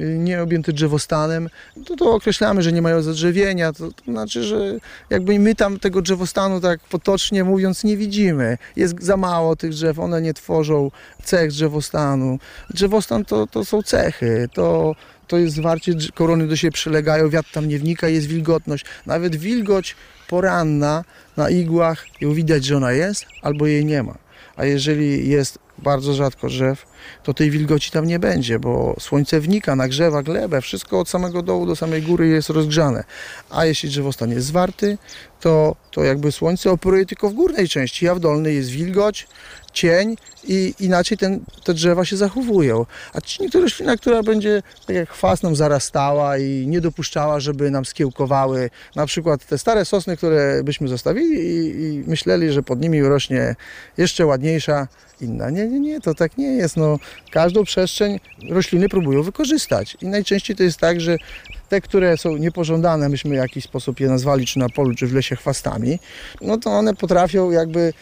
y, 0.00 0.18
nieobjęte 0.18 0.72
drzewostanem, 0.72 1.48
to, 1.86 1.96
to 1.96 2.14
określamy, 2.14 2.62
że 2.62 2.72
nie 2.72 2.82
mają 2.82 3.02
zadrzewienia. 3.02 3.72
To, 3.72 3.92
to 3.92 4.04
znaczy, 4.04 4.42
że 4.42 4.78
jakby 5.10 5.38
my 5.38 5.54
tam 5.54 5.78
tego 5.78 6.02
drzewostanu 6.02 6.60
tak 6.60 6.80
potocznie 6.80 7.44
mówiąc 7.44 7.84
nie 7.84 7.96
widzimy. 7.96 8.58
Jest 8.76 9.02
za 9.02 9.16
mało 9.16 9.56
tych 9.56 9.70
drzew, 9.70 9.98
one 9.98 10.22
nie 10.22 10.34
tworzą 10.34 10.90
cech 11.22 11.50
drzewostanu. 11.50 12.38
Drzewostan 12.70 13.24
to, 13.24 13.46
to 13.46 13.64
są 13.64 13.82
cechy, 13.82 14.48
to, 14.52 14.94
to 15.26 15.38
jest 15.38 15.56
zwarcie, 15.56 15.92
korony 16.14 16.46
do 16.46 16.56
siebie 16.56 16.72
przylegają, 16.72 17.28
wiatr 17.28 17.52
tam 17.52 17.68
nie 17.68 17.78
wnika, 17.78 18.08
jest 18.08 18.26
wilgotność. 18.26 18.84
Nawet 19.06 19.36
wilgoć 19.36 19.96
poranna 20.28 21.04
na 21.36 21.50
igłach, 21.50 22.06
ją 22.20 22.34
widać, 22.34 22.64
że 22.64 22.76
ona 22.76 22.92
jest, 22.92 23.26
albo 23.42 23.66
jej 23.66 23.84
nie 23.84 24.02
ma. 24.02 24.14
A 24.56 24.64
jeżeli 24.64 25.28
jest 25.28 25.58
bardzo 25.78 26.14
rzadko 26.14 26.48
drzew, 26.48 26.86
to 27.22 27.34
tej 27.34 27.50
wilgoci 27.50 27.90
tam 27.90 28.06
nie 28.06 28.18
będzie, 28.18 28.58
bo 28.58 28.96
słońce 29.00 29.40
wnika, 29.40 29.76
nagrzewa 29.76 30.22
glebę, 30.22 30.60
wszystko 30.60 31.00
od 31.00 31.08
samego 31.08 31.42
dołu 31.42 31.66
do 31.66 31.76
samej 31.76 32.02
góry 32.02 32.28
jest 32.28 32.50
rozgrzane. 32.50 33.04
A 33.50 33.64
jeśli 33.64 33.88
drzewostan 33.88 34.30
jest 34.30 34.46
zwarty, 34.46 34.98
to, 35.40 35.76
to 35.90 36.04
jakby 36.04 36.32
słońce 36.32 36.70
operuje 36.70 37.06
tylko 37.06 37.30
w 37.30 37.34
górnej 37.34 37.68
części, 37.68 38.08
a 38.08 38.14
w 38.14 38.20
dolnej 38.20 38.56
jest 38.56 38.70
wilgoć, 38.70 39.28
cień 39.76 40.16
i 40.44 40.74
inaczej 40.80 41.18
ten, 41.18 41.40
te 41.64 41.74
drzewa 41.74 42.04
się 42.04 42.16
zachowują. 42.16 42.86
A 43.12 43.20
czy 43.20 43.50
to 43.50 43.60
roślina, 43.60 43.96
która 43.96 44.22
będzie 44.22 44.62
tak 44.86 44.96
jak 44.96 45.10
chwast 45.10 45.42
nam 45.42 45.56
zarastała 45.56 46.38
i 46.38 46.66
nie 46.66 46.80
dopuszczała, 46.80 47.40
żeby 47.40 47.70
nam 47.70 47.84
skiełkowały 47.84 48.70
na 48.96 49.06
przykład 49.06 49.46
te 49.46 49.58
stare 49.58 49.84
sosny, 49.84 50.16
które 50.16 50.64
byśmy 50.64 50.88
zostawili 50.88 51.40
i, 51.40 51.84
i 51.84 52.04
myśleli, 52.06 52.52
że 52.52 52.62
pod 52.62 52.80
nimi 52.80 53.02
rośnie 53.02 53.56
jeszcze 53.96 54.26
ładniejsza 54.26 54.88
inna. 55.20 55.50
Nie, 55.50 55.66
nie, 55.66 55.80
nie, 55.80 56.00
to 56.00 56.14
tak 56.14 56.38
nie 56.38 56.46
jest. 56.46 56.76
No, 56.76 56.98
każdą 57.30 57.64
przestrzeń 57.64 58.20
rośliny 58.50 58.88
próbują 58.88 59.22
wykorzystać 59.22 59.96
i 60.02 60.06
najczęściej 60.06 60.56
to 60.56 60.62
jest 60.62 60.78
tak, 60.78 61.00
że 61.00 61.16
te, 61.68 61.80
które 61.80 62.16
są 62.16 62.36
niepożądane, 62.36 63.08
myśmy 63.08 63.30
w 63.30 63.34
jakiś 63.34 63.64
sposób 63.64 64.00
je 64.00 64.08
nazwali, 64.08 64.46
czy 64.46 64.58
na 64.58 64.68
polu, 64.68 64.94
czy 64.94 65.06
w 65.06 65.14
lesie 65.14 65.36
chwastami, 65.36 65.98
no 66.40 66.56
to 66.58 66.70
one 66.70 66.94
potrafią 66.94 67.50
jakby 67.50 67.92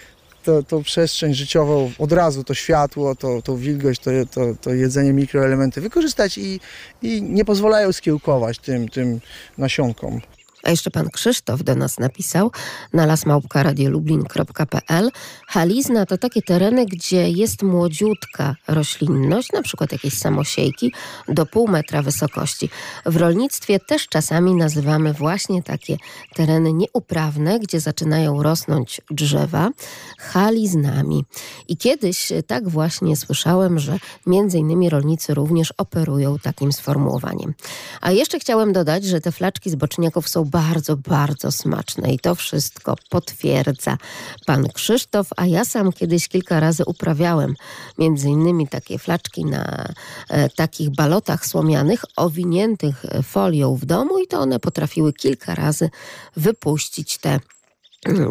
to, 0.45 0.81
przestrzeń 0.81 1.35
życiową, 1.35 1.93
od 1.99 2.13
razu 2.13 2.45
to 2.45 2.55
światło, 2.55 3.15
to, 3.15 3.43
tą 3.43 3.57
wilgoć, 3.57 3.99
to, 3.99 4.11
to, 4.31 4.41
to 4.61 4.75
jedzenie, 4.75 5.13
mikroelementy 5.13 5.81
wykorzystać 5.81 6.39
i, 6.39 6.61
i 7.03 7.23
nie 7.23 7.45
pozwalają 7.45 7.93
skiełkować 7.93 8.59
tym, 8.59 8.89
tym 8.89 9.21
nasionkom. 9.59 10.21
A 10.65 10.71
jeszcze 10.71 10.91
pan 10.91 11.11
Krzysztof 11.11 11.63
do 11.63 11.75
nas 11.75 11.99
napisał 11.99 12.51
na 12.93 13.07
lasmałpka.radiolublin.pl 13.07 15.11
Halizna 15.47 16.07
to 16.07 16.19
takie 16.19 16.43
tereny, 16.43 16.87
gdzie 16.87 17.31
jest 17.31 17.63
młodziutka 17.63 18.55
roślinność, 18.69 19.53
na 19.53 19.63
przykład 19.63 19.93
jakieś 19.93 20.19
samosiejki 20.19 20.93
do 21.29 21.47
pół 21.47 21.69
metra 21.69 22.03
wysokości. 22.03 22.71
W 23.07 23.17
rolnictwie 23.17 23.81
też 23.81 24.09
czasami 24.09 24.55
nazywamy 24.55 25.13
właśnie 25.13 25.63
takie 25.63 25.97
tereny 26.35 26.73
nieuprawne, 26.73 27.61
gdzie 27.61 27.81
zaczynają 27.81 28.43
rosnąć 28.43 29.01
drzewa 29.11 29.71
haliznami. 30.19 31.25
I 31.69 31.77
kiedyś 31.77 32.33
tak 32.47 32.69
właśnie 32.69 33.17
słyszałem, 33.17 33.79
że 33.79 33.99
między 34.27 34.59
innymi 34.59 34.91
rolnicy 34.91 35.35
również 35.35 35.75
operują 35.79 36.39
takim 36.39 36.73
sformułowaniem. 36.73 37.55
A 38.01 38.13
jeszcze 38.13 38.39
chciałem 38.39 38.73
dodać, 38.73 39.05
że 39.05 39.21
te 39.21 39.33
flaczki 39.33 39.71
z 39.71 39.75
boczniaków 39.75 40.29
są 40.29 40.45
bardzo, 40.55 40.97
bardzo 40.97 41.53
smaczne. 41.53 42.13
I 42.13 42.19
to 42.19 42.35
wszystko 42.35 42.97
potwierdza 43.11 43.99
pan 44.47 44.69
Krzysztof, 44.75 45.29
a 45.37 45.47
ja 45.47 45.65
sam 45.65 45.93
kiedyś 45.93 46.29
kilka 46.29 46.61
razy 46.61 46.85
uprawiałem 46.87 47.55
między 47.99 48.29
innymi 48.29 48.69
takie 48.69 48.99
flaczki 48.99 49.45
na 49.45 49.89
e, 50.29 50.49
takich 50.49 50.91
balotach 50.91 51.47
słomianych 51.47 52.05
owiniętych 52.17 53.05
folią 53.23 53.77
w 53.77 53.85
domu 53.85 54.19
i 54.19 54.27
to 54.27 54.41
one 54.41 54.61
potrafiły 54.61 55.13
kilka 55.13 55.55
razy 55.55 55.91
wypuścić 56.37 57.19
te 57.19 57.41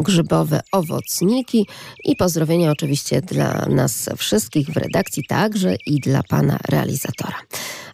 grzybowe 0.00 0.60
owocniki 0.72 1.66
i 2.04 2.16
pozdrowienia 2.16 2.70
oczywiście 2.70 3.20
dla 3.20 3.66
nas 3.66 4.08
wszystkich 4.16 4.68
w 4.68 4.76
redakcji, 4.76 5.24
także 5.28 5.76
i 5.86 6.00
dla 6.00 6.22
pana 6.22 6.58
realizatora. 6.68 7.36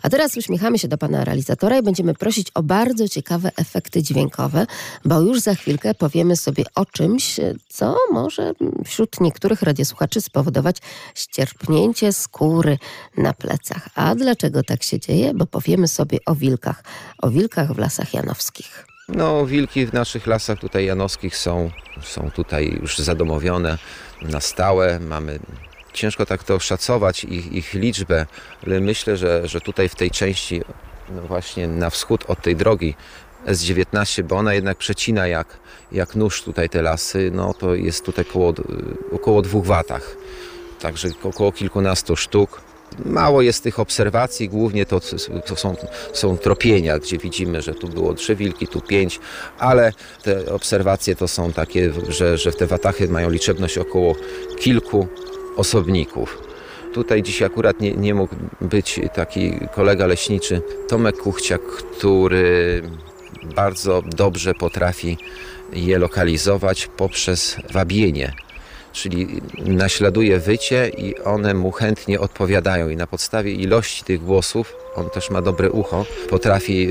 A 0.02 0.08
teraz 0.08 0.36
uśmiechamy 0.36 0.78
się 0.78 0.88
do 0.88 0.98
pana 0.98 1.24
realizatora 1.24 1.78
i 1.78 1.82
będziemy 1.82 2.14
prosić 2.14 2.50
o 2.54 2.62
bardzo 2.62 3.08
ciekawe 3.08 3.50
efekty 3.56 4.02
dźwiękowe, 4.02 4.66
bo 5.04 5.20
już 5.20 5.40
za 5.40 5.54
chwilkę 5.54 5.94
powiemy 5.94 6.36
sobie 6.36 6.64
o 6.74 6.86
czymś, 6.86 7.36
co 7.68 7.96
może 8.12 8.52
wśród 8.84 9.20
niektórych 9.20 9.62
radiosłuchaczy 9.62 10.20
spowodować 10.20 10.76
ścierpnięcie 11.14 12.12
skóry 12.12 12.78
na 13.16 13.32
plecach. 13.32 13.88
A 13.94 14.14
dlaczego 14.14 14.62
tak 14.62 14.82
się 14.82 15.00
dzieje? 15.00 15.34
Bo 15.34 15.46
powiemy 15.46 15.88
sobie 15.88 16.18
o 16.26 16.34
wilkach, 16.34 16.84
o 17.18 17.30
wilkach 17.30 17.72
w 17.74 17.78
lasach 17.78 18.14
janowskich. 18.14 18.89
No, 19.14 19.46
wilki 19.46 19.86
w 19.86 19.92
naszych 19.92 20.26
lasach 20.26 20.58
tutaj 20.58 20.84
janowskich 20.84 21.36
są, 21.36 21.70
są 22.02 22.30
tutaj 22.30 22.78
już 22.80 22.98
zadomowione 22.98 23.78
na 24.22 24.40
stałe. 24.40 25.00
Mamy 25.00 25.38
ciężko 25.92 26.26
tak 26.26 26.44
to 26.44 26.60
szacować 26.60 27.24
ich, 27.24 27.52
ich 27.52 27.74
liczbę, 27.74 28.26
ale 28.66 28.80
myślę, 28.80 29.16
że, 29.16 29.48
że 29.48 29.60
tutaj 29.60 29.88
w 29.88 29.94
tej 29.94 30.10
części 30.10 30.62
no 31.14 31.22
właśnie 31.22 31.68
na 31.68 31.90
wschód 31.90 32.24
od 32.28 32.42
tej 32.42 32.56
drogi 32.56 32.94
S19, 33.46 34.22
bo 34.22 34.36
ona 34.36 34.54
jednak 34.54 34.78
przecina 34.78 35.26
jak, 35.26 35.58
jak 35.92 36.14
nóż 36.14 36.42
tutaj 36.42 36.68
te 36.68 36.82
lasy, 36.82 37.30
no 37.34 37.54
to 37.54 37.74
jest 37.74 38.04
tutaj 38.04 38.24
koło, 38.24 38.54
około 39.12 39.42
dwóch 39.42 39.66
watach. 39.66 40.16
Także 40.80 41.08
około 41.22 41.52
kilkunastu 41.52 42.16
sztuk. 42.16 42.69
Mało 43.04 43.42
jest 43.42 43.62
tych 43.62 43.80
obserwacji, 43.80 44.48
głównie 44.48 44.86
to, 44.86 45.00
są, 45.56 45.76
są 46.12 46.38
tropienia, 46.38 46.98
gdzie 46.98 47.18
widzimy, 47.18 47.62
że 47.62 47.74
tu 47.74 47.88
było 47.88 48.14
trzy 48.14 48.36
wilki, 48.36 48.66
tu 48.66 48.80
pięć, 48.80 49.20
ale 49.58 49.92
te 50.22 50.52
obserwacje 50.52 51.16
to 51.16 51.28
są 51.28 51.52
takie, 51.52 51.92
że, 52.08 52.38
że 52.38 52.52
te 52.52 52.66
watachy 52.66 53.08
mają 53.08 53.30
liczebność 53.30 53.78
około 53.78 54.14
kilku 54.58 55.06
osobników. 55.56 56.38
Tutaj 56.94 57.22
dzisiaj 57.22 57.46
akurat 57.46 57.80
nie, 57.80 57.92
nie 57.92 58.14
mógł 58.14 58.34
być 58.60 59.00
taki 59.14 59.52
kolega 59.74 60.06
leśniczy 60.06 60.62
Tomek 60.88 61.16
Kuchciak, 61.16 61.60
który 61.62 62.82
bardzo 63.56 64.02
dobrze 64.16 64.54
potrafi 64.54 65.18
je 65.72 65.98
lokalizować 65.98 66.88
poprzez 66.96 67.56
wabienie. 67.72 68.32
Czyli 68.92 69.40
naśladuje 69.58 70.38
wycie 70.38 70.88
i 70.88 71.18
one 71.18 71.54
mu 71.54 71.70
chętnie 71.70 72.20
odpowiadają 72.20 72.88
i 72.88 72.96
na 72.96 73.06
podstawie 73.06 73.52
ilości 73.52 74.04
tych 74.04 74.24
głosów, 74.24 74.76
on 74.96 75.10
też 75.10 75.30
ma 75.30 75.42
dobre 75.42 75.70
ucho, 75.70 76.06
potrafi 76.30 76.88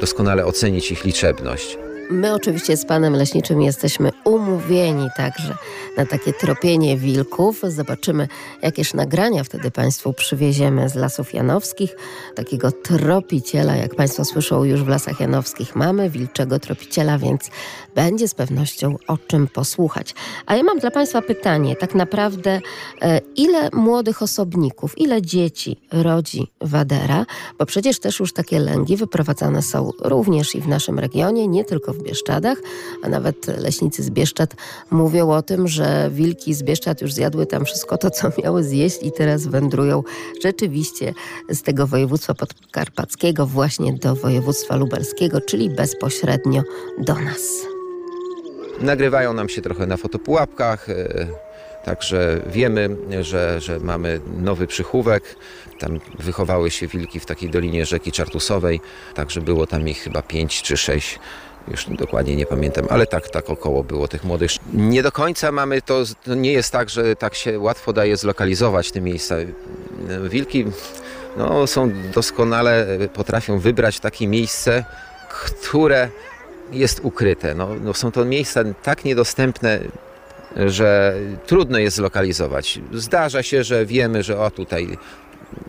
doskonale 0.00 0.46
ocenić 0.46 0.92
ich 0.92 1.04
liczebność. 1.04 1.78
My 2.10 2.34
oczywiście 2.34 2.76
z 2.76 2.86
panem 2.86 3.16
leśniczym 3.16 3.62
jesteśmy 3.62 4.10
umówieni 4.24 5.08
także 5.16 5.54
na 5.96 6.06
takie 6.06 6.32
tropienie 6.32 6.96
wilków. 6.96 7.60
Zobaczymy, 7.68 8.28
jakież 8.62 8.94
nagrania 8.94 9.44
wtedy 9.44 9.70
państwu 9.70 10.12
przywieziemy 10.12 10.88
z 10.88 10.94
lasów 10.94 11.34
janowskich. 11.34 11.96
Takiego 12.34 12.72
tropiciela, 12.72 13.76
jak 13.76 13.94
państwo 13.94 14.24
słyszą, 14.24 14.64
już 14.64 14.84
w 14.84 14.88
lasach 14.88 15.20
janowskich 15.20 15.76
mamy, 15.76 16.10
wilczego 16.10 16.58
tropiciela, 16.58 17.18
więc 17.18 17.50
będzie 17.94 18.28
z 18.28 18.34
pewnością 18.34 18.96
o 19.06 19.18
czym 19.18 19.48
posłuchać. 19.48 20.14
A 20.46 20.56
ja 20.56 20.62
mam 20.62 20.78
dla 20.78 20.90
państwa 20.90 21.22
pytanie, 21.22 21.76
tak 21.76 21.94
naprawdę 21.94 22.60
e, 23.02 23.20
ile 23.36 23.68
młodych 23.72 24.22
osobników, 24.22 24.98
ile 24.98 25.22
dzieci 25.22 25.80
rodzi 25.92 26.46
Wadera? 26.60 27.26
Bo 27.58 27.66
przecież 27.66 28.00
też 28.00 28.20
już 28.20 28.32
takie 28.32 28.58
lęgi 28.58 28.96
wyprowadzane 28.96 29.62
są 29.62 29.90
również 30.00 30.54
i 30.54 30.60
w 30.60 30.68
naszym 30.68 30.98
regionie, 30.98 31.48
nie 31.48 31.64
tylko 31.64 31.92
w 31.92 31.97
Bieszczadach, 32.02 32.58
a 33.02 33.08
nawet 33.08 33.46
leśnicy 33.46 34.02
z 34.02 34.10
Bieszczad 34.10 34.54
mówią 34.90 35.30
o 35.30 35.42
tym, 35.42 35.68
że 35.68 36.10
wilki 36.12 36.54
z 36.54 36.62
Bieszczad 36.62 37.02
już 37.02 37.12
zjadły 37.12 37.46
tam 37.46 37.64
wszystko 37.64 37.98
to, 37.98 38.10
co 38.10 38.30
miały 38.42 38.64
zjeść 38.64 39.02
i 39.02 39.12
teraz 39.12 39.46
wędrują 39.46 40.02
rzeczywiście 40.42 41.14
z 41.50 41.62
tego 41.62 41.86
województwa 41.86 42.34
podkarpackiego 42.34 43.46
właśnie 43.46 43.92
do 43.92 44.14
województwa 44.14 44.76
lubelskiego, 44.76 45.40
czyli 45.40 45.70
bezpośrednio 45.70 46.62
do 46.98 47.14
nas. 47.14 47.40
Nagrywają 48.80 49.32
nam 49.32 49.48
się 49.48 49.62
trochę 49.62 49.86
na 49.86 49.96
fotopułapkach, 49.96 50.88
e, 50.88 51.28
Także 51.84 52.40
wiemy, 52.46 52.96
że, 53.20 53.60
że 53.60 53.80
mamy 53.80 54.20
nowy 54.40 54.66
przychówek. 54.66 55.36
Tam 55.78 56.00
wychowały 56.18 56.70
się 56.70 56.86
wilki 56.86 57.20
w 57.20 57.26
takiej 57.26 57.50
dolinie 57.50 57.86
rzeki 57.86 58.12
Czartusowej, 58.12 58.80
także 59.14 59.40
było 59.40 59.66
tam 59.66 59.88
ich 59.88 59.98
chyba 59.98 60.22
pięć 60.22 60.62
czy 60.62 60.76
sześć 60.76 61.18
już 61.70 61.86
dokładnie 61.86 62.36
nie 62.36 62.46
pamiętam, 62.46 62.86
ale 62.90 63.06
tak, 63.06 63.28
tak 63.28 63.50
około 63.50 63.84
było 63.84 64.08
tych 64.08 64.24
młodych. 64.24 64.50
Nie 64.72 65.02
do 65.02 65.12
końca 65.12 65.52
mamy 65.52 65.82
to, 65.82 66.02
to 66.24 66.34
nie 66.34 66.52
jest 66.52 66.72
tak, 66.72 66.90
że 66.90 67.16
tak 67.16 67.34
się 67.34 67.58
łatwo 67.58 67.92
daje 67.92 68.16
zlokalizować 68.16 68.92
te 68.92 69.00
miejsca. 69.00 69.34
Wilki 70.30 70.64
no, 71.36 71.66
są 71.66 71.92
doskonale, 72.14 72.86
potrafią 73.14 73.58
wybrać 73.58 74.00
takie 74.00 74.28
miejsce, 74.28 74.84
które 75.28 76.08
jest 76.72 77.00
ukryte. 77.02 77.54
No, 77.54 77.68
no 77.80 77.94
są 77.94 78.12
to 78.12 78.24
miejsca 78.24 78.60
tak 78.82 79.04
niedostępne, 79.04 79.80
że 80.56 81.14
trudno 81.46 81.78
jest 81.78 81.96
zlokalizować. 81.96 82.80
Zdarza 82.92 83.42
się, 83.42 83.64
że 83.64 83.86
wiemy, 83.86 84.22
że 84.22 84.40
o 84.40 84.50
tutaj 84.50 84.98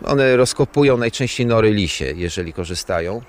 one 0.04 0.36
rozkopują 0.36 0.96
najczęściej 0.96 1.46
nory 1.46 1.72
lisie, 1.72 2.12
jeżeli 2.16 2.52
korzystają 2.52 3.22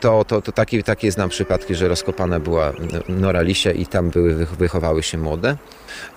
to, 0.00 0.24
to, 0.24 0.42
to 0.42 0.52
takie, 0.52 0.82
takie 0.82 1.12
znam 1.12 1.28
przypadki, 1.28 1.74
że 1.74 1.88
rozkopana 1.88 2.40
była 2.40 2.72
nora 3.08 3.42
lisia 3.42 3.72
i 3.72 3.86
tam 3.86 4.10
były, 4.10 4.46
wychowały 4.46 5.02
się 5.02 5.18
młode. 5.18 5.56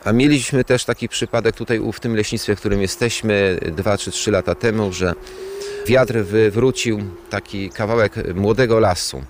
A 0.03 0.11
mieliśmy 0.11 0.63
też 0.63 0.85
taki 0.85 1.09
przypadek 1.09 1.55
tutaj 1.55 1.81
w 1.93 1.99
tym 1.99 2.15
leśnictwie, 2.15 2.55
w 2.55 2.59
którym 2.59 2.81
jesteśmy 2.81 3.59
dwa 3.71 3.97
czy 3.97 4.11
trzy 4.11 4.31
lata 4.31 4.55
temu, 4.55 4.93
że 4.93 5.13
wiatr 5.87 6.13
wywrócił 6.13 6.99
taki 7.29 7.69
kawałek 7.69 8.35
młodego 8.35 8.79
lasu. 8.79 9.23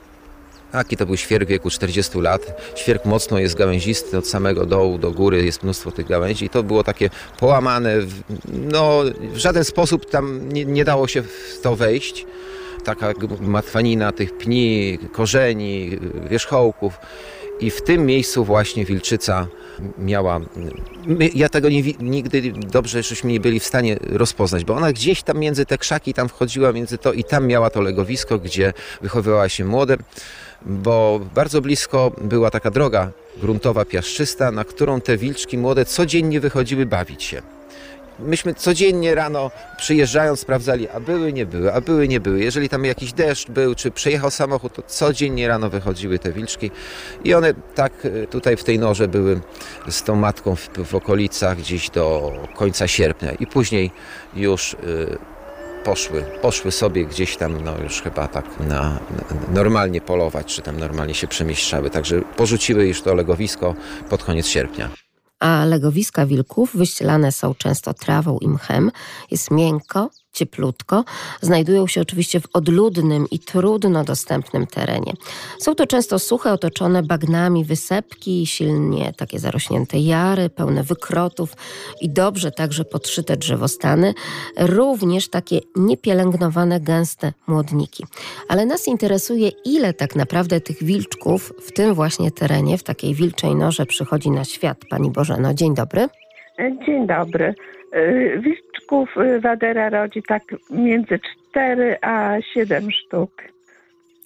Taki 0.71 0.97
to 0.97 1.05
był 1.05 1.17
świerk 1.17 1.49
wieku 1.49 1.69
40 1.69 2.19
lat. 2.19 2.61
Świerk 2.75 3.05
mocno 3.05 3.39
jest 3.39 3.55
gałęzisty 3.55 4.17
od 4.17 4.27
samego 4.27 4.65
dołu 4.65 4.97
do 4.97 5.11
góry, 5.11 5.45
jest 5.45 5.63
mnóstwo 5.63 5.91
tych 5.91 6.07
gałęzi 6.07 6.45
i 6.45 6.49
to 6.49 6.63
było 6.63 6.83
takie 6.83 7.09
połamane. 7.39 7.95
No, 8.53 9.01
w 9.33 9.37
żaden 9.37 9.63
sposób 9.63 10.09
tam 10.09 10.49
nie, 10.49 10.65
nie 10.65 10.85
dało 10.85 11.07
się 11.07 11.21
w 11.21 11.59
to 11.61 11.75
wejść 11.75 12.25
taka 12.83 13.13
matwanina 13.39 14.11
tych 14.11 14.37
pni, 14.37 14.99
korzeni, 15.11 15.99
wierzchołków. 16.29 16.93
I 17.59 17.69
w 17.71 17.81
tym 17.81 18.05
miejscu 18.05 18.45
właśnie 18.45 18.85
wilczyca 18.85 19.47
miała. 19.97 20.39
My, 21.05 21.29
ja 21.35 21.49
tego 21.49 21.69
nie, 21.69 21.81
nigdy 21.99 22.51
dobrze 22.51 23.03
żeśmy 23.03 23.31
nie 23.31 23.39
byli 23.39 23.59
w 23.59 23.65
stanie 23.65 23.97
rozpoznać, 24.01 24.65
bo 24.65 24.75
ona 24.75 24.93
gdzieś 24.93 25.23
tam 25.23 25.39
między 25.39 25.65
te 25.65 25.77
krzaki 25.77 26.13
tam 26.13 26.29
wchodziła 26.29 26.71
między 26.71 26.97
to 26.97 27.13
i 27.13 27.23
tam 27.23 27.47
miała 27.47 27.69
to 27.69 27.81
legowisko, 27.81 28.39
gdzie 28.39 28.73
wychowywała 29.01 29.49
się 29.49 29.65
młode, 29.65 29.97
bo 30.65 31.21
bardzo 31.35 31.61
blisko 31.61 32.11
była 32.21 32.51
taka 32.51 32.71
droga 32.71 33.11
gruntowa, 33.37 33.85
piaszczysta, 33.85 34.51
na 34.51 34.63
którą 34.63 35.01
te 35.01 35.17
wilczki 35.17 35.57
młode 35.57 35.85
codziennie 35.85 36.39
wychodziły 36.39 36.85
bawić 36.85 37.23
się 37.23 37.41
myśmy 38.21 38.53
codziennie 38.53 39.15
rano 39.15 39.51
przyjeżdżając 39.77 40.39
sprawdzali, 40.39 40.89
a 40.89 40.99
były, 40.99 41.33
nie 41.33 41.45
były, 41.45 41.73
a 41.73 41.81
były, 41.81 42.07
nie 42.07 42.19
były. 42.19 42.39
Jeżeli 42.39 42.69
tam 42.69 42.85
jakiś 42.85 43.13
deszcz 43.13 43.49
był, 43.49 43.75
czy 43.75 43.91
przejechał 43.91 44.31
samochód, 44.31 44.73
to 44.73 44.81
codziennie 44.81 45.47
rano 45.47 45.69
wychodziły 45.69 46.19
te 46.19 46.31
wilczki 46.31 46.71
i 47.23 47.33
one 47.33 47.53
tak 47.75 47.93
e, 48.05 48.27
tutaj 48.27 48.57
w 48.57 48.63
tej 48.63 48.79
norze 48.79 49.07
były 49.07 49.39
z 49.89 50.03
tą 50.03 50.15
matką 50.15 50.55
w, 50.55 50.69
w 50.85 50.95
okolicach 50.95 51.57
gdzieś 51.57 51.89
do 51.89 52.33
końca 52.55 52.87
sierpnia 52.87 53.31
i 53.31 53.47
później 53.47 53.91
już 54.35 54.73
y, 54.73 54.77
poszły, 55.83 56.23
poszły 56.41 56.71
sobie 56.71 57.05
gdzieś 57.05 57.37
tam, 57.37 57.63
no 57.63 57.77
już 57.83 58.01
chyba 58.01 58.27
tak 58.27 58.45
na, 58.59 58.67
na, 58.67 58.99
normalnie 59.53 60.01
polować, 60.01 60.55
czy 60.55 60.61
tam 60.61 60.79
normalnie 60.79 61.13
się 61.13 61.27
przemieszczały. 61.27 61.89
Także 61.89 62.21
porzuciły 62.21 62.87
już 62.87 63.01
to 63.01 63.15
legowisko 63.15 63.75
pod 64.09 64.23
koniec 64.23 64.47
sierpnia 64.47 65.00
a 65.41 65.65
legowiska 65.65 66.25
wilków 66.25 66.75
wyścielane 66.75 67.31
są 67.31 67.55
często 67.55 67.93
trawą 67.93 68.37
i 68.39 68.47
mchem. 68.47 68.91
Jest 69.31 69.51
miękko, 69.51 70.09
cieplutko, 70.33 71.03
znajdują 71.41 71.87
się 71.87 72.01
oczywiście 72.01 72.39
w 72.39 72.47
odludnym 72.53 73.25
i 73.31 73.39
trudno 73.39 74.03
dostępnym 74.03 74.67
terenie. 74.67 75.13
Są 75.59 75.75
to 75.75 75.87
często 75.87 76.19
suche, 76.19 76.53
otoczone 76.53 77.03
bagnami 77.03 77.65
wysepki, 77.65 78.45
silnie 78.45 79.13
takie 79.17 79.39
zarośnięte 79.39 79.97
jary, 79.99 80.49
pełne 80.49 80.83
wykrotów 80.83 81.53
i 82.01 82.09
dobrze 82.09 82.51
także 82.51 82.85
podszyte 82.85 83.37
drzewostany, 83.37 84.13
również 84.57 85.29
takie 85.29 85.59
niepielęgnowane, 85.75 86.79
gęste 86.79 87.33
młodniki. 87.47 88.03
Ale 88.47 88.65
nas 88.65 88.87
interesuje, 88.87 89.49
ile 89.65 89.93
tak 89.93 90.15
naprawdę 90.15 90.61
tych 90.61 90.83
wilczków 90.83 91.53
w 91.61 91.71
tym 91.71 91.93
właśnie 91.93 92.31
terenie, 92.31 92.77
w 92.77 92.83
takiej 92.83 93.15
wilczej 93.15 93.55
norze 93.55 93.85
przychodzi 93.85 94.31
na 94.31 94.43
świat. 94.43 94.77
Pani 94.89 95.11
Bożeno, 95.11 95.53
dzień 95.53 95.75
dobry. 95.75 96.07
Dzień 96.85 97.07
dobry. 97.07 97.55
Y, 97.95 98.39
wilczków 98.41 99.17
y, 99.17 99.39
Wadera 99.39 99.89
rodzi 99.89 100.23
tak 100.23 100.43
między 100.69 101.19
4 101.51 101.97
a 102.01 102.37
7 102.53 102.91
sztuk. 102.91 103.31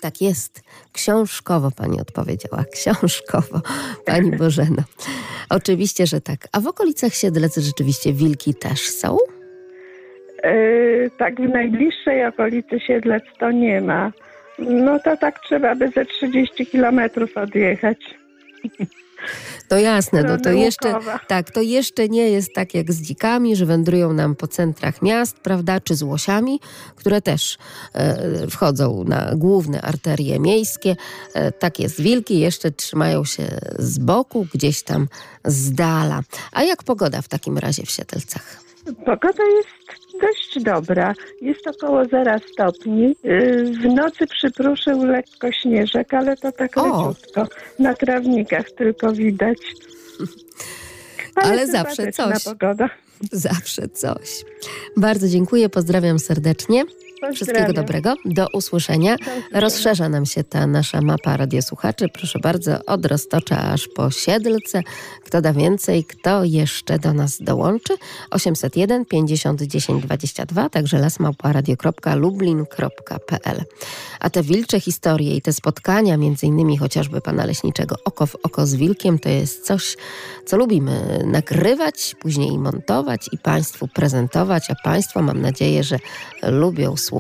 Tak 0.02 0.22
jest. 0.22 0.62
Książkowo 0.94 1.72
pani 1.72 2.02
odpowiedziała. 2.02 2.64
Książkowo, 2.74 3.62
pani 4.06 4.32
Bożena. 4.32 4.84
Oczywiście, 5.50 6.08
że 6.08 6.22
tak. 6.22 6.48
A 6.52 6.60
w 6.60 6.68
okolicach 6.68 7.14
Siedlec 7.14 7.58
rzeczywiście 7.58 8.14
wilki 8.14 8.54
też 8.54 8.90
są? 8.90 9.18
Yy, 10.44 11.12
tak, 11.18 11.42
w 11.42 11.50
najbliższej 11.50 12.26
okolicy 12.26 12.80
Siedlec 12.80 13.24
to 13.40 13.52
nie 13.52 13.82
ma. 13.82 14.12
No 14.60 15.00
to 15.00 15.18
tak 15.18 15.40
trzeba 15.40 15.76
by 15.76 15.90
ze 15.90 16.06
30 16.06 16.66
kilometrów 16.66 17.38
odjechać. 17.38 17.98
To 19.68 19.78
jasne, 19.78 20.24
no 20.24 20.38
to 20.38 20.52
jeszcze, 20.52 20.96
tak, 21.28 21.52
to 21.52 21.62
jeszcze 21.62 22.10
nie 22.10 22.30
jest 22.30 22.54
tak 22.56 22.74
jak 22.74 22.92
z 22.92 23.02
dzikami, 23.02 23.56
że 23.56 23.66
wędrują 23.66 24.14
nam 24.14 24.36
po 24.36 24.48
centrach 24.48 25.02
miast, 25.02 25.38
prawda, 25.38 25.80
czy 25.80 25.96
z 25.96 26.04
łosiami, 26.04 26.60
które 26.96 27.22
też 27.22 27.58
e, 27.94 28.48
wchodzą 28.48 29.04
na 29.08 29.32
główne 29.36 29.82
arterie 29.82 30.40
miejskie. 30.40 30.96
E, 31.34 31.52
tak 31.52 31.80
jest, 31.80 32.02
wilki 32.02 32.40
jeszcze 32.40 32.72
trzymają 32.72 33.26
się 33.26 33.44
z 33.80 33.98
boku, 33.98 34.48
gdzieś 34.54 34.84
tam 34.84 35.08
z 35.46 35.72
dala. 35.72 36.22
A 36.52 36.64
jak 36.64 36.84
pogoda 36.84 37.22
w 37.22 37.28
takim 37.28 37.58
razie 37.58 37.84
w 37.86 37.92
Siedlcach? 37.92 38.64
Pogoda 39.06 39.44
jest 39.44 40.05
dość 40.22 40.64
dobra. 40.64 41.14
Jest 41.42 41.68
około 41.68 42.06
0 42.06 42.36
stopni. 42.54 43.16
Yy, 43.24 43.64
W 43.82 43.86
nocy 43.86 44.28
przypruszył 44.28 45.06
lekko 45.06 45.52
śnieżek, 45.52 46.14
ale 46.14 46.38
to 46.38 46.52
tak 46.52 46.78
O. 46.78 47.08
leciutko. 47.08 47.48
Na 47.80 47.94
trawnikach 47.94 48.72
tylko 48.72 49.12
widać. 49.12 49.58
Ale 51.36 51.68
zawsze 51.68 51.96
sympatyczna 51.96 52.32
coś. 52.32 52.44
pogoda. 52.44 52.90
Zawsze 53.32 53.88
coś. 53.90 54.46
Bardzo 54.98 55.28
dziękuję, 55.28 55.70
pozdrawiam 55.70 56.20
serdecznie. 56.20 56.84
Wszystkiego 57.34 57.74
dobrego. 57.74 58.14
Do 58.26 58.48
usłyszenia. 58.54 59.16
Rozszerza 59.54 60.10
nam 60.10 60.26
się 60.26 60.44
ta 60.44 60.68
nasza 60.68 61.02
mapa 61.02 61.38
radiosłuchaczy. 61.38 62.06
Proszę 62.14 62.40
bardzo, 62.40 62.86
od 62.86 63.06
Roztocza 63.06 63.58
aż 63.58 63.88
po 63.96 64.12
Siedlce. 64.12 64.82
Kto 65.26 65.42
da 65.42 65.54
więcej, 65.54 66.04
kto 66.04 66.44
jeszcze 66.44 67.00
do 67.00 67.14
nas 67.14 67.38
dołączy? 67.42 67.94
801 68.32 69.06
50 69.06 69.62
10 69.62 70.04
22, 70.04 70.70
także 70.70 71.00
lasmałparadio.lublin.pl 71.00 73.64
A 74.20 74.30
te 74.30 74.44
wilcze 74.44 74.80
historie 74.80 75.36
i 75.36 75.42
te 75.42 75.54
spotkania, 75.54 76.18
między 76.18 76.46
innymi 76.46 76.78
chociażby 76.78 77.22
pana 77.22 77.46
leśniczego 77.46 77.96
oko 78.06 78.26
w 78.26 78.36
oko 78.44 78.68
z 78.68 78.76
wilkiem, 78.76 79.20
to 79.20 79.30
jest 79.30 79.66
coś, 79.66 79.98
co 80.46 80.58
lubimy 80.58 81.24
nagrywać, 81.26 82.16
później 82.20 82.58
montować 82.58 83.30
i 83.32 83.38
państwu 83.38 83.88
prezentować, 83.88 84.72
a 84.72 84.76
państwo 84.84 85.22
mam 85.22 85.42
nadzieję, 85.42 85.84
że 85.84 86.00
lubią 86.44 86.98
słuchać. 86.98 87.15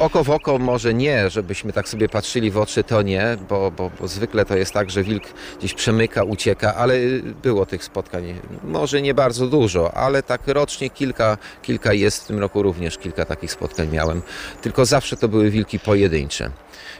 Oko 0.00 0.24
w 0.24 0.30
oko 0.30 0.58
może 0.58 0.94
nie, 0.94 1.30
żebyśmy 1.30 1.72
tak 1.72 1.88
sobie 1.88 2.08
patrzyli 2.08 2.50
w 2.50 2.58
oczy, 2.58 2.84
to 2.84 3.02
nie, 3.02 3.36
bo, 3.48 3.70
bo, 3.70 3.90
bo 4.00 4.08
zwykle 4.08 4.44
to 4.44 4.56
jest 4.56 4.72
tak, 4.72 4.90
że 4.90 5.02
wilk 5.02 5.24
gdzieś 5.58 5.74
przemyka, 5.74 6.24
ucieka, 6.24 6.74
ale 6.74 6.94
było 7.42 7.66
tych 7.66 7.84
spotkań. 7.84 8.34
Może 8.64 9.02
nie 9.02 9.14
bardzo 9.14 9.46
dużo, 9.46 9.94
ale 9.94 10.22
tak 10.22 10.40
rocznie 10.46 10.90
kilka, 10.90 11.38
kilka 11.62 11.92
jest. 11.92 12.24
W 12.24 12.26
tym 12.26 12.38
roku 12.38 12.62
również 12.62 12.98
kilka 12.98 13.24
takich 13.24 13.52
spotkań 13.52 13.88
miałem. 13.88 14.22
Tylko 14.62 14.86
zawsze 14.86 15.16
to 15.16 15.28
były 15.28 15.50
wilki 15.50 15.78
pojedyncze. 15.78 16.50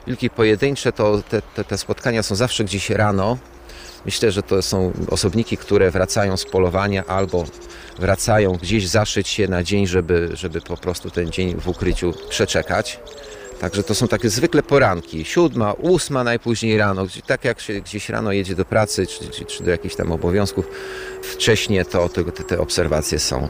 Wilki 0.07 0.31
pojedyncze 0.31 0.93
to 0.93 1.23
te, 1.29 1.43
te, 1.43 1.65
te 1.65 1.79
spotkania 1.79 2.23
są 2.23 2.35
zawsze 2.35 2.65
gdzieś 2.65 2.91
rano. 2.91 3.39
Myślę, 4.07 4.33
że 4.33 4.43
to 4.43 4.63
są 4.63 4.93
osobniki, 5.11 5.57
które 5.57 5.91
wracają 5.91 6.37
z 6.37 6.45
polowania 6.45 7.05
albo 7.07 7.45
wracają 7.99 8.53
gdzieś 8.53 8.89
zaszyć 8.89 9.29
się 9.29 9.49
na 9.49 9.63
dzień, 9.63 9.87
żeby, 9.87 10.31
żeby 10.35 10.61
po 10.61 10.77
prostu 10.77 11.11
ten 11.11 11.31
dzień 11.31 11.55
w 11.61 11.69
ukryciu 11.69 12.15
przeczekać. 12.29 13.01
Także 13.61 13.83
to 13.83 13.95
są 13.95 14.09
takie 14.09 14.31
zwykle 14.31 14.63
poranki, 14.63 15.25
siódma, 15.25 15.73
ósma 15.73 16.25
najpóźniej 16.25 16.79
rano, 16.79 17.07
tak 17.27 17.45
jak 17.45 17.61
się 17.61 17.81
gdzieś 17.81 18.09
rano 18.09 18.33
jedzie 18.33 18.55
do 18.55 18.65
pracy 18.65 19.07
czy, 19.07 19.29
czy, 19.29 19.45
czy 19.45 19.65
do 19.65 19.71
jakichś 19.71 19.97
tam 19.97 20.13
obowiązków, 20.13 20.67
wcześniej 21.23 21.85
to, 21.85 22.09
to 22.09 22.25
te, 22.25 22.45
te 22.45 22.59
obserwacje 22.59 23.19
są. 23.19 23.49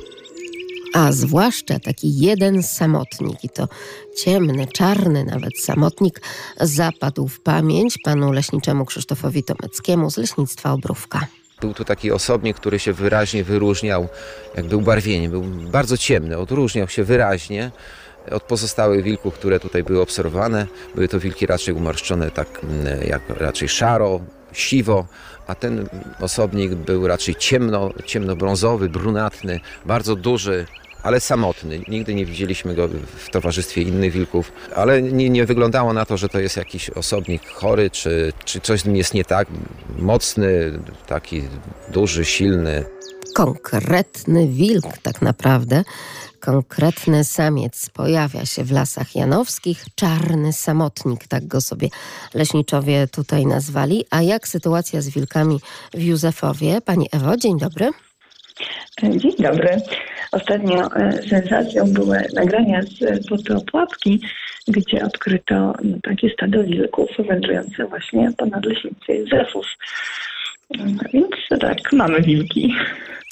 A 0.97 1.13
zwłaszcza 1.13 1.79
taki 1.79 2.19
jeden 2.19 2.63
samotnik, 2.63 3.45
i 3.45 3.49
to 3.49 3.69
ciemny, 4.17 4.67
czarny 4.67 5.25
nawet 5.25 5.59
samotnik, 5.59 6.21
zapadł 6.61 7.29
w 7.29 7.41
pamięć 7.41 7.99
panu 8.05 8.33
leśniczemu 8.33 8.85
Krzysztofowi 8.85 9.43
Tomeckiemu 9.43 10.11
z 10.11 10.17
leśnictwa 10.17 10.73
Obrówka. 10.73 11.27
Był 11.61 11.75
tu 11.75 11.85
taki 11.85 12.13
osobnik, 12.13 12.57
który 12.57 12.79
się 12.79 12.93
wyraźnie 12.93 13.45
wyróżniał, 13.45 14.09
jakby 14.57 14.77
ubarwieniem, 14.77 15.31
był 15.31 15.43
bardzo 15.71 15.97
ciemny, 15.97 16.39
odróżniał 16.39 16.89
się 16.89 17.05
wyraźnie 17.05 17.71
od 18.31 18.43
pozostałych 18.43 19.05
wilków, 19.05 19.35
które 19.35 19.61
tutaj 19.61 19.85
były 19.85 20.01
obserwowane. 20.01 20.67
Były 20.95 21.09
to 21.09 21.21
wilki 21.21 21.47
raczej 21.47 21.75
umarszczone 21.75 22.31
tak 22.31 22.61
mm, 22.65 23.09
jak 23.09 23.23
raczej 23.29 23.69
szaro, 23.69 24.21
siwo, 24.53 25.07
a 25.47 25.55
ten 25.55 25.89
osobnik 26.21 26.75
był 26.75 27.07
raczej 27.07 27.35
ciemno, 27.35 27.91
ciemnobrązowy, 28.07 28.89
brunatny, 28.89 29.61
bardzo 29.87 30.17
duży, 30.17 30.67
ale 31.07 31.21
samotny. 31.21 31.81
Nigdy 31.89 32.15
nie 32.15 32.27
widzieliśmy 32.27 32.75
go 32.75 32.89
w 33.17 33.31
towarzystwie 33.31 33.83
innych 33.83 34.13
wilków, 34.13 34.53
ale 34.75 35.03
nie, 35.03 35.31
nie 35.31 35.45
wyglądało 35.47 35.93
na 35.93 36.05
to, 36.05 36.17
że 36.17 36.29
to 36.29 36.39
jest 36.39 36.57
jakiś 36.57 36.91
osobnik 36.91 37.49
chory, 37.49 37.91
czy, 37.91 38.33
czy 38.45 38.61
coś 38.61 38.81
z 38.81 38.85
nim 38.85 38.97
jest 38.97 39.15
nie 39.15 39.25
tak. 39.25 39.49
Mocny, 39.99 40.79
taki 41.07 41.43
duży, 41.89 42.25
silny. 42.25 42.85
Konkretny 43.35 44.49
wilk, 44.49 44.99
tak 45.03 45.23
naprawdę. 45.23 45.85
Konkretny 46.41 47.25
samiec 47.25 47.91
pojawia 47.91 48.47
się 48.47 48.65
w 48.65 48.73
lasach 48.73 49.17
janowskich. 49.17 49.85
Czarny 49.95 50.53
samotnik, 50.53 51.27
tak 51.29 51.47
go 51.47 51.61
sobie 51.61 51.89
leśniczowie 52.35 53.09
tutaj 53.09 53.47
nazwali. 53.47 54.05
A 54.11 54.23
jak 54.23 54.49
sytuacja 54.49 55.01
z 55.01 55.09
wilkami 55.09 55.61
w 55.95 56.03
Józefowie? 56.03 56.81
Pani 56.81 57.09
Ewo, 57.13 57.37
dzień 57.37 57.59
dobry. 57.59 57.91
Dzień 59.03 59.37
dobry. 59.39 59.83
Ostatnio 60.33 60.97
e, 60.97 61.13
sensacją 61.13 61.93
były 61.93 62.19
nagrania 62.35 62.83
z 62.83 63.29
fotopułapki, 63.29 64.21
gdzie 64.69 65.05
odkryto 65.05 65.75
no, 65.85 65.97
takie 66.03 66.31
stado 66.31 66.65
wilków 66.65 67.09
wędrujące 67.19 67.87
właśnie 67.87 68.33
ponad 68.37 68.65
leśnicę 68.67 69.15
Józefów. 69.15 69.67
No, 70.71 70.85
Więc 71.13 71.61
tak, 71.61 71.93
mamy 71.93 72.21
wilki. 72.21 72.75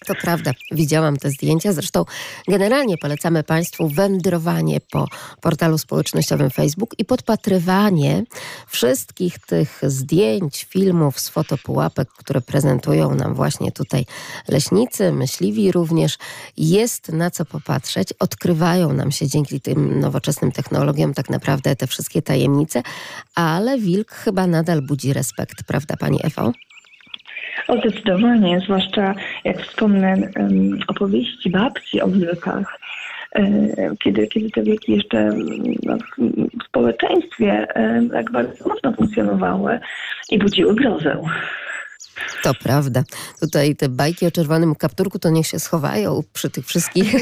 To 0.07 0.15
prawda, 0.15 0.51
widziałam 0.71 1.17
te 1.17 1.31
zdjęcia. 1.31 1.73
Zresztą 1.73 2.05
generalnie 2.49 2.99
polecamy 2.99 3.43
Państwu 3.43 3.89
wędrowanie 3.89 4.81
po 4.81 5.07
portalu 5.41 5.79
społecznościowym 5.79 6.51
Facebook 6.51 6.91
i 6.99 7.05
podpatrywanie 7.05 8.25
wszystkich 8.67 9.39
tych 9.39 9.81
zdjęć, 9.83 10.65
filmów 10.65 11.21
z 11.21 11.29
fotopułapek, 11.29 12.09
które 12.09 12.41
prezentują 12.41 13.15
nam 13.15 13.35
właśnie 13.35 13.73
tutaj 13.73 14.07
leśnicy, 14.49 15.13
myśliwi 15.13 15.73
również. 15.73 16.19
Jest 16.57 17.09
na 17.09 17.31
co 17.31 17.45
popatrzeć. 17.45 18.13
Odkrywają 18.19 18.93
nam 18.93 19.13
się 19.13 19.29
dzięki 19.29 19.61
tym 19.61 20.01
nowoczesnym 20.01 20.53
technologiom 20.53 21.15
tak 21.15 21.31
naprawdę 21.31 21.77
te 21.77 21.87
wszystkie 21.87 22.23
tajemnice, 22.23 22.83
ale 23.35 23.79
wilk 23.79 24.11
chyba 24.11 24.47
nadal 24.47 24.83
budzi 24.83 25.13
respekt, 25.13 25.63
prawda 25.67 25.97
Pani 25.97 26.19
Ewo? 26.23 26.53
O 27.69 27.77
zdecydowanie, 27.79 28.61
zwłaszcza 28.61 29.15
jak 29.45 29.63
wspomnę 29.63 30.13
em, 30.13 30.79
opowieści 30.89 31.51
babci 31.51 32.01
o 32.01 32.09
wilkach, 32.09 32.79
e, 33.37 33.43
kiedy, 34.05 34.27
kiedy 34.27 34.51
te 34.51 34.63
wilki 34.63 34.93
jeszcze 34.93 35.31
no, 35.83 35.97
w- 35.97 36.65
społeczeństwie 36.69 37.67
tak 38.13 38.31
bardzo 38.31 38.69
mocno 38.69 38.93
funkcjonowały 38.93 39.81
i 40.31 40.39
budziły 40.39 40.75
grozę. 40.75 41.17
To 42.43 42.55
prawda. 42.55 43.05
Tutaj 43.41 43.77
te 43.77 43.89
bajki 43.89 44.27
o 44.27 44.31
czerwonym 44.31 44.75
kapturku 44.75 45.19
to 45.19 45.31
niech 45.31 45.47
się 45.47 45.59
schowają 45.59 46.23
przy 46.33 46.51
tych 46.51 46.67
wszystkich 46.67 47.15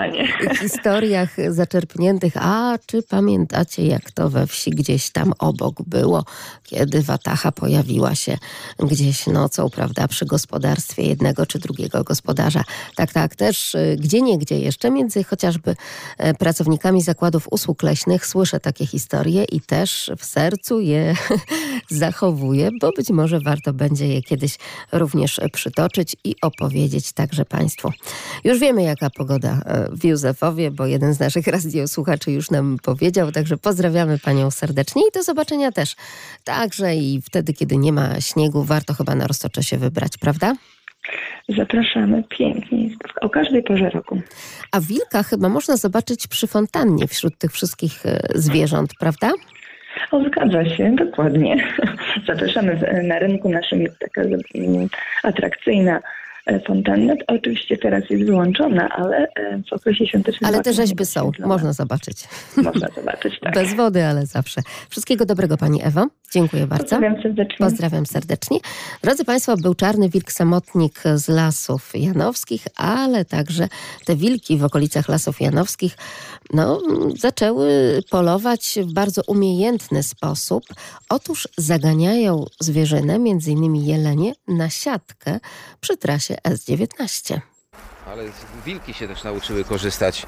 historiach 0.60 1.36
zaczerpniętych. 1.48 2.32
A 2.36 2.78
czy 2.86 3.02
pamiętacie, 3.02 3.86
jak 3.86 4.10
to 4.10 4.30
we 4.30 4.46
wsi 4.46 4.70
gdzieś 4.70 5.10
tam 5.10 5.32
obok 5.38 5.82
było, 5.82 6.24
kiedy 6.64 7.02
watacha 7.02 7.52
pojawiła 7.52 8.14
się 8.14 8.38
gdzieś 8.78 9.26
nocą, 9.26 9.70
prawda, 9.70 10.08
przy 10.08 10.26
gospodarstwie 10.26 11.02
jednego 11.02 11.46
czy 11.46 11.58
drugiego 11.58 12.04
gospodarza. 12.04 12.64
Tak, 12.96 13.12
tak, 13.12 13.36
też 13.36 13.74
y, 13.74 13.96
gdzie 14.00 14.22
niegdzie 14.22 14.58
jeszcze 14.58 14.90
między 14.90 15.24
chociażby 15.24 15.76
e, 16.18 16.34
pracownikami 16.34 17.02
zakładów 17.02 17.48
usług 17.50 17.82
leśnych 17.82 18.26
słyszę 18.26 18.60
takie 18.60 18.86
historie 18.86 19.44
i 19.44 19.60
też 19.60 20.10
w 20.18 20.24
sercu 20.24 20.80
je 20.80 21.14
zachowuję, 21.92 22.70
bo 22.80 22.90
być 22.96 23.10
może 23.10 23.40
warto 23.40 23.72
będzie 23.72 24.08
je 24.08 24.22
kiedyś 24.22 24.58
również 24.92 25.40
przytoczyć 25.52 26.16
i 26.24 26.34
opowiedzieć 26.42 27.12
także 27.12 27.44
Państwu. 27.44 27.90
Już 28.44 28.58
wiemy, 28.58 28.82
jaka 28.82 29.10
pogoda 29.10 29.60
e, 29.64 29.88
w 29.92 30.04
Józefowie, 30.04 30.70
bo 30.70 30.86
jeden 30.86 31.14
z 31.14 31.20
naszych 31.20 31.46
radiosłuchaczy 31.46 32.32
już 32.32 32.50
nam 32.50 32.76
powiedział, 32.82 33.32
także 33.32 33.56
pozdrawiamy 33.56 34.18
Panią 34.18 34.50
serdecznie 34.50 35.02
i 35.02 35.12
do 35.14 35.22
zobaczenia 35.22 35.72
też. 35.72 35.96
Także 36.44 36.96
i 36.96 37.22
wtedy, 37.22 37.52
kiedy 37.52 37.76
nie 37.76 37.92
ma 37.92 38.20
śniegu, 38.20 38.64
warto 38.64 38.94
chyba 38.94 39.14
na 39.14 39.26
roztocze 39.26 39.62
się 39.62 39.78
wybrać, 39.78 40.18
prawda? 40.18 40.54
Zapraszamy 41.48 42.24
pięknie, 42.38 42.90
o 43.20 43.30
każdej 43.30 43.62
porze 43.62 43.90
roku. 43.90 44.20
A 44.72 44.80
wilka 44.80 45.22
chyba 45.22 45.48
można 45.48 45.76
zobaczyć 45.76 46.26
przy 46.26 46.46
fontannie 46.46 47.08
wśród 47.08 47.38
tych 47.38 47.52
wszystkich 47.52 48.06
e, 48.06 48.20
zwierząt, 48.34 48.90
prawda? 48.98 49.32
O, 50.10 50.24
zgadza 50.24 50.64
się, 50.64 50.94
dokładnie. 50.96 51.56
Zapraszamy 52.26 53.02
na 53.02 53.18
rynku 53.18 53.48
naszym 53.48 53.82
jest 53.82 53.98
taka 53.98 54.22
mm, 54.22 54.88
atrakcyjna 55.22 56.00
fontannę. 56.66 57.16
To 57.16 57.34
Oczywiście 57.34 57.76
teraz 57.76 58.10
jest 58.10 58.24
wyłączona, 58.24 58.88
ale 58.88 59.16
e, 59.16 59.62
w 59.70 59.72
okresie 59.72 60.06
świątecznym... 60.06 60.50
Ale 60.50 60.62
te 60.62 60.72
rzeźby 60.72 61.06
są, 61.06 61.30
można 61.38 61.72
zobaczyć. 61.72 62.24
Można 62.56 62.88
zobaczyć, 62.96 63.40
tak. 63.40 63.54
Bez 63.54 63.74
wody, 63.74 64.04
ale 64.04 64.26
zawsze. 64.26 64.60
Wszystkiego 64.90 65.26
dobrego 65.26 65.56
Pani 65.56 65.84
Ewo. 65.84 66.06
Dziękuję 66.32 66.66
bardzo. 66.66 66.84
Pozdrawiam 66.84 67.22
serdecznie. 67.22 67.56
Pozdrawiam 67.58 68.06
serdecznie. 68.06 68.58
Drodzy 69.02 69.24
Państwo, 69.24 69.56
był 69.56 69.74
czarny 69.74 70.08
wilk 70.08 70.32
samotnik 70.32 71.02
z 71.14 71.28
lasów 71.28 71.90
janowskich, 71.94 72.64
ale 72.76 73.24
także 73.24 73.68
te 74.04 74.16
wilki 74.16 74.58
w 74.58 74.64
okolicach 74.64 75.08
lasów 75.08 75.40
janowskich 75.40 75.96
no, 76.52 76.80
zaczęły 77.18 78.00
polować 78.10 78.78
w 78.82 78.92
bardzo 78.92 79.22
umiejętny 79.26 80.02
sposób. 80.02 80.64
Otóż 81.08 81.48
zaganiają 81.56 82.44
zwierzynę, 82.60 83.18
między 83.18 83.50
innymi 83.50 83.86
jelenie, 83.86 84.32
na 84.48 84.70
siatkę 84.70 85.40
przy 85.80 85.96
trasie 85.96 86.31
S19. 86.48 87.40
Ale 88.06 88.22
wilki 88.66 88.94
się 88.94 89.08
też 89.08 89.24
nauczyły 89.24 89.64
korzystać 89.64 90.26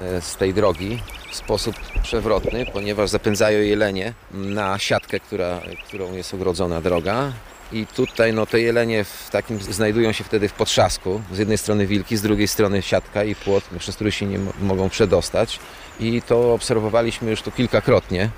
e, 0.00 0.20
z 0.20 0.36
tej 0.36 0.54
drogi 0.54 1.02
w 1.30 1.34
sposób 1.34 1.76
przewrotny, 2.02 2.66
ponieważ 2.72 3.10
zapędzają 3.10 3.60
jelenie 3.60 4.14
na 4.32 4.78
siatkę, 4.78 5.20
która, 5.20 5.60
którą 5.88 6.12
jest 6.12 6.34
ogrodzona 6.34 6.80
droga. 6.80 7.32
I 7.72 7.86
tutaj 7.86 8.32
no, 8.32 8.46
te 8.46 8.60
jelenie 8.60 9.04
w 9.04 9.28
takim, 9.30 9.60
znajdują 9.60 10.12
się 10.12 10.24
wtedy 10.24 10.48
w 10.48 10.52
potrzasku. 10.52 11.22
Z 11.32 11.38
jednej 11.38 11.58
strony 11.58 11.86
wilki, 11.86 12.16
z 12.16 12.22
drugiej 12.22 12.48
strony 12.48 12.82
siatka 12.82 13.24
i 13.24 13.34
płot, 13.34 13.64
przez 13.78 13.94
który 13.94 14.12
się 14.12 14.26
nie 14.26 14.38
mo- 14.38 14.52
mogą 14.60 14.88
przedostać. 14.88 15.60
I 16.00 16.22
to 16.22 16.54
obserwowaliśmy 16.54 17.30
już 17.30 17.42
tu 17.42 17.50
kilkakrotnie. 17.50 18.30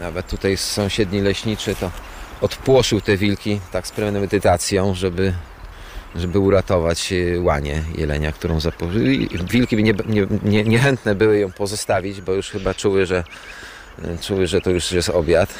Nawet 0.00 0.26
tutaj 0.28 0.56
sąsiedni 0.56 1.20
leśniczy 1.20 1.74
to 1.74 1.90
odpłoszył 2.40 3.00
te 3.00 3.16
wilki 3.16 3.60
tak 3.72 3.86
z 3.86 3.90
premedytacją, 3.90 4.94
żeby 4.94 5.34
żeby 6.16 6.38
uratować 6.38 7.12
e, 7.12 7.40
łanię 7.40 7.82
jelenia, 7.98 8.32
którą 8.32 8.60
zapożyli. 8.60 9.28
Wilki 9.50 9.76
nie, 9.76 9.94
nie, 10.06 10.26
nie, 10.42 10.64
niechętne 10.64 11.14
były 11.14 11.38
ją 11.38 11.52
pozostawić, 11.52 12.20
bo 12.20 12.32
już 12.32 12.50
chyba 12.50 12.74
czuły, 12.74 13.06
że, 13.06 13.24
e, 14.04 14.18
czuły, 14.18 14.46
że 14.46 14.60
to 14.60 14.70
już 14.70 14.92
jest 14.92 15.08
obiad. 15.10 15.54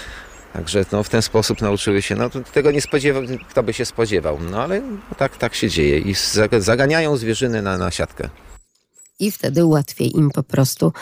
Także 0.53 0.85
no, 0.93 1.03
w 1.03 1.09
ten 1.09 1.23
sposób 1.23 1.61
nauczyły 1.61 2.03
się, 2.03 2.15
no 2.17 2.31
tego 2.31 2.71
nie 2.71 2.81
spodziewał, 2.81 3.23
kto 3.51 3.63
by 3.63 3.73
się 3.73 3.85
spodziewał, 3.85 4.39
no 4.51 4.63
ale 4.63 4.83
tak, 5.17 5.37
tak 5.37 5.55
się 5.55 5.69
dzieje 5.69 5.99
i 5.99 6.15
zaga- 6.15 6.61
zaganiają 6.61 7.17
zwierzyny 7.17 7.63
na, 7.63 7.79
na 7.79 7.91
siatkę. 7.91 8.29
I 9.23 9.31
wtedy 9.31 9.65
łatwiej 9.65 10.17
im 10.17 10.31
po 10.31 10.43
prostu 10.43 10.93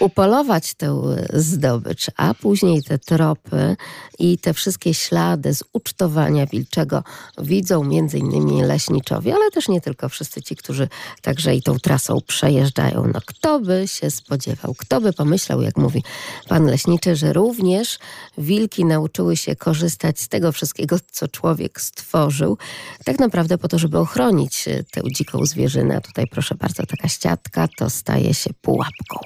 upolować 0.00 0.74
tę 0.74 1.02
zdobycz, 1.34 2.10
a 2.16 2.34
później 2.34 2.82
te 2.82 2.98
tropy 2.98 3.76
i 4.18 4.38
te 4.38 4.54
wszystkie 4.54 4.94
ślady 4.94 5.54
z 5.54 5.64
ucztowania 5.72 6.46
wilczego 6.46 7.02
widzą 7.38 7.84
między 7.84 8.18
innymi 8.18 8.62
leśniczowie, 8.62 9.34
ale 9.34 9.50
też 9.50 9.68
nie 9.68 9.80
tylko 9.80 10.08
wszyscy 10.08 10.42
ci, 10.42 10.56
którzy 10.56 10.88
także 11.22 11.54
i 11.54 11.62
tą 11.62 11.78
trasą 11.78 12.18
przejeżdżają. 12.26 13.10
No 13.14 13.20
kto 13.26 13.60
by 13.60 13.88
się 13.88 14.10
spodziewał, 14.10 14.74
kto 14.78 15.00
by 15.00 15.12
pomyślał, 15.12 15.62
jak 15.62 15.76
mówi 15.76 16.02
pan 16.48 16.66
leśniczy, 16.66 17.16
że 17.16 17.32
również 17.32 17.98
wilki 18.38 18.84
nauczyły 18.84 19.36
się 19.36 19.56
korzystać 19.56 20.20
z 20.20 20.28
tego 20.28 20.52
wszystkiego, 20.52 20.96
co 21.10 21.28
człowiek 21.28 21.80
stworzył, 21.80 22.58
tak 23.04 23.18
naprawdę 23.18 23.58
po 23.58 23.68
to, 23.68 23.78
żeby 23.78 23.98
ochronić 23.98 24.64
tę 24.90 25.00
dziką 25.12 25.46
zwierzynę. 25.46 26.00
Tutaj 26.00 26.26
proszę 26.26 26.54
bardzo, 26.54 26.86
taka 26.86 27.08
ściatka 27.08 27.61
to 27.78 27.90
staje 27.90 28.34
się 28.34 28.50
pułapką. 28.60 29.20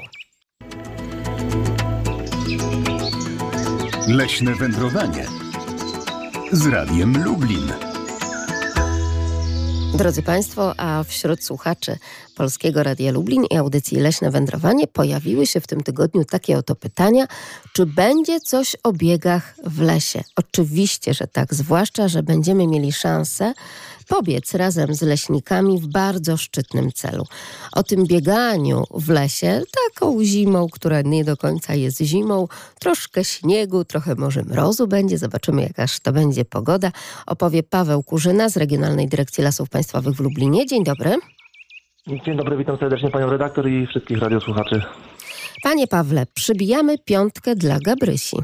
Leśne 4.09 4.55
wędrowanie 4.55 5.27
z 6.53 6.67
Radiem 6.67 7.25
Lublin. 7.25 7.73
Drodzy 9.95 10.23
Państwo, 10.23 10.75
a 10.77 11.05
wśród 11.05 11.45
słuchaczy 11.45 11.99
Polskiego 12.35 12.83
Radia 12.83 13.13
Lublin 13.13 13.45
i 13.51 13.57
audycji 13.57 14.01
Leśne 14.01 14.31
Wędrowanie 14.31 14.87
pojawiły 14.87 15.47
się 15.47 15.61
w 15.61 15.67
tym 15.67 15.83
tygodniu 15.83 16.25
takie 16.25 16.59
oto 16.59 16.75
pytania, 16.75 17.27
czy 17.73 17.87
będzie 17.87 18.41
coś 18.41 18.77
o 18.83 18.93
biegach 18.93 19.55
w 19.65 19.81
lesie? 19.81 20.23
Oczywiście, 20.37 21.15
że 21.15 21.27
tak, 21.27 21.55
zwłaszcza, 21.55 22.09
że 22.09 22.23
będziemy 22.23 22.67
mieli 22.67 22.93
szansę 22.93 23.55
pobiec 24.09 24.55
razem 24.55 24.95
z 24.95 25.03
leśnikami 25.03 25.81
w 25.81 25.87
bardzo 25.87 26.37
szczytnym 26.37 26.93
celu. 26.93 27.25
O 27.73 27.83
tym 27.83 28.07
bieganiu 28.07 28.85
w 28.91 29.09
lesie, 29.09 29.63
taką 29.85 30.25
zimą, 30.25 30.67
która 30.73 31.03
nie 31.03 31.25
do 31.25 31.37
końca 31.37 31.75
jest 31.75 32.01
zimą, 32.01 32.49
troszkę 32.81 33.25
śniegu, 33.25 33.85
trochę 33.85 34.15
może 34.15 34.43
mrozu 34.43 34.87
będzie, 34.87 35.19
zobaczymy 35.19 35.63
jakaż 35.63 36.01
to 36.01 36.13
będzie 36.13 36.45
pogoda, 36.45 36.93
opowie 37.27 37.63
Paweł 37.63 38.03
Kurzyna 38.03 38.49
z 38.49 38.57
Regionalnej 38.57 39.09
Dyrekcji 39.09 39.45
Lasów 39.45 39.69
Państwowych 39.69 40.15
w 40.15 40.21
Lublinie. 40.21 40.67
Dzień 40.67 40.85
dobry. 40.85 41.17
Dzień 42.25 42.37
dobry, 42.37 42.57
witam 42.57 42.79
serdecznie 42.79 43.11
panią 43.11 43.31
redaktor 43.31 43.69
i 43.69 43.87
wszystkich 43.87 44.19
radiosłuchaczy. 44.19 44.83
Panie 45.63 45.87
Pawle, 45.87 46.27
przybijamy 46.35 46.99
piątkę 46.99 47.57
dla 47.57 47.79
Gabrysi. 47.81 48.37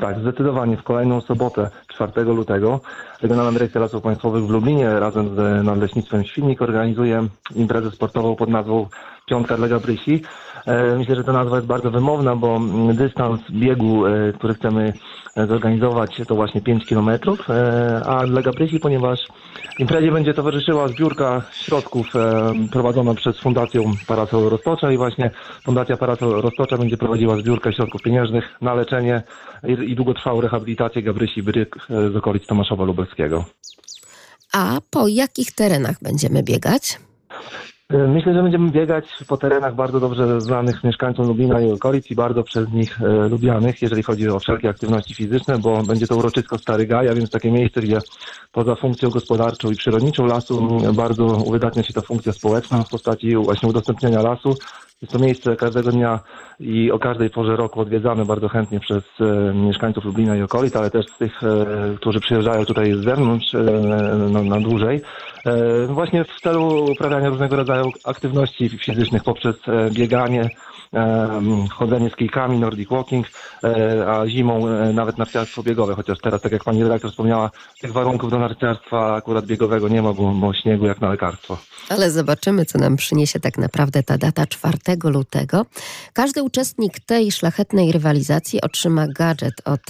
Tak, 0.00 0.20
zdecydowanie 0.20 0.76
w 0.76 0.82
kolejną 0.82 1.20
sobotę, 1.20 1.70
4 1.88 2.24
lutego, 2.24 2.80
Regionalna 3.22 3.52
Dyrekcja 3.52 3.80
Lasów 3.80 4.02
Państwowych 4.02 4.44
w 4.44 4.50
Lublinie 4.50 5.00
razem 5.00 5.28
z 5.36 5.64
Nadleśnictwem 5.64 6.24
Świnnik 6.24 6.62
organizuje 6.62 7.26
imprezę 7.54 7.90
sportową 7.90 8.36
pod 8.36 8.48
nazwą 8.48 8.86
Piątka 9.26 9.56
dla 9.56 9.68
Gabrysi. 9.68 10.22
E, 10.66 10.96
Myślę, 10.96 11.16
że 11.16 11.24
ta 11.24 11.32
nazwa 11.32 11.56
jest 11.56 11.68
bardzo 11.68 11.90
wymowna, 11.90 12.36
bo 12.36 12.56
mm, 12.56 12.96
dystans 12.96 13.40
biegu, 13.50 14.06
e, 14.06 14.32
który 14.32 14.54
chcemy 14.54 14.92
e, 15.36 15.46
zorganizować, 15.46 16.20
to 16.28 16.34
właśnie 16.34 16.60
5 16.60 16.86
km, 16.86 17.10
a 18.06 18.26
dla 18.26 18.42
Gabrysi, 18.42 18.80
ponieważ 18.80 19.20
imprezie 19.78 20.12
będzie 20.12 20.34
towarzyszyła 20.34 20.88
zbiórka 20.88 21.42
środków 21.52 22.06
prowadzona 22.72 23.14
przez 23.14 23.40
Fundację 23.40 23.92
Parasol 24.06 24.48
Roztocza 24.48 24.92
i 24.92 24.96
właśnie 24.96 25.30
Fundacja 25.64 25.96
Parasol 25.96 26.42
Roztocza 26.42 26.76
będzie 26.78 26.96
prowadziła 26.96 27.36
zbiórkę 27.36 27.72
środków 27.72 28.02
pieniężnych 28.02 28.44
na 28.60 28.74
leczenie 28.74 29.22
i, 29.86 29.94
długotrwałą 29.94 30.40
rehabilitację 30.40 31.02
Gabrysi 31.02 31.42
Bryk 31.42 31.76
z 31.88 32.16
okolic 32.16 32.46
Tomaszowa 32.46 32.84
Lubelskiego. 32.84 33.44
A 34.52 34.78
po 34.90 35.08
jakich 35.08 35.52
terenach 35.52 35.96
będziemy 36.02 36.42
biegać? 36.42 36.98
E, 37.90 38.08
Myślę, 38.08 38.34
że 38.34 38.42
będziemy 38.42 38.70
biegać 38.70 39.04
po 39.28 39.36
terenach 39.36 39.74
bardzo 39.74 40.00
dobrze 40.00 40.40
znanych 40.40 40.84
mieszkańcom 40.84 41.26
Lublina 41.26 41.60
i 41.60 41.72
okolic 41.72 42.10
i 42.10 42.14
bardzo 42.14 42.42
przez 42.42 42.72
nich 42.72 43.02
e, 43.02 43.28
lubianych, 43.28 43.82
jeżeli 43.82 44.02
chodzi 44.02 44.28
o 44.28 44.38
wszelkie 44.38 44.68
aktywności 44.68 45.14
fizyczne, 45.14 45.58
bo 45.58 45.82
będzie 45.82 46.06
to 46.06 46.16
uroczysko 46.16 46.58
Stary 46.58 46.86
Gaj, 46.86 47.08
a 47.08 47.14
więc 47.14 47.30
takie 47.30 47.52
miejsce, 47.52 47.80
gdzie 47.80 47.98
poza 48.52 48.74
funkcją 48.74 49.10
gospodarczą 49.10 49.70
i 49.70 49.76
przyrodniczą 49.76 50.26
lasu 50.26 50.78
bardzo 50.94 51.24
uwydatnia 51.24 51.82
się 51.82 51.92
ta 51.92 52.00
funkcja 52.00 52.32
społeczna 52.32 52.82
w 52.82 52.90
postaci 52.90 53.36
właśnie 53.36 53.68
udostępniania 53.68 54.22
lasu. 54.22 54.54
Jest 55.02 55.12
to 55.12 55.18
miejsce 55.18 55.56
każdego 55.56 55.92
dnia 55.92 56.20
i 56.60 56.90
o 56.90 56.98
każdej 56.98 57.30
porze 57.30 57.56
roku 57.56 57.80
odwiedzane 57.80 58.24
bardzo 58.24 58.48
chętnie 58.48 58.80
przez 58.80 59.04
e, 59.20 59.54
mieszkańców 59.54 60.04
Lublina 60.04 60.36
i 60.36 60.42
okolic, 60.42 60.76
ale 60.76 60.90
też 60.90 61.06
tych, 61.18 61.42
e, 61.42 61.66
którzy 61.96 62.20
przyjeżdżają 62.20 62.64
tutaj 62.64 62.92
z 62.92 63.04
zewnątrz 63.04 63.54
e, 63.54 63.62
na, 64.44 64.60
dłużej. 64.60 65.00
Właśnie 65.88 66.24
w 66.24 66.40
celu 66.40 66.84
uprawiania 66.92 67.28
różnego 67.28 67.56
rodzaju 67.56 67.84
aktywności 68.04 68.68
fizycznych 68.68 69.24
poprzez 69.24 69.56
bieganie, 69.92 70.50
chodzenie 71.72 72.10
z 72.10 72.16
kijkami, 72.16 72.58
nordic 72.58 72.88
walking, 72.88 73.26
e, 73.64 74.06
a 74.08 74.28
zimą 74.28 74.68
e, 74.68 74.92
nawet 74.92 75.18
narciarstwo 75.18 75.62
biegowe, 75.62 75.94
chociaż 75.94 76.18
teraz, 76.18 76.42
tak 76.42 76.52
jak 76.52 76.64
pani 76.64 76.82
redaktor 76.82 77.10
wspomniała, 77.10 77.50
tych 77.80 77.92
warunków 77.92 78.30
do 78.30 78.38
narciarstwa 78.38 79.14
akurat 79.14 79.46
biegowego 79.46 79.88
nie 79.88 80.02
ma, 80.02 80.12
bo, 80.12 80.32
bo 80.32 80.54
śniegu 80.54 80.86
jak 80.86 81.00
na 81.00 81.10
lekarstwo. 81.10 81.58
Ale 81.88 82.10
zobaczymy, 82.10 82.64
co 82.64 82.78
nam 82.78 82.96
przyniesie 82.96 83.40
tak 83.40 83.58
naprawdę 83.58 84.02
ta 84.02 84.18
data 84.18 84.46
4 84.46 84.78
lutego. 85.04 85.66
Każdy 86.12 86.42
uczestnik 86.42 87.00
tej 87.00 87.32
szlachetnej 87.32 87.92
rywalizacji 87.92 88.60
otrzyma 88.60 89.06
gadżet 89.08 89.54
od 89.64 89.80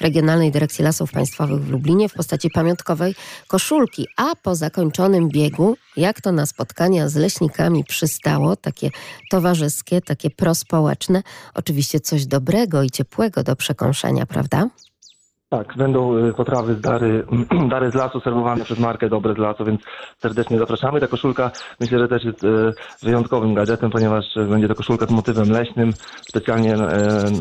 Regionalnej 0.00 0.50
Dyrekcji 0.50 0.84
Lasów 0.84 1.12
Państwowych 1.12 1.64
w 1.64 1.70
Lublinie 1.70 2.08
w 2.08 2.14
postaci 2.14 2.50
pamiątkowej 2.50 3.14
koszulki, 3.48 4.06
a 4.16 4.36
po 4.42 4.54
zakończonym 4.54 5.28
biegu, 5.28 5.76
jak 5.96 6.20
to 6.20 6.32
na 6.32 6.46
spotkania 6.46 7.08
z 7.08 7.16
leśnikami 7.16 7.84
przystało, 7.84 8.56
takie 8.56 8.90
towarzyskie, 9.30 10.00
takie 10.00 10.30
prospołeczne, 10.40 11.22
oczywiście 11.54 12.00
coś 12.00 12.26
dobrego 12.26 12.82
i 12.82 12.90
ciepłego 12.90 13.42
do 13.42 13.56
przekąszenia, 13.56 14.26
prawda? 14.26 14.68
Tak, 15.50 15.76
będą 15.76 16.16
y, 16.16 16.32
potrawy 16.34 16.74
z 16.74 16.80
dary, 16.80 17.26
dary 17.70 17.90
z 17.90 17.94
lasu 17.94 18.20
serwowane 18.20 18.64
przez 18.64 18.78
markę 18.78 19.08
Dobre 19.08 19.34
z 19.34 19.38
lasu, 19.38 19.64
więc 19.64 19.80
serdecznie 20.18 20.58
zapraszamy. 20.58 21.00
Ta 21.00 21.06
koszulka 21.06 21.50
myślę, 21.80 21.98
że 21.98 22.08
też 22.08 22.24
jest 22.24 22.44
y, 22.44 22.72
wyjątkowym 23.02 23.54
gadżetem, 23.54 23.90
ponieważ 23.90 24.36
y, 24.36 24.44
będzie 24.44 24.68
to 24.68 24.74
koszulka 24.74 25.06
z 25.06 25.10
motywem 25.10 25.50
leśnym, 25.50 25.92
specjalnie 26.28 26.74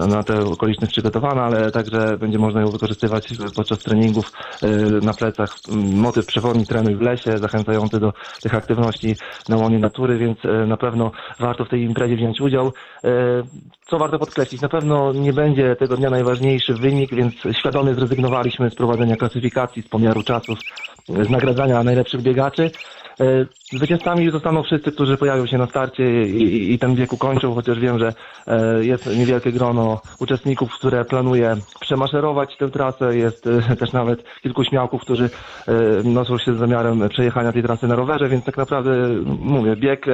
na 0.08 0.24
tę 0.24 0.40
okoliczność 0.40 0.92
przygotowana, 0.94 1.44
ale 1.44 1.72
także 1.72 2.18
będzie 2.18 2.40
można 2.40 2.62
ją 2.62 2.68
wykorzystywać 2.68 3.28
podczas 3.56 3.80
treningów 3.80 4.32
na 5.02 5.14
plecach. 5.14 5.50
M, 5.72 6.00
Motyw 6.00 6.26
przewodni 6.26 6.66
trenuj 6.66 6.96
w 6.96 7.02
lesie, 7.02 7.38
zachęcający 7.38 8.00
do 8.00 8.14
tych 8.42 8.56
aktywności 8.56 9.16
na 9.50 9.58
łonie 9.58 9.80
natury, 9.80 10.18
więc 10.18 10.38
na 10.68 10.78
pewno 10.78 11.12
warto 11.40 11.66
w 11.66 11.70
tej 11.70 11.82
imprezie 11.82 12.16
wziąć 12.16 12.42
udział. 12.42 12.72
Co 13.90 13.98
warto 13.98 14.20
podkreślić, 14.20 14.62
na 14.62 14.70
pewno 14.70 15.14
nie 15.14 15.34
będzie 15.34 15.76
tego 15.76 15.98
dnia 15.98 16.10
najważniejszy 16.10 16.74
wynik, 16.74 17.16
więc 17.16 17.34
świadomy 17.52 17.96
zrezygnowaliśmy 17.96 18.70
z 18.70 18.76
prowadzenia 18.76 19.16
klasyfikacji, 19.16 19.82
z 19.82 19.88
pomiaru 19.88 20.24
czasów, 20.24 20.60
z 21.08 21.30
nagradzania 21.30 21.84
najlepszych 21.84 22.22
biegaczy. 22.22 22.72
E, 23.22 23.46
Zwycięzcami 23.72 24.32
zostaną 24.32 24.64
wszyscy, 24.64 24.92
którzy 24.92 25.18
pojawią 25.18 25.46
się 25.46 25.58
na 25.58 25.68
starcie 25.68 26.24
i, 26.24 26.74
i, 26.74 26.80
ten 26.80 26.96
bieg 26.96 27.14
ukończą, 27.14 27.54
chociaż 27.54 27.80
wiem, 27.80 28.00
że 28.00 28.14
e, 28.48 28.86
jest 28.86 29.18
niewielkie 29.18 29.52
grono 29.52 30.02
uczestników, 30.20 30.74
które 30.74 31.06
planuje 31.06 31.56
przemaszerować 31.80 32.58
tę 32.58 32.70
trasę. 32.70 33.18
Jest 33.18 33.48
e, 33.48 33.76
też 33.76 33.94
nawet 33.94 34.24
kilku 34.44 34.64
śmiałków, 34.64 35.02
którzy 35.02 35.30
noszą 36.04 36.38
się 36.38 36.56
z 36.56 36.58
zamiarem 36.58 37.10
przejechania 37.10 37.52
tej 37.52 37.64
trasy 37.64 37.88
na 37.88 37.96
rowerze, 37.96 38.30
więc 38.30 38.46
tak 38.46 38.58
naprawdę 38.58 38.92
mówię, 39.40 39.76
bieg 39.76 40.06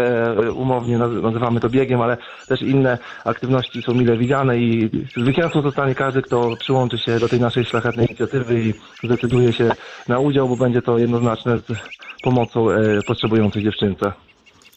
umownie 0.56 0.98
naz- 0.98 1.22
nazywamy 1.24 1.60
to 1.60 1.70
biegiem, 1.70 2.02
ale 2.02 2.18
też 2.48 2.62
inne 2.62 2.98
aktywności 3.26 3.82
są 3.82 3.94
mile 3.94 4.18
widziane 4.18 4.58
i 4.58 4.90
zwycięzcą 5.18 5.62
zostanie 5.62 5.96
każdy, 5.96 6.22
kto 6.22 6.56
przyłączy 6.60 6.98
się 6.98 7.20
do 7.20 7.30
tej 7.30 7.40
naszej 7.40 7.66
szlachetnej 7.66 8.08
inicjatywy 8.08 8.62
i 8.62 8.74
zdecyduje 9.04 9.54
się 9.54 9.70
na 10.08 10.20
udział, 10.20 10.50
bo 10.50 10.56
będzie 10.58 10.82
to 10.82 10.98
jednoznaczne 10.98 11.58
z 11.58 11.64
pomocą 12.24 12.68
potrzebującej 13.08 13.64
dziewczynce. 13.64 14.12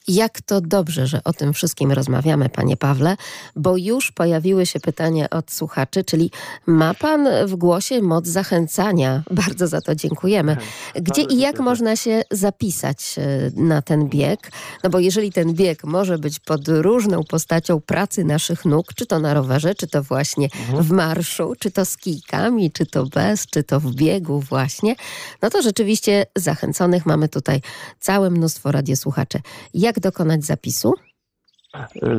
Jak 0.08 0.40
to 0.40 0.60
dobrze, 0.60 1.06
że 1.06 1.24
o 1.24 1.32
tym 1.32 1.52
wszystkim 1.52 1.92
rozmawiamy, 1.92 2.48
panie 2.48 2.76
Pawle, 2.76 3.16
bo 3.56 3.76
już 3.76 4.12
pojawiły 4.12 4.66
się 4.66 4.80
pytania 4.80 5.30
od 5.30 5.50
słuchaczy, 5.50 6.04
czyli 6.04 6.30
ma 6.66 6.94
pan 6.94 7.28
w 7.46 7.54
głosie 7.54 8.02
moc 8.02 8.26
zachęcania. 8.26 9.22
Bardzo 9.30 9.66
za 9.66 9.80
to 9.80 9.94
dziękujemy. 9.94 10.56
Gdzie 10.94 11.22
i 11.22 11.38
jak 11.38 11.60
można 11.60 11.96
się 11.96 12.22
zapisać 12.30 13.14
e, 13.18 13.50
na 13.56 13.82
ten 13.82 14.08
bieg? 14.08 14.50
No 14.84 14.90
bo 14.90 14.98
jeżeli 14.98 15.32
ten 15.32 15.54
bieg 15.54 15.84
może 15.84 16.18
być 16.18 16.38
pod 16.38 16.68
różną 16.68 17.24
postacią 17.24 17.80
pracy 17.80 18.24
naszych 18.24 18.64
nóg, 18.64 18.94
czy 18.94 19.06
to 19.06 19.18
na 19.18 19.34
rowerze, 19.34 19.74
czy 19.74 19.86
to 19.86 20.02
właśnie 20.02 20.48
w 20.80 20.90
marszu, 20.90 21.52
czy 21.58 21.70
to 21.70 21.84
z 21.84 21.96
kijkami, 21.96 22.70
czy 22.70 22.86
to 22.86 23.06
bez, 23.06 23.46
czy 23.46 23.62
to 23.62 23.80
w 23.80 23.94
biegu 23.94 24.40
właśnie, 24.40 24.96
no 25.42 25.50
to 25.50 25.62
rzeczywiście 25.62 26.26
zachęconych 26.36 27.06
mamy 27.06 27.28
tutaj 27.28 27.60
całe 28.00 28.30
mnóstwo 28.30 28.72
radiosłuchaczy. 28.72 29.40
Jak 29.74 29.97
dokonać 30.00 30.44
zapisu? 30.44 30.94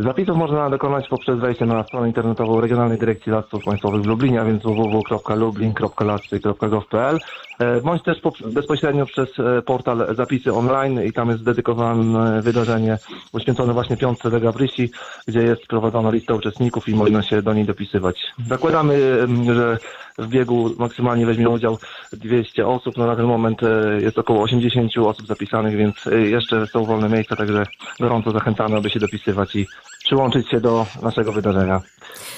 Zapisów 0.02 0.38
można 0.38 0.70
dokonać 0.70 1.08
poprzez 1.08 1.40
wejście 1.40 1.66
na 1.66 1.84
stronę 1.84 2.08
internetową 2.08 2.62
Regionalnej 2.62 2.98
Dyrekcji 2.98 3.32
Lasów 3.32 3.64
Państwowych 3.64 4.02
w 4.02 4.06
Lublinie, 4.06 4.42
a 4.42 4.46
więc 4.46 4.64
www.lublin.lasy.gov.pl 4.64 7.20
e, 7.60 7.82
bądź 7.82 8.04
też 8.04 8.22
bezpośrednio 8.46 9.06
przez 9.06 9.30
e, 9.40 9.62
portal 9.62 10.16
Zapisy 10.16 10.54
Online 10.54 11.04
i 11.04 11.14
tam 11.14 11.30
jest 11.30 11.42
zdedykowane 11.42 12.42
wydarzenie 12.42 12.98
poświęcone 13.32 13.74
właśnie 13.74 13.98
piątce 13.98 14.30
de 14.30 14.40
Gabrysi, 14.40 14.92
gdzie 15.28 15.40
jest 15.40 15.68
prowadzona 15.68 16.12
lista 16.12 16.34
uczestników 16.34 16.90
i 16.90 16.96
można 16.96 17.24
się 17.24 17.42
do 17.42 17.54
niej 17.54 17.66
dopisywać. 17.66 18.34
Zakładamy, 18.48 19.28
że 19.46 19.78
w 20.18 20.28
biegu 20.28 20.70
maksymalnie 20.80 21.26
weźmie 21.26 21.50
udział 21.50 21.78
200 22.14 22.68
osób, 22.68 22.98
no 22.98 23.08
na 23.08 23.16
ten 23.16 23.26
moment 23.26 23.64
e, 23.64 24.02
jest 24.02 24.20
około 24.20 24.44
80 24.44 24.98
osób 24.98 25.28
zapisanych, 25.28 25.76
więc 25.76 26.08
e, 26.08 26.22
jeszcze 26.22 26.68
są 26.68 26.86
wolne 26.86 27.10
miejsca, 27.10 27.36
także 27.36 27.64
gorąco 28.00 28.32
zachęcamy, 28.32 28.78
aby 28.78 28.90
się 28.90 29.00
dopisywać 29.00 29.39
i 29.56 29.68
przyłączyć 30.04 30.50
się 30.50 30.60
do 30.60 30.86
naszego 31.02 31.34
wydarzenia. 31.34 31.82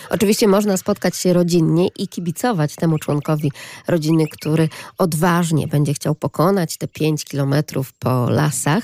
Oczywiście 0.09 0.47
można 0.47 0.77
spotkać 0.77 1.17
się 1.17 1.33
rodzinnie 1.33 1.87
i 1.87 2.07
kibicować 2.07 2.75
temu 2.75 2.97
członkowi 2.97 3.51
rodziny, 3.87 4.25
który 4.31 4.69
odważnie 4.97 5.67
będzie 5.67 5.93
chciał 5.93 6.15
pokonać 6.15 6.77
te 6.77 6.87
5 6.87 7.25
kilometrów 7.25 7.93
po 7.93 8.29
lasach. 8.29 8.83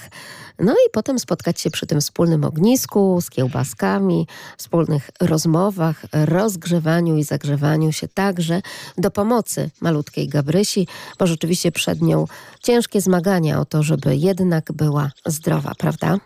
No 0.60 0.74
i 0.74 0.90
potem 0.92 1.20
spotkać 1.20 1.62
się 1.62 1.70
przy 1.70 1.88
tym 1.88 2.02
wspólnym 2.02 2.44
ognisku 2.44 3.22
z 3.22 3.30
kiełbaskami, 3.30 4.28
wspólnych 4.58 5.10
rozmowach, 5.22 6.06
rozgrzewaniu 6.14 7.18
i 7.18 7.24
zagrzewaniu 7.24 7.92
się 7.92 8.08
także 8.08 8.62
do 8.98 9.12
pomocy 9.12 9.70
malutkiej 9.82 10.28
Gabrysi, 10.28 10.88
bo 11.20 11.28
rzeczywiście 11.28 11.72
przed 11.72 12.02
nią 12.02 12.26
ciężkie 12.64 13.02
zmagania 13.02 13.60
o 13.60 13.66
to, 13.66 13.84
żeby 13.84 14.16
jednak 14.16 14.72
była 14.72 15.12
zdrowa, 15.26 15.72
prawda? 15.78 16.18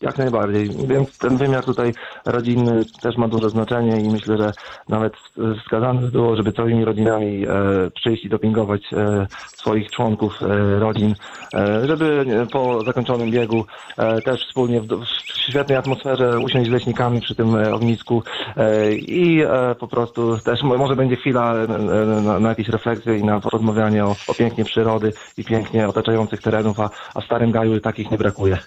Jak 0.00 0.18
najbardziej. 0.18 0.70
Więc 0.86 1.18
ten 1.18 1.36
wymiar 1.36 1.64
tutaj 1.64 1.92
rodzinny 2.26 2.84
też 3.02 3.16
ma 3.16 3.28
duże 3.28 3.50
znaczenie 3.50 4.00
i 4.00 4.10
myślę, 4.10 4.36
że 4.36 4.52
nawet 4.88 5.12
wskazane 5.60 6.00
było, 6.00 6.36
żeby 6.36 6.52
całymi 6.52 6.84
rodzinami 6.84 7.46
e, 7.46 7.50
przyjść 7.90 8.24
i 8.24 8.28
dopingować 8.28 8.82
e, 8.92 9.26
swoich 9.46 9.90
członków 9.90 10.42
e, 10.42 10.78
rodzin, 10.78 11.14
żeby 11.84 12.26
po 12.52 12.84
zakończonym 12.84 13.30
biegu 13.30 13.64
też 14.24 14.46
wspólnie 14.46 14.80
w, 14.80 14.86
świetnej 15.24 15.78
atmosferze 15.78 16.38
usiąść 16.38 16.68
z 16.68 16.72
leśnikami 16.72 17.20
przy 17.20 17.34
tym 17.34 17.54
ognisku 17.54 18.22
i 18.92 19.42
po 19.78 19.88
prostu 19.88 20.38
też 20.38 20.62
mo- 20.62 20.78
może 20.78 20.96
będzie 20.96 21.16
chwila 21.16 21.54
na, 22.40 22.48
jakieś 22.48 22.68
refleksje 22.68 23.18
i 23.18 23.24
na 23.24 23.40
porozmawianie 23.40 24.04
o, 24.04 24.16
o 24.28 24.34
pięknie 24.34 24.64
przyrody 24.64 25.12
i 25.36 25.44
pięknie 25.44 25.88
otaczających 25.88 26.42
terenów, 26.42 26.80
a, 26.80 26.90
a 27.14 27.20
w 27.20 27.24
Starym 27.24 27.50
Gaju 27.50 27.80
takich 27.80 28.10
nie 28.10 28.18
brakuje. 28.18 28.58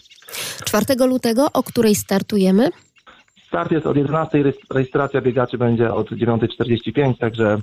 4 0.66 1.06
lutego, 1.08 1.48
o 1.54 1.64
której 1.64 1.96
startujemy? 1.96 2.70
Start 3.48 3.72
jest 3.72 3.86
od 3.86 3.98
11, 3.98 4.38
rejestr- 4.44 4.74
rejestracja 4.74 5.22
biegaczy 5.22 5.58
będzie 5.58 5.94
od 5.94 6.12
9.45, 6.12 7.18
także 7.18 7.58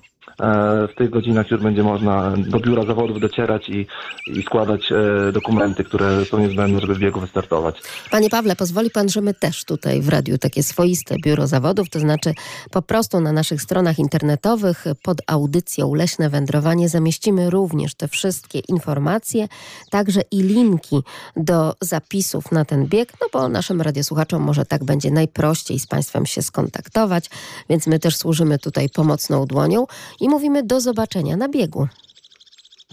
w 0.88 0.94
tych 0.96 1.10
godzinach 1.10 1.50
już 1.50 1.62
będzie 1.62 1.82
można 1.82 2.34
do 2.36 2.60
biura 2.60 2.84
zawodów 2.84 3.20
docierać 3.20 3.68
i, 3.68 3.86
i 4.26 4.42
składać 4.42 4.92
e, 4.92 5.32
dokumenty, 5.32 5.84
które 5.84 6.24
są 6.24 6.38
niezbędne, 6.38 6.80
żeby 6.80 6.94
w 6.94 6.98
biegu 6.98 7.20
wystartować. 7.20 7.82
Panie 8.10 8.30
Pawle, 8.30 8.56
pozwoli 8.56 8.90
pan, 8.90 9.08
że 9.08 9.20
my 9.20 9.34
też 9.34 9.64
tutaj 9.64 10.02
w 10.02 10.08
radiu 10.08 10.38
takie 10.38 10.62
swoiste 10.62 11.16
biuro 11.24 11.46
zawodów, 11.46 11.90
to 11.90 12.00
znaczy 12.00 12.34
po 12.70 12.82
prostu 12.82 13.20
na 13.20 13.32
naszych 13.32 13.62
stronach 13.62 13.98
internetowych 13.98 14.84
pod 15.02 15.18
audycją 15.26 15.94
Leśne 15.94 16.30
Wędrowanie 16.30 16.88
zamieścimy 16.88 17.50
również 17.50 17.94
te 17.94 18.08
wszystkie 18.08 18.58
informacje, 18.58 19.48
także 19.90 20.20
i 20.30 20.42
linki 20.42 21.02
do 21.36 21.74
zapisów 21.80 22.52
na 22.52 22.64
ten 22.64 22.86
bieg, 22.86 23.12
no 23.20 23.26
bo 23.32 23.48
naszym 23.48 23.80
radiosłuchaczom 23.80 24.42
może 24.42 24.64
tak 24.64 24.84
będzie 24.84 25.10
najprościej 25.10 25.78
z 25.78 25.86
państwem 25.86 26.26
się 26.26 26.42
skontaktować, 26.42 27.30
więc 27.68 27.86
my 27.86 27.98
też 27.98 28.16
służymy 28.16 28.58
tutaj 28.58 28.88
pomocną 28.88 29.46
dłonią 29.46 29.86
i 30.20 30.28
mówimy 30.28 30.62
do 30.62 30.80
zobaczenia 30.80 31.36
na 31.36 31.48
biegu. 31.48 31.88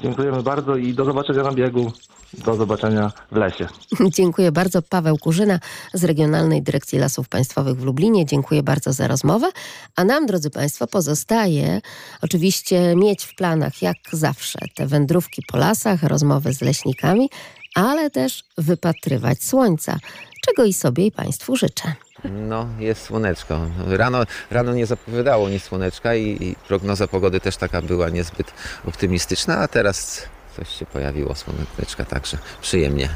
Dziękujemy 0.02 0.44
bardzo 0.44 0.76
i 0.76 0.94
do 0.94 1.06
zobaczenia 1.06 1.44
na 1.44 1.52
biegu, 1.52 1.92
do 2.34 2.56
zobaczenia 2.56 3.12
w 3.32 3.36
lesie. 3.36 3.68
Dziękuję 4.18 4.52
bardzo. 4.52 4.82
Paweł 4.82 5.18
Kurzyna 5.18 5.60
z 5.94 6.04
Regionalnej 6.04 6.62
Dyrekcji 6.62 7.00
Lasów 7.00 7.30
Państwowych 7.30 7.78
w 7.78 7.84
Lublinie. 7.84 8.26
Dziękuję 8.26 8.64
bardzo 8.64 8.94
za 8.94 9.08
rozmowę. 9.08 9.48
A 9.96 10.04
nam, 10.04 10.26
drodzy 10.26 10.50
Państwo, 10.50 10.88
pozostaje 10.88 11.82
oczywiście 12.22 12.96
mieć 12.96 13.24
w 13.24 13.36
planach, 13.36 13.82
jak 13.82 13.98
zawsze, 14.12 14.60
te 14.76 14.88
wędrówki 14.88 15.42
po 15.48 15.58
lasach, 15.58 16.04
rozmowy 16.04 16.54
z 16.54 16.62
leśnikami, 16.62 17.30
ale 17.76 18.10
też 18.10 18.44
wypatrywać 18.58 19.44
słońca, 19.44 20.00
czego 20.46 20.66
i 20.66 20.74
sobie 20.74 21.06
i 21.06 21.12
Państwu 21.12 21.56
życzę. 21.56 22.07
No, 22.24 22.68
jest 22.80 23.04
słoneczko. 23.04 23.62
Rano, 23.88 24.24
rano 24.52 24.74
nie 24.74 24.86
zapowiadało 24.86 25.50
nic 25.50 25.64
słoneczka 25.64 26.16
i, 26.16 26.44
i 26.44 26.56
prognoza 26.68 27.08
pogody 27.08 27.40
też 27.40 27.58
taka 27.58 27.82
była 27.82 28.10
niezbyt 28.10 28.52
optymistyczna, 28.88 29.58
a 29.58 29.68
teraz 29.68 30.22
coś 30.56 30.70
się 30.70 30.86
pojawiło 30.86 31.36
słoneczka, 31.36 32.06
także 32.06 32.38
przyjemnie. 32.62 33.10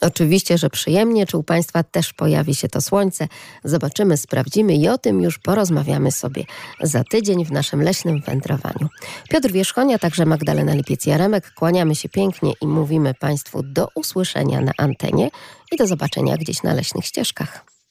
Oczywiście, 0.00 0.58
że 0.58 0.70
przyjemnie, 0.70 1.26
czy 1.26 1.36
u 1.36 1.42
Państwa 1.42 1.82
też 1.82 2.12
pojawi 2.12 2.54
się 2.54 2.68
to 2.68 2.80
słońce. 2.80 3.28
Zobaczymy, 3.64 4.16
sprawdzimy 4.16 4.74
i 4.74 4.88
o 4.88 4.98
tym 4.98 5.20
już 5.20 5.38
porozmawiamy 5.38 6.12
sobie 6.12 6.44
za 6.80 7.04
tydzień 7.04 7.44
w 7.44 7.52
naszym 7.52 7.82
leśnym 7.82 8.20
wędrowaniu. 8.20 8.88
Piotr 9.30 9.52
Wierzchonia, 9.52 9.98
także 9.98 10.26
Magdalena 10.26 10.74
Lipiec-Jaremek. 10.74 11.40
Kłaniamy 11.54 11.94
się 11.94 12.08
pięknie 12.08 12.52
i 12.60 12.66
mówimy 12.66 13.14
Państwu 13.14 13.62
do 13.62 13.88
usłyszenia 13.94 14.60
na 14.60 14.72
antenie 14.78 15.30
i 15.72 15.76
do 15.76 15.86
zobaczenia 15.86 16.36
gdzieś 16.36 16.62
na 16.62 16.74
leśnych 16.74 17.04
ścieżkach. 17.04 17.73